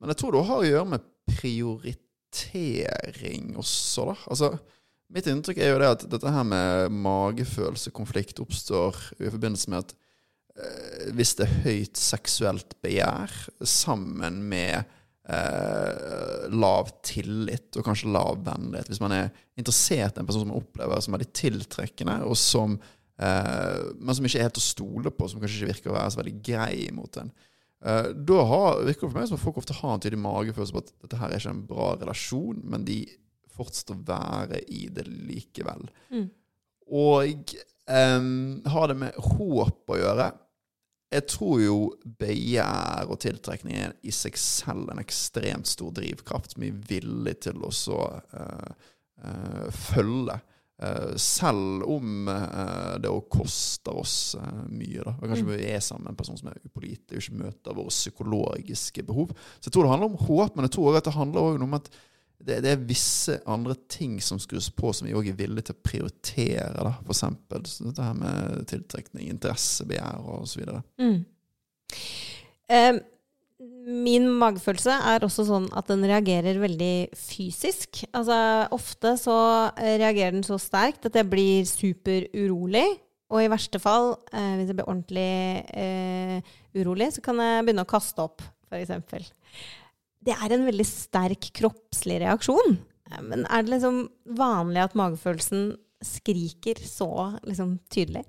Men 0.00 0.10
jeg 0.10 0.20
tror 0.20 0.34
det 0.34 0.46
har 0.48 0.62
å 0.62 0.68
gjøre 0.68 0.90
med 0.90 1.10
prioritering 2.34 3.54
også, 3.60 4.08
da. 4.10 4.16
Altså, 4.30 4.50
mitt 5.14 5.28
inntrykk 5.30 5.60
er 5.62 5.72
jo 5.72 5.82
det 5.82 5.92
at 5.92 6.06
dette 6.10 6.32
her 6.32 6.46
med 6.48 6.96
magefølelsekonflikt 7.04 8.40
oppstår 8.42 8.98
i 9.20 9.30
forbindelse 9.30 9.70
med 9.70 9.84
at 9.84 9.94
eh, 10.58 11.12
hvis 11.14 11.36
det 11.38 11.46
er 11.46 11.62
høyt 11.68 12.00
seksuelt 12.00 12.76
begjær 12.82 13.32
sammen 13.68 14.42
med 14.50 14.82
eh, 15.28 16.48
lav 16.50 16.90
tillit 17.06 17.78
og 17.78 17.86
kanskje 17.86 18.12
lav 18.14 18.42
vennlighet. 18.46 18.90
Hvis 18.90 19.02
man 19.04 19.14
er 19.16 19.32
interessert 19.60 20.18
i 20.18 20.22
en 20.22 20.28
person 20.28 20.44
som 20.44 20.52
man 20.52 20.60
opplever 20.62 21.04
som 21.04 21.16
veldig 21.16 21.30
tiltrekkende, 21.36 22.20
og 22.26 22.38
som, 22.40 22.78
eh, 23.20 23.80
men 24.00 24.16
som 24.16 24.26
ikke 24.26 24.42
er 24.42 24.48
helt 24.48 24.62
å 24.62 24.68
stole 24.68 25.14
på, 25.14 25.28
som 25.28 25.42
kanskje 25.42 25.62
ikke 25.62 25.74
virker 25.74 25.94
å 25.94 25.98
være 26.00 26.14
så 26.14 26.22
veldig 26.22 26.38
grei 26.50 26.78
mot 26.96 27.22
en. 27.22 27.34
Eh, 27.84 28.06
da 28.16 28.44
har, 28.48 28.80
virker 28.86 29.04
det 29.06 29.12
for 29.12 29.18
meg 29.18 29.28
som 29.28 29.36
at 29.36 29.42
folk 29.42 29.60
ofte 29.60 29.76
har 29.76 29.96
en 29.96 30.04
tydelig 30.04 30.22
magefølelse 30.24 30.72
på 30.76 30.80
at 30.84 30.94
dette 31.04 31.18
her 31.20 31.32
er 31.32 31.42
ikke 31.42 31.52
en 31.52 31.66
bra 31.68 31.90
relasjon, 32.00 32.62
men 32.72 32.86
de 32.88 33.02
fortsetter 33.54 33.98
å 33.98 34.06
være 34.08 34.62
i 34.72 34.86
det 34.92 35.04
likevel. 35.10 35.84
Og 36.94 37.52
um, 37.88 38.64
har 38.72 38.88
det 38.90 38.96
med 39.02 39.20
håp 39.36 39.92
å 39.92 40.00
gjøre. 40.00 40.30
Jeg 41.14 41.26
tror 41.30 41.60
jo 41.62 41.76
begjær 42.18 43.12
og 43.12 43.20
tiltrekning 43.22 43.76
er 43.78 43.94
i 44.02 44.14
seg 44.14 44.38
selv 44.40 44.90
en 44.90 45.02
ekstremt 45.02 45.68
stor 45.70 45.92
drivkraft 45.94 46.54
som 46.56 46.64
vi 46.64 46.72
er 46.72 46.80
villig 46.88 47.36
til 47.46 47.62
å 47.62 47.70
så 47.74 48.00
uh, 48.34 48.88
uh, 49.22 49.68
følge. 49.70 50.40
Eh, 50.82 51.16
selv 51.16 51.84
om 51.86 52.28
eh, 52.28 52.94
det 52.98 53.10
også 53.10 53.30
koster 53.30 53.98
oss 54.00 54.14
eh, 54.34 54.64
mye. 54.74 55.04
da. 55.06 55.12
Og 55.20 55.28
kanskje 55.28 55.46
vi 55.52 55.68
er 55.70 55.84
sammen 55.84 56.08
med 56.08 56.14
en 56.14 56.18
person 56.18 56.40
som 56.40 56.50
er 56.50 56.58
upålitelig 56.66 57.20
og 57.20 57.22
ikke 57.22 57.42
møter 57.44 57.76
våre 57.78 57.94
psykologiske 57.94 59.04
behov. 59.06 59.30
Så 59.60 59.68
jeg 59.68 59.76
tror 59.76 59.86
det 59.86 59.92
handler 59.92 60.10
om 60.10 60.26
håp, 60.26 60.56
men 60.56 60.66
jeg 60.66 60.74
tror 60.74 60.90
også 60.90 61.02
at 61.04 61.08
det 61.08 61.14
handler 61.20 61.46
også 61.46 61.68
om 61.68 61.78
at 61.78 61.88
det, 62.44 62.58
det 62.64 62.72
er 62.74 62.82
visse 62.90 63.38
andre 63.48 63.76
ting 63.88 64.18
som 64.20 64.40
skrus 64.42 64.66
på 64.74 64.90
som 64.92 65.06
vi 65.06 65.14
òg 65.16 65.30
er 65.30 65.38
villige 65.38 65.70
til 65.70 65.78
å 65.78 65.84
prioritere. 65.86 66.82
da. 66.82 66.96
For 67.06 67.14
eksempel 67.14 67.70
så 67.70 67.86
dette 67.86 68.08
her 68.10 68.18
med 68.18 68.66
tiltrekning, 68.68 69.30
interessebegjær 69.30 70.26
osv. 70.40 70.58
videre. 70.64 70.82
Eh, 72.66 72.98
min 73.84 74.26
magefølelse 74.40 74.94
er 75.12 75.24
også 75.26 75.44
sånn 75.48 75.66
at 75.76 75.88
den 75.90 76.04
reagerer 76.08 76.60
veldig 76.62 76.94
fysisk. 77.18 78.04
Altså, 78.16 78.36
ofte 78.74 79.14
så 79.20 79.36
eh, 79.76 79.96
reagerer 80.00 80.36
den 80.36 80.46
så 80.46 80.58
sterkt 80.60 81.08
at 81.08 81.18
jeg 81.18 81.28
blir 81.30 81.68
superurolig. 81.68 82.86
Og 83.34 83.42
i 83.42 83.50
verste 83.50 83.80
fall, 83.82 84.14
eh, 84.32 84.54
hvis 84.58 84.70
jeg 84.70 84.78
blir 84.78 84.88
ordentlig 84.88 85.28
eh, 85.74 86.56
urolig, 86.78 87.10
så 87.16 87.24
kan 87.24 87.40
jeg 87.42 87.64
begynne 87.66 87.86
å 87.86 87.90
kaste 87.90 88.24
opp, 88.24 88.44
f.eks. 88.68 89.30
det 90.24 90.34
er 90.34 90.54
en 90.54 90.68
veldig 90.68 90.88
sterk 90.88 91.50
kroppslig 91.56 92.20
reaksjon. 92.24 92.78
Men 93.24 93.44
er 93.52 93.64
det 93.64 93.76
liksom 93.76 94.04
vanlig 94.38 94.84
at 94.86 94.96
magefølelsen 94.98 95.74
skriker 96.04 96.80
så 96.88 97.10
liksom 97.44 97.76
tydelig? 97.92 98.24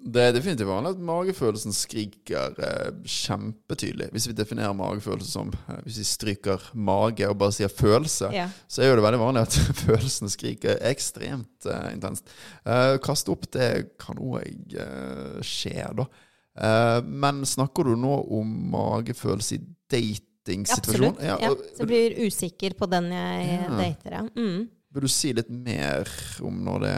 Det 0.00 0.22
er 0.22 0.32
definitivt 0.32 0.68
vanlig 0.70 0.94
at 0.94 1.00
magefølelsen 1.04 1.74
skriker 1.76 2.54
eh, 2.64 2.92
kjempetydelig. 3.04 4.06
Hvis 4.14 4.28
vi 4.30 4.32
definerer 4.38 4.72
magefølelse 4.78 5.28
som 5.30 5.50
eh, 5.68 5.80
Hvis 5.84 5.98
vi 6.00 6.06
stryker 6.08 6.62
mage 6.74 7.28
og 7.28 7.36
bare 7.42 7.52
sier 7.52 7.68
følelse, 7.68 8.30
Ja. 8.32 8.46
så 8.66 8.80
er 8.82 8.88
jo 8.90 8.96
det 8.96 9.04
veldig 9.04 9.20
vanlig 9.20 9.42
at 9.44 9.58
følelsene 9.84 10.32
skriker 10.32 10.80
ekstremt 10.88 11.68
eh, 11.68 11.90
intenst. 11.92 12.32
Eh, 12.64 12.96
kaste 13.04 13.34
opp, 13.34 13.44
det 13.52 13.68
kan 14.00 14.16
òg 14.16 14.72
eh, 14.72 15.38
skje, 15.44 15.84
da. 16.00 16.08
Eh, 16.56 16.98
men 17.04 17.44
snakker 17.46 17.84
du 17.92 17.94
nå 18.00 18.16
om 18.40 18.56
magefølelse 18.72 19.58
i 19.58 19.62
datingsituasjonen? 19.92 21.16
Absolutt. 21.20 21.24
Ja, 21.28 21.36
ja. 21.44 21.54
så 21.76 21.84
jeg 21.84 21.90
blir 21.92 22.20
usikker 22.26 22.74
på 22.80 22.88
den 22.90 23.12
jeg 23.12 23.48
Ja. 23.60 23.68
dater, 23.76 24.12
ja. 24.16 24.22
Mm. 24.34 24.68
Vil 24.90 25.04
du 25.06 25.08
si 25.12 25.32
litt 25.36 25.50
mer 25.52 26.08
om 26.42 26.56
når 26.64 26.80
det, 26.88 26.94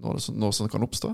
når 0.00 0.16
det 0.18 0.32
når 0.40 0.56
sånt 0.56 0.72
kan 0.72 0.82
oppstå? 0.82 1.12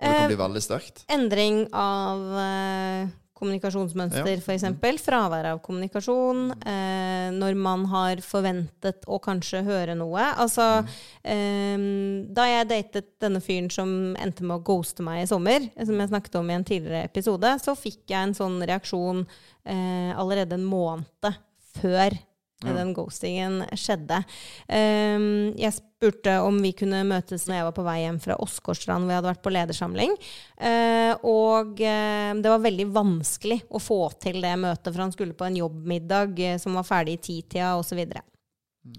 Det 0.00 0.12
kan 0.12 0.28
bli 0.28 0.36
veldig 0.36 0.62
sterkt? 0.64 1.04
Endring 1.12 1.62
av 1.72 2.24
eh, 2.42 3.14
kommunikasjonsmønster, 3.36 4.28
Ja. 4.28 4.40
f.eks. 4.40 5.00
Fravær 5.04 5.48
av 5.52 5.60
kommunikasjon. 5.64 6.52
Eh, 6.60 7.30
når 7.36 7.56
man 7.56 7.84
har 7.92 8.20
forventet 8.24 9.04
å 9.06 9.18
kanskje 9.20 9.64
høre 9.66 9.96
noe. 9.96 10.30
Altså, 10.36 10.84
mm. 11.24 12.32
da 12.36 12.46
jeg 12.48 12.68
datet 12.68 13.10
denne 13.20 13.40
fyren 13.44 13.70
som 13.72 14.16
endte 14.16 14.44
med 14.44 14.58
å 14.58 14.64
ghoste 14.64 15.04
meg 15.04 15.24
i 15.24 15.28
sommer, 15.30 15.68
som 15.76 16.00
jeg 16.00 16.12
snakket 16.12 16.40
om 16.40 16.50
i 16.50 16.56
en 16.56 16.64
tidligere 16.64 17.04
episode, 17.10 17.56
så 17.62 17.76
fikk 17.76 18.04
jeg 18.12 18.20
en 18.20 18.36
sånn 18.36 18.60
reaksjon 18.62 19.26
eh, 19.64 20.12
allerede 20.16 20.56
en 20.56 20.64
måned 20.64 21.36
før 21.76 22.16
Ja. 22.64 22.72
den 22.72 22.94
ghostingen 22.96 23.58
skjedde. 23.76 24.22
Um, 24.64 25.52
jeg 25.60 25.74
spurte 25.76 26.38
om 26.40 26.56
vi 26.64 26.70
kunne 26.76 27.02
møtes 27.04 27.44
når 27.44 27.58
jeg 27.58 27.66
var 27.66 27.74
på 27.76 27.84
vei 27.84 27.96
hjem 28.00 28.20
fra 28.24 28.38
Åsgårdstrand, 28.40 29.04
hvor 29.04 29.12
jeg 29.12 29.20
hadde 29.20 29.32
vært 29.34 29.42
på 29.44 29.52
ledersamling. 29.52 30.14
Uh, 30.56 31.12
og 31.28 31.82
uh, 31.84 32.30
det 32.40 32.54
var 32.54 32.64
veldig 32.64 32.86
vanskelig 32.94 33.60
å 33.68 33.82
få 33.82 34.00
til 34.24 34.40
det 34.44 34.54
møtet, 34.62 34.88
for 34.88 35.04
han 35.04 35.12
skulle 35.12 35.36
på 35.36 35.48
en 35.50 35.60
jobbmiddag 35.60 36.40
uh, 36.46 36.56
som 36.62 36.80
var 36.80 36.88
ferdig 36.88 37.18
i 37.18 37.22
titida, 37.28 37.74
osv. 37.76 38.00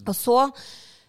Og 0.06 0.14
så 0.18 0.38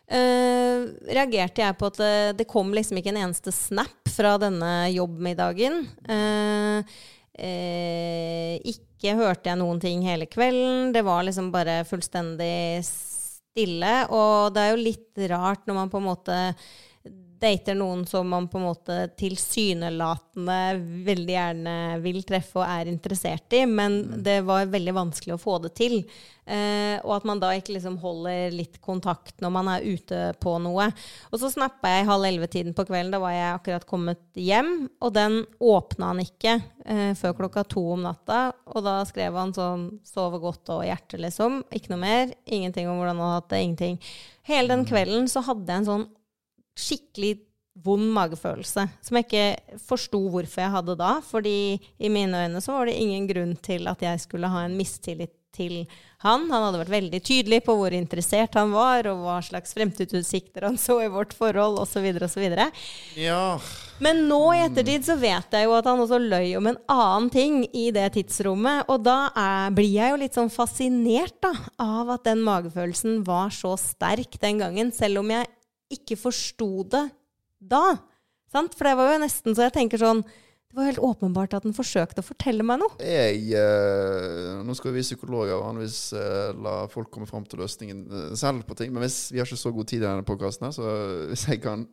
reagerte 0.09 1.61
jeg 1.61 1.77
på 1.77 1.89
at 1.91 1.99
det, 2.01 2.13
det 2.39 2.47
kom 2.49 2.71
liksom 2.73 2.97
ikke 2.97 3.11
en 3.13 3.19
eneste 3.27 3.53
snap 3.53 4.09
fra 4.09 4.39
denne 4.41 4.87
jobbmiddagen. 4.89 5.83
Uh, 6.09 6.81
eh, 7.39 8.59
ikke 8.65 8.88
hørte 9.19 9.51
jeg 9.51 9.59
noen 9.61 9.79
ting 9.83 10.03
hele 10.07 10.27
kvelden. 10.27 10.93
Det 10.95 11.05
var 11.07 11.23
liksom 11.27 11.53
bare 11.55 11.85
fullstendig 11.87 12.83
stille. 12.87 13.95
Og 14.11 14.55
det 14.55 14.65
er 14.65 14.75
jo 14.75 14.83
litt 14.83 15.25
rart 15.31 15.67
når 15.67 15.79
man 15.83 15.93
på 15.93 16.01
en 16.03 16.09
måte 16.09 16.39
dater 17.39 17.77
noen 17.79 18.07
som 18.07 18.29
man 18.29 18.49
på 18.51 18.59
en 18.59 18.67
måte 18.67 18.97
tilsynelatende 19.19 20.59
veldig 21.07 21.35
gjerne 21.35 21.77
vil 22.03 22.23
treffe 22.27 22.59
og 22.61 22.67
er 22.67 22.91
interessert 22.91 23.55
i, 23.55 23.63
men 23.67 24.01
det 24.25 24.41
var 24.47 24.71
veldig 24.73 24.95
vanskelig 24.97 25.37
å 25.37 25.41
få 25.43 25.59
det 25.63 25.73
til. 25.79 26.01
Eh, 26.49 26.97
og 27.05 27.13
at 27.19 27.27
man 27.29 27.41
da 27.43 27.51
ikke 27.55 27.75
liksom 27.75 27.99
holder 28.01 28.55
litt 28.57 28.79
kontakt 28.85 29.43
når 29.45 29.53
man 29.53 29.69
er 29.75 29.85
ute 29.85 30.21
på 30.41 30.55
noe. 30.65 30.89
Og 31.29 31.43
så 31.43 31.51
snappa 31.53 31.93
jeg 31.93 32.09
halv 32.09 32.29
elleve-tiden 32.31 32.77
på 32.77 32.87
kvelden, 32.89 33.13
da 33.15 33.23
var 33.23 33.37
jeg 33.37 33.53
akkurat 33.53 33.89
kommet 33.89 34.25
hjem, 34.39 34.73
og 35.05 35.15
den 35.15 35.43
åpna 35.61 36.13
han 36.15 36.25
ikke 36.25 36.57
eh, 36.89 37.13
før 37.19 37.37
klokka 37.43 37.67
to 37.69 37.85
om 37.95 38.07
natta. 38.09 38.49
Og 38.73 38.83
da 38.87 38.99
skrev 39.09 39.37
han 39.39 39.55
sånn 39.55 39.91
'sove 40.03 40.41
godt 40.43 40.75
og 40.75 40.87
hjerte', 40.89 41.21
liksom. 41.21 41.63
Ikke 41.71 41.95
noe 41.95 42.03
mer. 42.03 42.35
Ingenting 42.47 42.89
om 42.89 42.99
hvordan 42.99 43.15
han 43.15 43.27
hadde 43.29 43.41
hatt 43.43 43.51
det. 43.53 43.63
Ingenting. 43.63 44.01
Hele 44.49 44.73
den 44.73 44.87
kvelden 44.89 45.29
så 45.29 45.45
hadde 45.45 45.69
jeg 45.69 45.85
en 45.85 45.93
sånn 45.93 46.09
skikkelig 46.79 47.37
vond 47.85 48.11
magefølelse, 48.15 48.89
som 49.05 49.19
jeg 49.19 49.27
ikke 49.29 49.79
forsto 49.87 50.21
hvorfor 50.33 50.65
jeg 50.65 50.75
hadde 50.75 50.99
da. 50.99 51.17
Fordi 51.25 51.79
i 51.79 52.13
mine 52.13 52.47
øyne 52.47 52.63
så 52.65 52.75
var 52.75 52.89
det 52.89 52.99
ingen 52.99 53.29
grunn 53.31 53.57
til 53.63 53.91
at 53.91 54.03
jeg 54.03 54.25
skulle 54.25 54.51
ha 54.51 54.65
en 54.67 54.79
mistillit 54.79 55.35
til 55.59 55.87
han. 56.23 56.47
Han 56.51 56.65
hadde 56.67 56.81
vært 56.83 56.93
veldig 56.93 57.21
tydelig 57.25 57.61
på 57.67 57.75
hvor 57.79 57.95
interessert 57.95 58.57
han 58.59 58.73
var, 58.75 59.09
og 59.11 59.23
hva 59.25 59.39
slags 59.45 59.75
fremtidsutsikter 59.77 60.67
han 60.69 60.79
så 60.81 60.99
i 61.05 61.11
vårt 61.13 61.35
forhold, 61.37 61.79
osv., 61.83 62.05
osv. 62.27 62.47
Ja. 63.19 63.43
Men 64.05 64.25
nå 64.31 64.41
i 64.55 64.63
ettertid 64.67 65.07
så 65.09 65.19
vet 65.19 65.55
jeg 65.55 65.67
jo 65.67 65.75
at 65.79 65.89
han 65.89 66.03
også 66.05 66.21
løy 66.23 66.53
om 66.59 66.71
en 66.71 66.81
annen 66.93 67.31
ting 67.35 67.61
i 67.73 67.89
det 67.95 68.11
tidsrommet. 68.19 68.87
Og 68.93 69.03
da 69.07 69.19
er, 69.33 69.75
blir 69.75 69.91
jeg 69.97 70.15
jo 70.15 70.23
litt 70.23 70.39
sånn 70.39 70.53
fascinert 70.53 71.39
da, 71.45 71.55
av 71.83 72.15
at 72.19 72.27
den 72.29 72.45
magefølelsen 72.47 73.23
var 73.27 73.55
så 73.55 73.75
sterk 73.81 74.39
den 74.43 74.63
gangen, 74.63 74.95
selv 74.95 75.25
om 75.25 75.35
jeg 75.35 75.49
ikke 75.93 76.19
forsto 76.21 76.85
det 76.91 77.07
da. 77.59 77.97
Sant? 78.53 78.77
For 78.77 78.89
det 78.89 78.99
var 78.99 79.13
jo 79.13 79.25
nesten 79.25 79.57
så 79.57 79.67
jeg 79.67 79.75
tenker 79.77 80.01
sånn 80.01 80.23
Det 80.23 80.77
var 80.77 80.89
helt 80.89 81.03
åpenbart 81.05 81.57
at 81.57 81.65
han 81.65 81.77
forsøkte 81.77 82.23
å 82.23 82.27
fortelle 82.27 82.65
meg 82.67 82.81
noe. 82.83 82.97
Jeg 83.01 83.53
eh, 83.57 84.59
Nå 84.65 84.77
skal 84.77 84.95
vi 84.97 85.05
psykologer 85.05 85.61
vanligvis 85.61 86.01
eh, 86.17 86.51
la 86.61 86.83
folk 86.93 87.11
komme 87.13 87.29
fram 87.29 87.47
til 87.49 87.63
løsningen 87.63 88.03
eh, 88.09 88.33
selv 88.39 88.67
på 88.69 88.77
ting, 88.79 88.93
men 88.93 89.05
hvis 89.05 89.31
vi 89.33 89.41
har 89.41 89.49
ikke 89.49 89.61
så 89.61 89.73
god 89.75 89.89
tid 89.89 90.03
i 90.03 90.07
denne 90.07 90.27
podkasten, 90.29 90.73
så 90.77 90.97
hvis 91.31 91.49
jeg 91.49 91.63
kan 91.65 91.87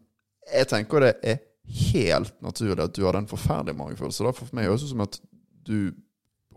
Jeg 0.46 0.68
tenker 0.70 1.02
det 1.02 1.14
er 1.24 1.40
helt 1.66 2.36
naturlig 2.46 2.84
at 2.84 2.94
du 2.94 3.06
har 3.08 3.16
den 3.18 3.26
forferdelige 3.28 3.80
magefølelsen. 3.80 4.34
For 4.38 4.54
meg 4.54 4.68
høres 4.70 4.84
det 4.84 4.92
ut 4.92 4.94
som 4.94 5.08
at 5.08 5.18
du 5.66 5.80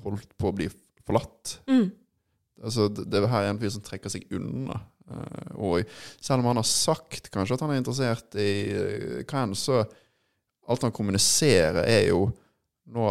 holdt 0.05 0.35
på 0.37 0.51
å 0.51 0.57
bli 0.59 0.69
forlatt. 1.07 1.55
Mm. 1.71 1.89
Altså, 2.63 2.89
det, 2.93 3.07
det 3.09 3.23
her 3.31 3.47
er 3.47 3.55
en 3.55 3.61
fyr 3.63 3.73
som 3.73 3.85
trekker 3.85 4.13
seg 4.13 4.27
unna. 4.35 4.83
Eh, 5.11 5.55
og 5.57 5.89
selv 6.21 6.43
om 6.43 6.51
han 6.53 6.61
har 6.61 6.69
sagt 6.69 7.31
kanskje 7.35 7.57
at 7.57 7.65
han 7.65 7.75
er 7.75 7.81
interessert 7.83 8.39
i 8.41 8.51
hva 9.25 9.45
enn, 9.45 9.57
så 9.59 9.83
alt 10.69 10.85
han 10.85 10.95
kommuniserer, 10.95 11.85
er 11.87 12.11
jo 12.11 12.29
Nå 12.89 13.11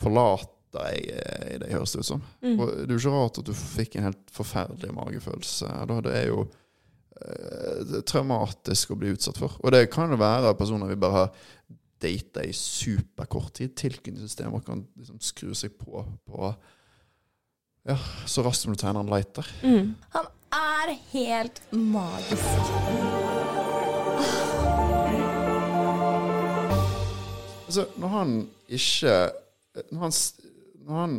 forlater 0.00 0.88
jeg 0.96 1.58
det, 1.62 1.68
høres 1.70 1.92
det 1.94 2.00
ut 2.02 2.08
som. 2.08 2.22
Mm. 2.42 2.56
Og 2.56 2.72
det 2.72 2.88
er 2.88 2.96
jo 2.96 2.98
ikke 2.98 3.12
rart 3.14 3.38
at 3.38 3.46
du 3.46 3.52
fikk 3.54 3.92
en 3.94 4.08
helt 4.08 4.32
forferdelig 4.34 4.90
magefølelse. 4.96 5.68
Det 5.92 6.14
er 6.18 6.26
jo 6.26 6.40
eh, 6.42 7.76
det 7.86 8.00
er 8.00 8.08
traumatisk 8.10 8.90
å 8.90 8.98
bli 8.98 9.12
utsatt 9.14 9.38
for. 9.38 9.54
Og 9.62 9.70
det 9.76 9.84
kan 9.94 10.10
jo 10.10 10.18
være 10.18 10.56
personer 10.58 10.90
vi 10.90 10.98
bare 11.04 11.20
har 11.20 11.30
data 12.02 12.42
i 12.42 12.50
superkort 12.56 13.54
tid. 13.60 13.76
Tilknytningssystemer 13.78 14.66
kan 14.66 14.82
liksom 14.98 15.22
skru 15.22 15.54
seg 15.54 15.78
på, 15.78 16.02
på 16.26 16.50
ja, 17.86 17.98
så 18.26 18.42
raskt 18.42 18.66
som 18.66 18.74
du 18.74 18.82
tegner 18.82 19.02
en 19.02 19.12
lighter. 19.12 19.46
Mm. 19.62 19.94
Han 20.16 20.30
er 20.52 20.92
helt 21.12 21.60
magisk. 21.72 22.42
Altså, 27.66 27.86
når 27.96 28.08
han 28.08 28.34
ikke 28.68 29.14
når 29.92 30.00
han, 30.00 30.12
når 30.84 30.98
han 31.00 31.14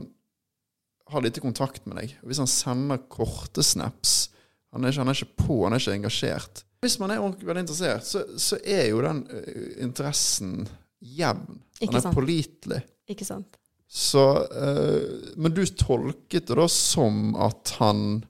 har 1.13 1.23
lite 1.25 1.41
kontakt 1.41 1.87
med 1.89 1.97
deg, 1.97 2.13
hvis 2.21 2.41
han 2.41 2.49
sender 2.49 3.01
korte 3.09 3.65
snaps 3.65 4.29
han 4.73 4.85
er, 4.85 4.89
ikke, 4.89 5.01
han 5.03 5.11
er 5.11 5.17
ikke 5.17 5.43
på, 5.45 5.57
han 5.63 5.75
er 5.75 5.81
ikke 5.81 5.97
engasjert 5.99 6.63
Hvis 6.81 6.99
man 7.01 7.11
er 7.13 7.21
ordentlig 7.21 7.49
veldig 7.49 7.63
interessert, 7.65 8.05
så, 8.05 8.23
så 8.37 8.57
er 8.65 8.87
jo 8.89 9.01
den 9.05 9.23
uh, 9.29 9.67
interessen 9.83 10.63
jevn. 11.03 11.59
Ikke 11.79 11.99
Han 11.99 12.07
er 12.09 12.15
pålitelig. 12.15 12.79
Ikke 13.11 13.27
sant? 13.27 13.57
Så 13.87 14.23
uh, 14.49 15.33
Men 15.37 15.53
du 15.53 15.61
tolket 15.65 16.47
det 16.49 16.57
da 16.57 16.67
som 16.71 17.35
at 17.39 17.75
han 17.81 18.23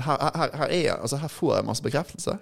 her, 0.00 0.30
her, 0.36 0.56
her 0.56 0.66
er 0.78 0.96
altså 1.00 1.16
Her 1.22 1.28
får 1.28 1.56
jeg 1.56 1.64
masse 1.68 1.82
bekreftelse. 1.82 2.38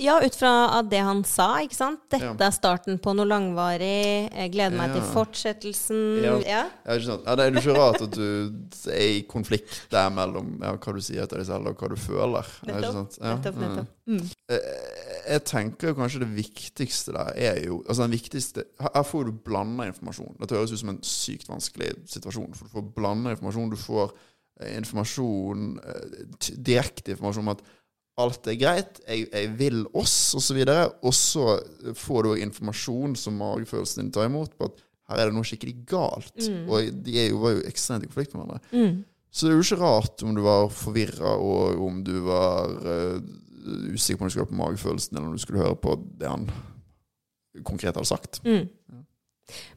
Ja, 0.00 0.16
ut 0.24 0.34
fra 0.34 0.80
det 0.88 0.98
han 1.04 1.20
sa, 1.28 1.60
ikke 1.62 1.76
sant? 1.76 2.00
Dette 2.10 2.24
Ja. 2.24 2.32
er 2.46 2.50
starten 2.50 2.96
på 2.98 3.12
noe 3.14 3.26
langvarig. 3.28 4.30
Jeg 4.32 4.50
gleder 4.50 4.74
meg 4.74 4.94
til 4.96 5.02
fortsettelsen. 5.12 6.22
Ja. 6.24 6.32
Ja. 6.48 6.62
Ja. 6.86 6.96
Ja, 6.96 7.34
det 7.36 7.44
er 7.44 7.50
jo 7.52 7.60
ikke 7.60 7.76
rart 7.76 8.00
at 8.02 8.16
du 8.16 8.88
er 8.90 9.04
i 9.18 9.20
konflikt 9.28 9.82
der 9.92 10.08
mellom 10.10 10.56
ja, 10.64 10.72
hva 10.74 10.94
du 10.96 11.00
sier 11.04 11.28
til 11.30 11.38
deg 11.38 11.46
selv, 11.46 11.68
og 11.70 11.76
hva 11.78 11.92
du 11.92 11.96
føler. 12.00 12.50
Ja, 12.66 12.80
Nettopp. 12.80 13.14
Ja, 13.20 13.34
Nettopp, 13.36 13.60
nettopp. 13.62 13.92
Mm. 14.08 14.24
Eh, 14.48 15.30
Jeg 15.36 15.44
tenker 15.46 15.88
jo 15.92 15.94
kanskje 15.94 16.24
det 16.24 16.32
viktigste 16.34 17.12
der 17.14 17.28
er 17.38 17.60
jo 17.62 17.84
Altså 17.86 18.02
den 18.02 18.10
viktigste 18.16 18.64
Her 18.80 19.04
får 19.06 19.24
du 19.28 19.32
blanda 19.46 19.84
informasjon. 19.86 20.34
Dette 20.40 20.56
høres 20.58 20.72
ut 20.72 20.80
som 20.80 20.88
en 20.90 21.02
sykt 21.06 21.46
vanskelig 21.48 21.92
situasjon. 22.10 22.54
For 22.58 22.64
du 22.66 22.70
får 22.80 22.88
blanda 22.96 23.30
informasjon. 23.36 23.70
Du 23.70 23.76
får 23.78 24.10
eh, 24.10 24.18
informasjon 24.78 25.76
eh, 25.82 26.18
Direkte 26.56 27.14
informasjon 27.14 27.46
om 27.46 27.54
at 27.54 27.62
alt 28.22 28.48
er 28.50 28.58
greit, 28.60 29.00
jeg, 29.06 29.26
jeg 29.32 29.52
vil 29.56 29.84
oss, 29.96 30.34
osv. 30.36 30.58
Og, 31.00 31.12
så 31.16 31.46
får 31.96 32.24
du 32.24 32.32
òg 32.34 32.42
informasjon 32.44 33.14
som 33.18 33.38
magefølelsen 33.40 34.04
din 34.04 34.10
tar 34.14 34.28
imot, 34.28 34.52
på 34.58 34.68
at 34.68 34.82
her 35.10 35.22
er 35.22 35.30
det 35.30 35.36
noe 35.36 35.48
skikkelig 35.48 35.78
galt. 35.88 36.34
Og 36.68 36.90
de 37.04 37.16
jo, 37.30 37.40
var 37.42 37.56
jo 37.56 37.64
ekstremt 37.68 38.04
i 38.04 38.10
konflikt 38.10 38.34
med 38.34 38.44
hverandre. 38.44 38.60
Mm. 38.76 39.00
Så 39.32 39.46
det 39.46 39.54
er 39.54 39.56
jo 39.56 39.64
ikke 39.64 39.80
rart 39.80 40.26
om 40.26 40.36
du 40.36 40.42
var 40.44 40.68
forvirra, 40.76 41.32
og 41.40 41.80
om 41.86 42.02
du 42.04 42.14
var 42.26 42.74
uh, 42.84 43.16
usikker 43.94 44.20
på 44.20 44.26
om 44.26 44.28
du 44.28 44.34
skulle 44.34 44.44
høre 44.44 44.52
på 44.52 44.60
magefølelsen, 44.60 45.16
eller 45.16 45.30
om 45.30 45.38
du 45.38 45.42
skulle 45.42 45.64
høre 45.64 45.78
på 45.80 45.96
det 46.20 46.28
han 46.28 46.46
konkret 47.64 47.96
hadde 47.96 48.08
sagt. 48.08 48.42
Mm. 48.44 48.68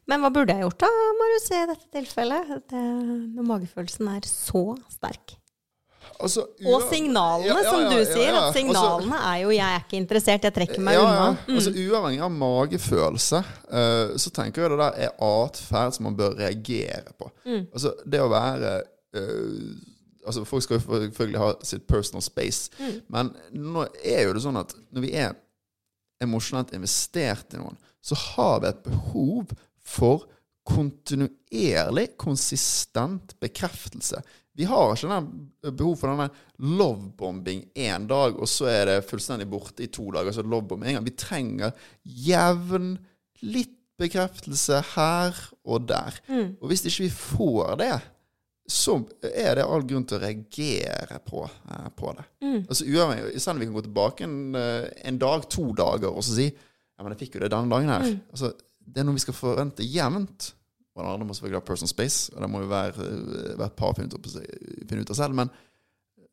Men 0.10 0.22
hva 0.22 0.32
burde 0.34 0.54
jeg 0.54 0.66
gjort 0.66 0.84
da, 0.86 0.92
Marius, 1.22 1.48
i 1.50 1.64
dette 1.72 1.90
tilfellet? 1.96 2.54
Det, 2.70 2.84
når 3.38 3.50
magefølelsen 3.50 4.12
er 4.14 4.30
så 4.30 4.68
sterk. 4.94 5.36
Altså, 6.22 6.46
Og 6.72 6.84
signalene, 6.88 7.48
Ja, 7.48 7.56
ja, 7.60 7.72
som 7.72 7.82
du 7.92 8.06
sier. 8.06 8.30
ja, 8.30 8.34
ja. 8.34 8.48
At 8.48 8.54
signalene 8.56 9.16
er 9.16 9.38
jo 9.42 9.50
'jeg 9.50 9.76
er 9.76 9.80
ikke 9.84 9.98
interessert, 9.98 10.44
jeg 10.44 10.54
trekker 10.54 10.80
meg 10.80 10.94
ja, 10.94 11.02
unna'. 11.02 11.38
Mm. 11.48 11.56
Altså, 11.56 11.72
uavhengig 11.72 12.22
av 12.22 12.32
magefølelse, 12.32 13.38
uh, 13.72 14.18
så 14.18 14.30
tenker 14.32 14.62
jeg 14.62 14.72
det 14.72 14.80
der 14.80 14.94
er 14.96 15.10
atferd 15.20 15.94
som 15.94 16.04
man 16.04 16.16
bør 16.16 16.38
reagere 16.38 17.12
på. 17.20 17.32
Altså, 17.74 17.94
det 18.06 18.22
å 18.22 18.30
være 18.30 18.82
uh, 19.16 19.76
Altså, 20.26 20.44
Folk 20.44 20.64
skal 20.64 20.80
jo 20.80 20.82
selvfølgelig 20.82 21.40
ha 21.40 21.52
sitt 21.62 21.88
personal 21.88 22.22
space, 22.22 22.72
men 23.08 23.36
nå 23.54 23.86
er 24.04 24.24
jo 24.26 24.34
det 24.34 24.42
sånn 24.42 24.58
at 24.58 24.74
når 24.92 25.02
vi 25.02 25.12
er 25.14 25.36
emosjonelt 26.22 26.74
investert 26.74 27.54
i 27.54 27.58
noen, 27.58 27.78
så 28.06 28.18
har 28.36 28.62
vi 28.62 28.70
et 28.70 28.84
behov 28.86 29.54
for 29.86 30.26
kontinuerlig, 30.66 32.12
konsistent 32.22 33.36
bekreftelse. 33.42 34.22
Vi 34.56 34.66
har 34.70 34.94
ikke 34.94 35.12
den 35.12 35.76
behov 35.76 35.98
for 36.00 36.14
denne 36.14 36.30
lovebombing 36.80 37.66
én 37.76 38.08
dag, 38.08 38.38
og 38.40 38.48
så 38.50 38.70
er 38.72 38.86
det 38.90 39.06
fullstendig 39.10 39.50
borte 39.52 39.84
i 39.84 39.92
to 39.92 40.08
dager. 40.16 40.32
Så 40.32 40.46
lovebombing 40.46 40.94
en 40.94 41.00
gang. 41.00 41.08
Vi 41.10 41.18
trenger 41.20 41.74
jevn, 42.04 42.96
litt 43.44 43.74
bekreftelse 44.00 44.82
her 44.96 45.38
og 45.64 45.88
der. 45.90 46.18
Og 46.62 46.70
hvis 46.72 46.86
ikke 46.88 47.06
vi 47.06 47.12
får 47.14 47.76
det, 47.84 47.96
så 48.68 48.96
er 49.22 49.60
det 49.60 49.66
all 49.68 49.84
grunn 49.86 50.08
til 50.10 50.18
å 50.18 50.24
reagere 50.24 51.20
på, 51.28 51.44
eh, 51.46 51.90
på 51.96 52.14
det. 52.18 52.26
Altså 52.68 52.86
uavhengig, 52.88 53.42
Selv 53.42 53.56
om 53.56 53.60
vi 53.60 53.66
kan 53.66 53.76
gå 53.76 53.84
tilbake 53.86 54.24
en, 54.24 54.56
eh, 54.56 54.90
en 55.04 55.20
dag, 55.20 55.50
to 55.50 55.72
dager, 55.74 56.10
og 56.10 56.24
så 56.24 56.34
si 56.36 56.48
ja, 56.96 57.04
men 57.04 57.12
jeg 57.16 57.20
fikk 57.26 57.36
jo 57.38 57.44
det 57.46 57.52
denne 57.52 57.72
dagen 57.72 57.90
her. 57.92 58.06
Altså, 58.32 58.54
det 58.86 59.02
er 59.02 59.08
noe 59.08 59.18
vi 59.18 59.24
skal 59.26 59.36
forvente 59.38 59.84
jevnt. 59.84 60.52
Og 60.96 61.04
det 61.04 61.12
andre 61.12 61.26
må 61.28 61.34
selvfølgelig 61.36 61.60
ha 61.60 61.68
personal 61.68 61.90
space, 61.92 62.32
og 62.32 62.40
det 62.46 62.48
må 62.54 62.62
jo 62.64 62.70
være 62.72 63.04
eh, 63.04 63.56
hvert 63.60 63.74
par 63.76 63.96
finne 63.98 64.16
ut, 64.16 64.30
finne 64.88 65.04
ut 65.04 65.10
av 65.12 65.18
selv. 65.20 65.36
Men 65.36 65.50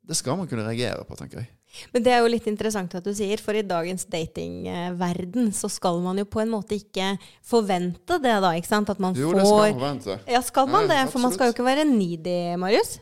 det 0.07 0.15
skal 0.19 0.37
man 0.39 0.47
kunne 0.51 0.63
reagere 0.69 1.03
på, 1.07 1.17
tenker 1.19 1.41
jeg. 1.41 1.49
Men 1.95 2.05
det 2.05 2.13
er 2.13 2.21
jo 2.23 2.29
litt 2.31 2.47
interessant 2.51 2.95
at 2.95 3.03
du 3.07 3.11
sier, 3.17 3.41
for 3.43 3.57
i 3.59 3.63
dagens 3.67 4.05
datingverden 4.13 5.51
så 5.57 5.71
skal 5.73 5.99
man 6.05 6.21
jo 6.21 6.27
på 6.29 6.43
en 6.43 6.51
måte 6.53 6.77
ikke 6.79 7.15
forvente 7.49 8.19
det, 8.23 8.35
da. 8.45 8.53
ikke 8.59 8.71
sant? 8.71 8.91
At 8.93 9.01
man 9.03 9.17
Jo, 9.19 9.33
det 9.35 9.47
skal 9.47 9.59
man 9.65 9.79
forvente. 9.81 10.19
Ja, 10.31 10.43
skal 10.45 10.69
man 10.71 10.87
Ja, 10.87 10.93
det? 10.95 11.13
For 11.15 11.25
man 11.25 11.35
skal 11.35 11.51
jo 11.51 11.57
ikke 11.57 11.67
være 11.67 11.87
needy, 11.89 12.37
Marius. 12.61 12.99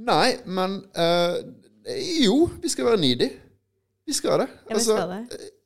Nei, 0.00 0.38
men 0.48 0.78
eh, 0.96 1.38
Jo, 2.24 2.46
vi 2.62 2.70
skal 2.72 2.88
være 2.88 3.02
needy. 3.02 3.30
Vi 4.06 4.16
skal 4.16 4.42
det. 4.44 4.48
Ja, 4.70 4.74
vi 4.78 4.84
skal 4.86 5.14
det. 5.14 5.22
eh, 5.38 5.56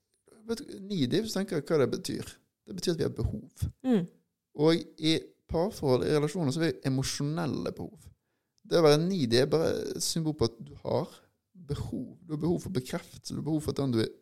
needy, 0.81 1.21
hvis 1.21 1.33
du 1.33 1.39
tenker 1.39 1.63
hva 1.63 1.79
det 1.83 1.91
betyr. 1.99 2.33
Det 2.67 2.75
betyr 2.79 2.93
at 2.95 2.99
vi 2.99 3.07
har 3.09 3.15
behov. 3.17 3.65
Mm. 3.85 4.07
Og 4.65 4.75
i 4.99 5.19
parforhold, 5.51 6.05
i 6.07 6.15
relasjoner, 6.15 6.53
så 6.55 6.61
har 6.63 6.71
vi 6.73 6.89
emosjonelle 6.89 7.73
behov. 7.77 7.99
Det 8.65 8.79
å 8.81 8.85
være 8.87 9.03
needy 9.03 9.37
er 9.43 9.47
bare 9.53 9.73
et 9.97 10.03
symbol 10.05 10.35
på 10.41 10.49
at 10.49 10.55
du 10.65 10.73
har 10.85 11.09
behov. 11.69 12.07
Du 12.25 12.33
har 12.35 12.41
behov 12.41 12.61
for 12.63 12.71
bekreftelse. 12.75 13.35
Du 13.35 13.41
har 13.43 13.49
behov 13.51 13.61
for 13.63 13.75
at 13.75 13.77
den 13.83 13.93
du 13.93 14.01
er- 14.01 14.15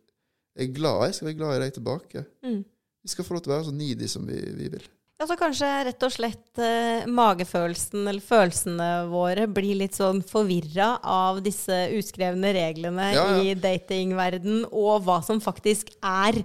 er 0.56 0.66
glad 0.74 1.08
i, 1.08 1.12
skal 1.12 1.26
være 1.28 1.38
glad 1.38 1.56
i 1.56 1.64
deg 1.64 1.74
tilbake. 1.74 2.24
Mm. 2.44 2.64
Vi 3.02 3.08
skal 3.08 3.24
få 3.24 3.34
lov 3.34 3.42
til 3.42 3.52
å 3.52 3.56
være 3.56 3.68
så 3.70 3.74
needy 3.74 4.06
som 4.08 4.26
vi, 4.26 4.38
vi 4.58 4.68
vil. 4.68 4.88
Ja, 5.22 5.26
så 5.30 5.36
kanskje 5.38 5.68
rett 5.86 6.02
og 6.02 6.10
slett 6.10 6.58
eh, 6.58 7.04
magefølelsen 7.06 8.08
eller 8.10 8.24
følelsene 8.26 8.86
våre 9.06 9.44
blir 9.46 9.76
litt 9.78 9.94
sånn 9.94 10.18
forvirra 10.26 10.96
av 10.98 11.38
disse 11.44 11.76
uskrevne 11.94 12.50
reglene 12.56 13.04
Ja, 13.14 13.26
ja. 13.30 13.36
i 13.38 13.52
datingverden, 13.54 14.64
og 14.74 15.04
hva 15.06 15.20
som 15.22 15.38
faktisk 15.38 15.92
er 16.02 16.40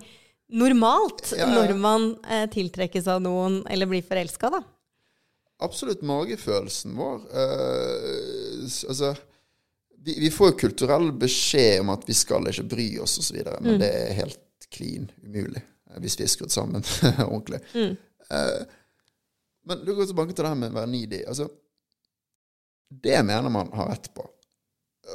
normalt 0.53 1.34
Ja, 1.34 1.49
når 1.49 1.73
man 1.73 2.05
eh, 2.30 2.45
tiltrekkes 2.53 3.09
av 3.09 3.23
noen 3.25 3.63
eller 3.65 3.89
blir 3.89 4.05
forelska, 4.05 4.53
da. 4.53 4.61
Absolutt 5.65 6.05
magefølelsen 6.05 6.93
vår. 7.01 7.23
eh, 7.34 8.61
altså 8.61 9.15
vi, 10.05 10.19
vi 10.21 10.30
får 10.30 10.53
jo 10.53 10.59
kulturell 10.67 11.09
beskjed 11.17 11.82
om 11.82 11.95
at 11.97 12.05
vi 12.05 12.13
skal 12.13 12.45
ikke 12.53 12.69
bry 12.78 12.91
oss 13.01 13.17
osv., 13.25 13.41
men 13.57 13.82
det 13.82 13.89
er 13.89 14.19
helt 14.21 14.69
klin 14.69 15.09
umulig 15.25 15.63
eh, 15.65 15.97
hvis 16.03 16.21
vi 16.21 16.28
er 16.30 16.36
skrudd 16.38 16.53
sammen 16.53 16.86
ordentlig. 17.25 17.65
Eh, 17.73 17.95
men 18.32 19.84
du 19.84 19.93
går 19.95 20.09
tilbake 20.09 20.34
til 20.34 20.43
det 20.43 20.51
her 20.51 20.59
med 20.59 20.73
å 20.73 20.80
være 20.80 20.91
needy. 20.91 21.21
Altså, 21.28 21.47
det 22.89 23.19
mener 23.25 23.51
man 23.51 23.71
har 23.75 23.89
rett 23.91 24.09
på. 24.15 24.25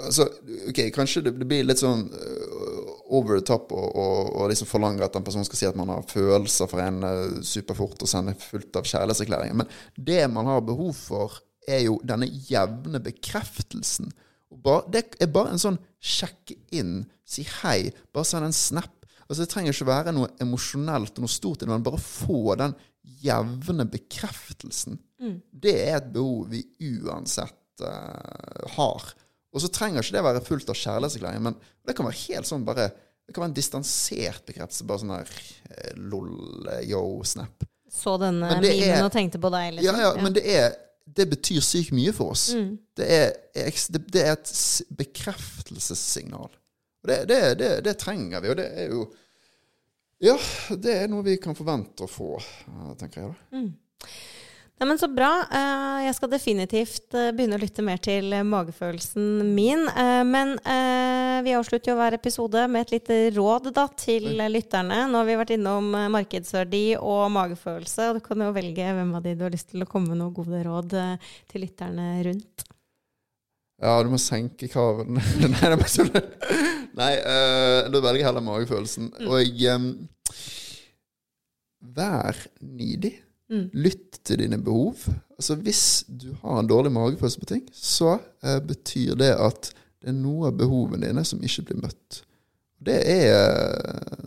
Altså, 0.04 0.24
ok, 0.70 0.80
Kanskje 0.94 1.20
det, 1.26 1.34
blir 1.36 1.66
litt 1.66 1.82
sånn 1.82 2.06
uh, 2.08 2.92
over 3.12 3.36
the 3.36 3.44
top 3.44 3.74
og, 3.76 4.38
liksom 4.48 4.68
forlange 4.70 5.04
at 5.04 5.16
en 5.18 5.24
person 5.26 5.44
skal 5.44 5.60
si 5.60 5.68
at 5.68 5.76
man 5.76 5.92
har 5.92 6.06
følelser 6.08 6.70
for 6.70 6.80
en 6.80 7.02
uh, 7.04 7.40
superfort 7.44 8.00
og 8.00 8.08
sende 8.08 8.36
fullt 8.40 8.80
av 8.80 8.88
kjærlighetserklæringer. 8.88 9.58
Men 9.62 9.72
det 9.96 10.24
man 10.32 10.48
har 10.48 10.64
behov 10.64 10.94
for, 10.96 11.42
er 11.68 11.84
jo 11.84 11.98
denne 12.08 12.26
jevne 12.48 13.02
bekreftelsen. 13.04 14.08
Og 14.52 14.64
ba, 14.64 14.80
det 14.92 15.04
er 15.20 15.30
bare 15.32 15.54
en 15.54 15.62
sånn 15.62 15.78
sjekke 16.02 16.56
inn, 16.74 17.02
si 17.28 17.44
hei, 17.60 17.92
bare 18.12 18.28
send 18.28 18.48
en 18.48 18.56
snap. 18.56 18.96
Altså 19.28 19.44
Det 19.44 19.52
trenger 19.52 19.76
ikke 19.76 19.88
være 19.88 20.12
noe 20.12 20.32
emosjonelt 20.42 21.16
og 21.16 21.24
noe 21.24 21.32
stort, 21.32 21.62
men 21.68 21.84
bare 21.84 22.00
få 22.00 22.56
den 22.60 22.74
jevne 23.02 23.86
bekreftelsen. 23.90 24.98
Det 25.50 25.74
er 25.84 25.96
et 26.00 26.12
behov 26.14 26.48
vi 26.50 26.62
uansett 27.02 27.82
uh, 27.84 28.76
har. 28.76 29.08
Og 29.52 29.62
så 29.62 29.70
trenger 29.72 30.02
ikke 30.02 30.16
det 30.16 30.24
være 30.26 30.44
fullt 30.46 30.70
av 30.72 30.78
kjærlighetserklæringer, 30.78 31.44
men 31.44 31.58
det 31.86 31.96
kan 31.96 32.08
være 32.08 32.20
helt 32.26 32.48
sånn 32.48 32.66
bare 32.66 32.92
Det 33.22 33.34
kan 33.36 33.44
være 33.44 33.52
en 33.52 33.54
distansert 33.54 34.46
bekreftelse. 34.48 34.84
Bare 34.88 34.98
sånn 34.98 35.12
her 35.14 35.28
eh, 35.70 35.92
lol, 36.10 36.32
eh, 36.72 36.80
yo, 36.90 37.22
snap. 37.22 37.62
Så 37.86 38.16
denne 38.18 38.48
Men 38.50 38.64
memen 38.64 38.96
er- 38.96 39.04
og 39.06 39.12
tenkte 39.14 39.38
på 39.38 39.50
deg, 39.54 39.76
liksom. 39.76 40.00
Ja, 40.00 40.08
ja, 40.08 40.22
men 40.22 40.34
det 40.34 40.42
er 40.50 40.72
det 41.06 41.28
betyr 41.30 41.62
sykt 41.62 41.92
mye 41.94 42.12
for 42.16 42.34
oss. 42.34 42.48
Det, 42.96 43.06
er, 43.06 43.30
det, 43.54 44.22
er 44.22 44.32
et 44.32 44.52
bekreftelsessignal. 44.98 46.50
Og 47.02 47.10
det, 47.10 47.18
det, 47.28 47.40
det, 47.60 47.70
det 47.86 47.96
trenger 48.00 48.42
vi, 48.42 48.50
og 48.52 48.58
det 48.58 48.68
er 48.84 48.90
jo 48.90 49.06
Ja, 50.22 50.36
det 50.78 50.92
er 50.94 51.08
noe 51.10 51.24
vi 51.26 51.34
kan 51.42 51.56
forvente 51.58 52.06
å 52.06 52.10
få, 52.10 52.36
eh, 52.38 52.92
tenker 53.00 53.24
jeg 53.24 53.32
da. 53.32 53.64
Nei, 54.78 54.86
men 54.86 54.98
Så 54.98 55.08
bra. 55.14 55.46
Eh, 55.50 56.06
Jeg 56.06 56.14
skal 56.14 56.30
definitivt 56.30 57.14
eh, 57.14 57.30
begynne 57.34 57.58
å 57.58 57.62
lytte 57.62 57.82
mer 57.82 57.98
til 58.02 58.30
magefølelsen 58.46 59.54
min. 59.54 59.84
Men 60.26 60.56
vi 61.42 61.54
avslutter 61.54 61.92
jo 61.92 61.98
hver 61.98 62.14
episode 62.14 62.68
med 62.70 62.82
et 62.86 62.94
lite 62.96 63.18
råd 63.34 63.72
da, 63.74 63.88
til 63.88 64.26
lytterne. 64.50 65.08
Nå 65.10 65.18
har 65.18 65.26
vi 65.26 65.38
vært 65.38 65.54
innom 65.56 65.90
markedsverdi 65.90 66.96
og 66.98 67.30
magefølelse. 67.34 68.10
og 68.10 68.14
Du 68.18 68.20
kan 68.26 68.38
jo 68.38 68.52
velge 68.54 68.94
hvem 68.94 69.14
av 69.14 69.22
de 69.22 69.34
du 69.34 69.44
har 69.46 69.54
lyst 69.54 69.70
til 69.70 69.82
å 69.82 69.90
komme 69.90 70.10
med 70.14 70.22
noen 70.22 70.34
gode 70.34 70.62
råd 70.66 71.18
til 71.50 71.66
lytterne 71.66 72.22
rundt. 72.26 72.71
Ja, 73.82 73.96
du 74.04 74.12
må 74.12 74.20
senke 74.22 74.68
kravene. 74.70 75.18
Nei, 75.42 75.58
det 75.58 75.72
er 75.72 75.80
bare 75.80 75.90
sånn. 75.90 76.12
Nei, 76.98 77.12
uh, 77.18 77.90
da 77.90 77.98
velger 77.98 78.20
jeg 78.20 78.28
heller 78.28 78.44
magefølelsen. 78.46 79.10
Og 79.26 79.62
um, 79.74 79.88
vær 81.96 82.38
needy. 82.62 83.16
Lytt 83.52 84.22
til 84.24 84.40
dine 84.40 84.56
behov. 84.64 85.02
Altså 85.36 85.58
Hvis 85.60 86.06
du 86.08 86.30
har 86.40 86.62
en 86.62 86.68
dårlig 86.70 86.92
magefølelse 86.94 87.42
på 87.42 87.48
ting, 87.50 87.64
så 87.74 88.14
uh, 88.16 88.60
betyr 88.64 89.18
det 89.20 89.34
at 89.34 89.72
det 90.02 90.08
er 90.08 90.16
noe 90.16 90.48
av 90.48 90.56
behovene 90.58 91.04
dine 91.04 91.24
som 91.26 91.42
ikke 91.44 91.66
blir 91.68 91.82
møtt. 91.82 92.22
Det 92.82 92.96
er 93.06 94.22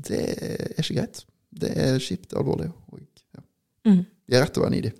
Det 0.00 0.22
er 0.22 0.80
ikke 0.80 0.96
greit. 0.96 1.20
Det 1.50 1.70
er 1.76 2.00
kjipt, 2.02 2.32
alvorlig. 2.38 2.70
Og, 2.94 3.02
ja. 3.36 3.44
Vi 3.90 4.36
har 4.38 4.46
rett 4.46 4.54
til 4.54 4.62
å 4.62 4.68
være 4.68 4.76
needy. 4.78 4.94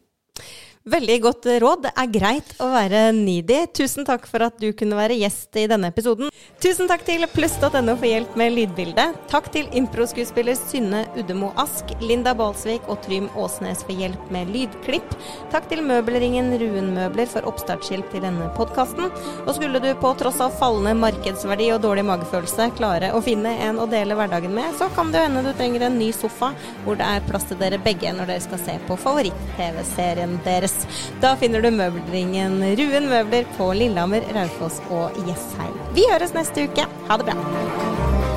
Veldig 0.90 1.16
godt 1.22 1.46
råd. 1.62 1.82
Det 1.84 1.90
er 2.02 2.08
greit 2.10 2.48
å 2.58 2.66
være 2.72 3.00
needy. 3.14 3.60
Tusen 3.78 4.06
takk 4.08 4.24
for 4.26 4.42
at 4.42 4.56
du 4.58 4.72
kunne 4.74 4.96
være 4.98 5.18
gjest 5.20 5.54
i 5.60 5.68
denne 5.70 5.90
episoden. 5.92 6.32
Tusen 6.62 6.88
takk 6.90 7.04
til 7.06 7.22
pluss.no 7.30 7.94
for 7.94 8.06
hjelp 8.08 8.34
med 8.40 8.56
lydbildet. 8.56 9.20
Takk 9.30 9.52
til 9.54 9.68
improskuespiller 9.76 10.58
Synne 10.58 11.04
Uddemo 11.20 11.52
Ask, 11.62 11.92
Linda 12.02 12.32
Balsvik 12.34 12.88
og 12.90 12.98
Trym 13.04 13.28
Åsnes 13.38 13.84
for 13.86 13.94
hjelp 13.94 14.32
med 14.34 14.50
lydklipp. 14.50 15.14
Takk 15.52 15.68
til 15.70 15.84
møbelringen 15.86 16.50
Ruen 16.58 16.90
Møbler 16.96 17.30
for 17.30 17.46
oppstartshjelp 17.46 18.10
til 18.10 18.26
denne 18.26 18.50
podkasten. 18.58 19.12
Og 19.44 19.52
skulle 19.60 19.82
du 19.84 19.92
på 20.02 20.12
tross 20.18 20.42
av 20.42 20.58
fallende 20.58 20.96
markedsverdi 20.98 21.70
og 21.76 21.84
dårlig 21.86 22.06
magefølelse 22.10 22.70
klare 22.80 23.12
å 23.14 23.22
finne 23.22 23.54
en 23.68 23.78
å 23.78 23.86
dele 23.90 24.18
hverdagen 24.18 24.56
med, 24.58 24.74
så 24.80 24.90
kan 24.96 25.14
det 25.14 25.22
hende 25.22 25.46
du 25.46 25.52
trenger 25.54 25.86
en 25.86 26.00
ny 26.02 26.10
sofa 26.16 26.50
hvor 26.82 26.98
det 26.98 27.06
er 27.06 27.24
plass 27.30 27.46
til 27.46 27.62
dere 27.62 27.78
begge 27.78 28.10
når 28.16 28.34
dere 28.34 28.48
skal 28.48 28.64
se 28.66 28.78
på 28.90 28.98
favoritt-TV-serien 29.06 30.40
deres. 30.42 30.79
Da 31.22 31.34
finner 31.40 31.64
du 31.64 31.70
møbelringen 31.74 32.60
Ruen 32.80 33.10
Møbler 33.12 33.48
på 33.58 33.70
Lillehammer, 33.76 34.26
Raufoss 34.36 34.80
og 34.90 35.16
Jessheim. 35.28 35.76
Vi 35.96 36.06
høres 36.12 36.36
neste 36.36 36.68
uke. 36.70 36.88
Ha 37.08 37.20
det 37.20 37.30
bra. 37.32 38.29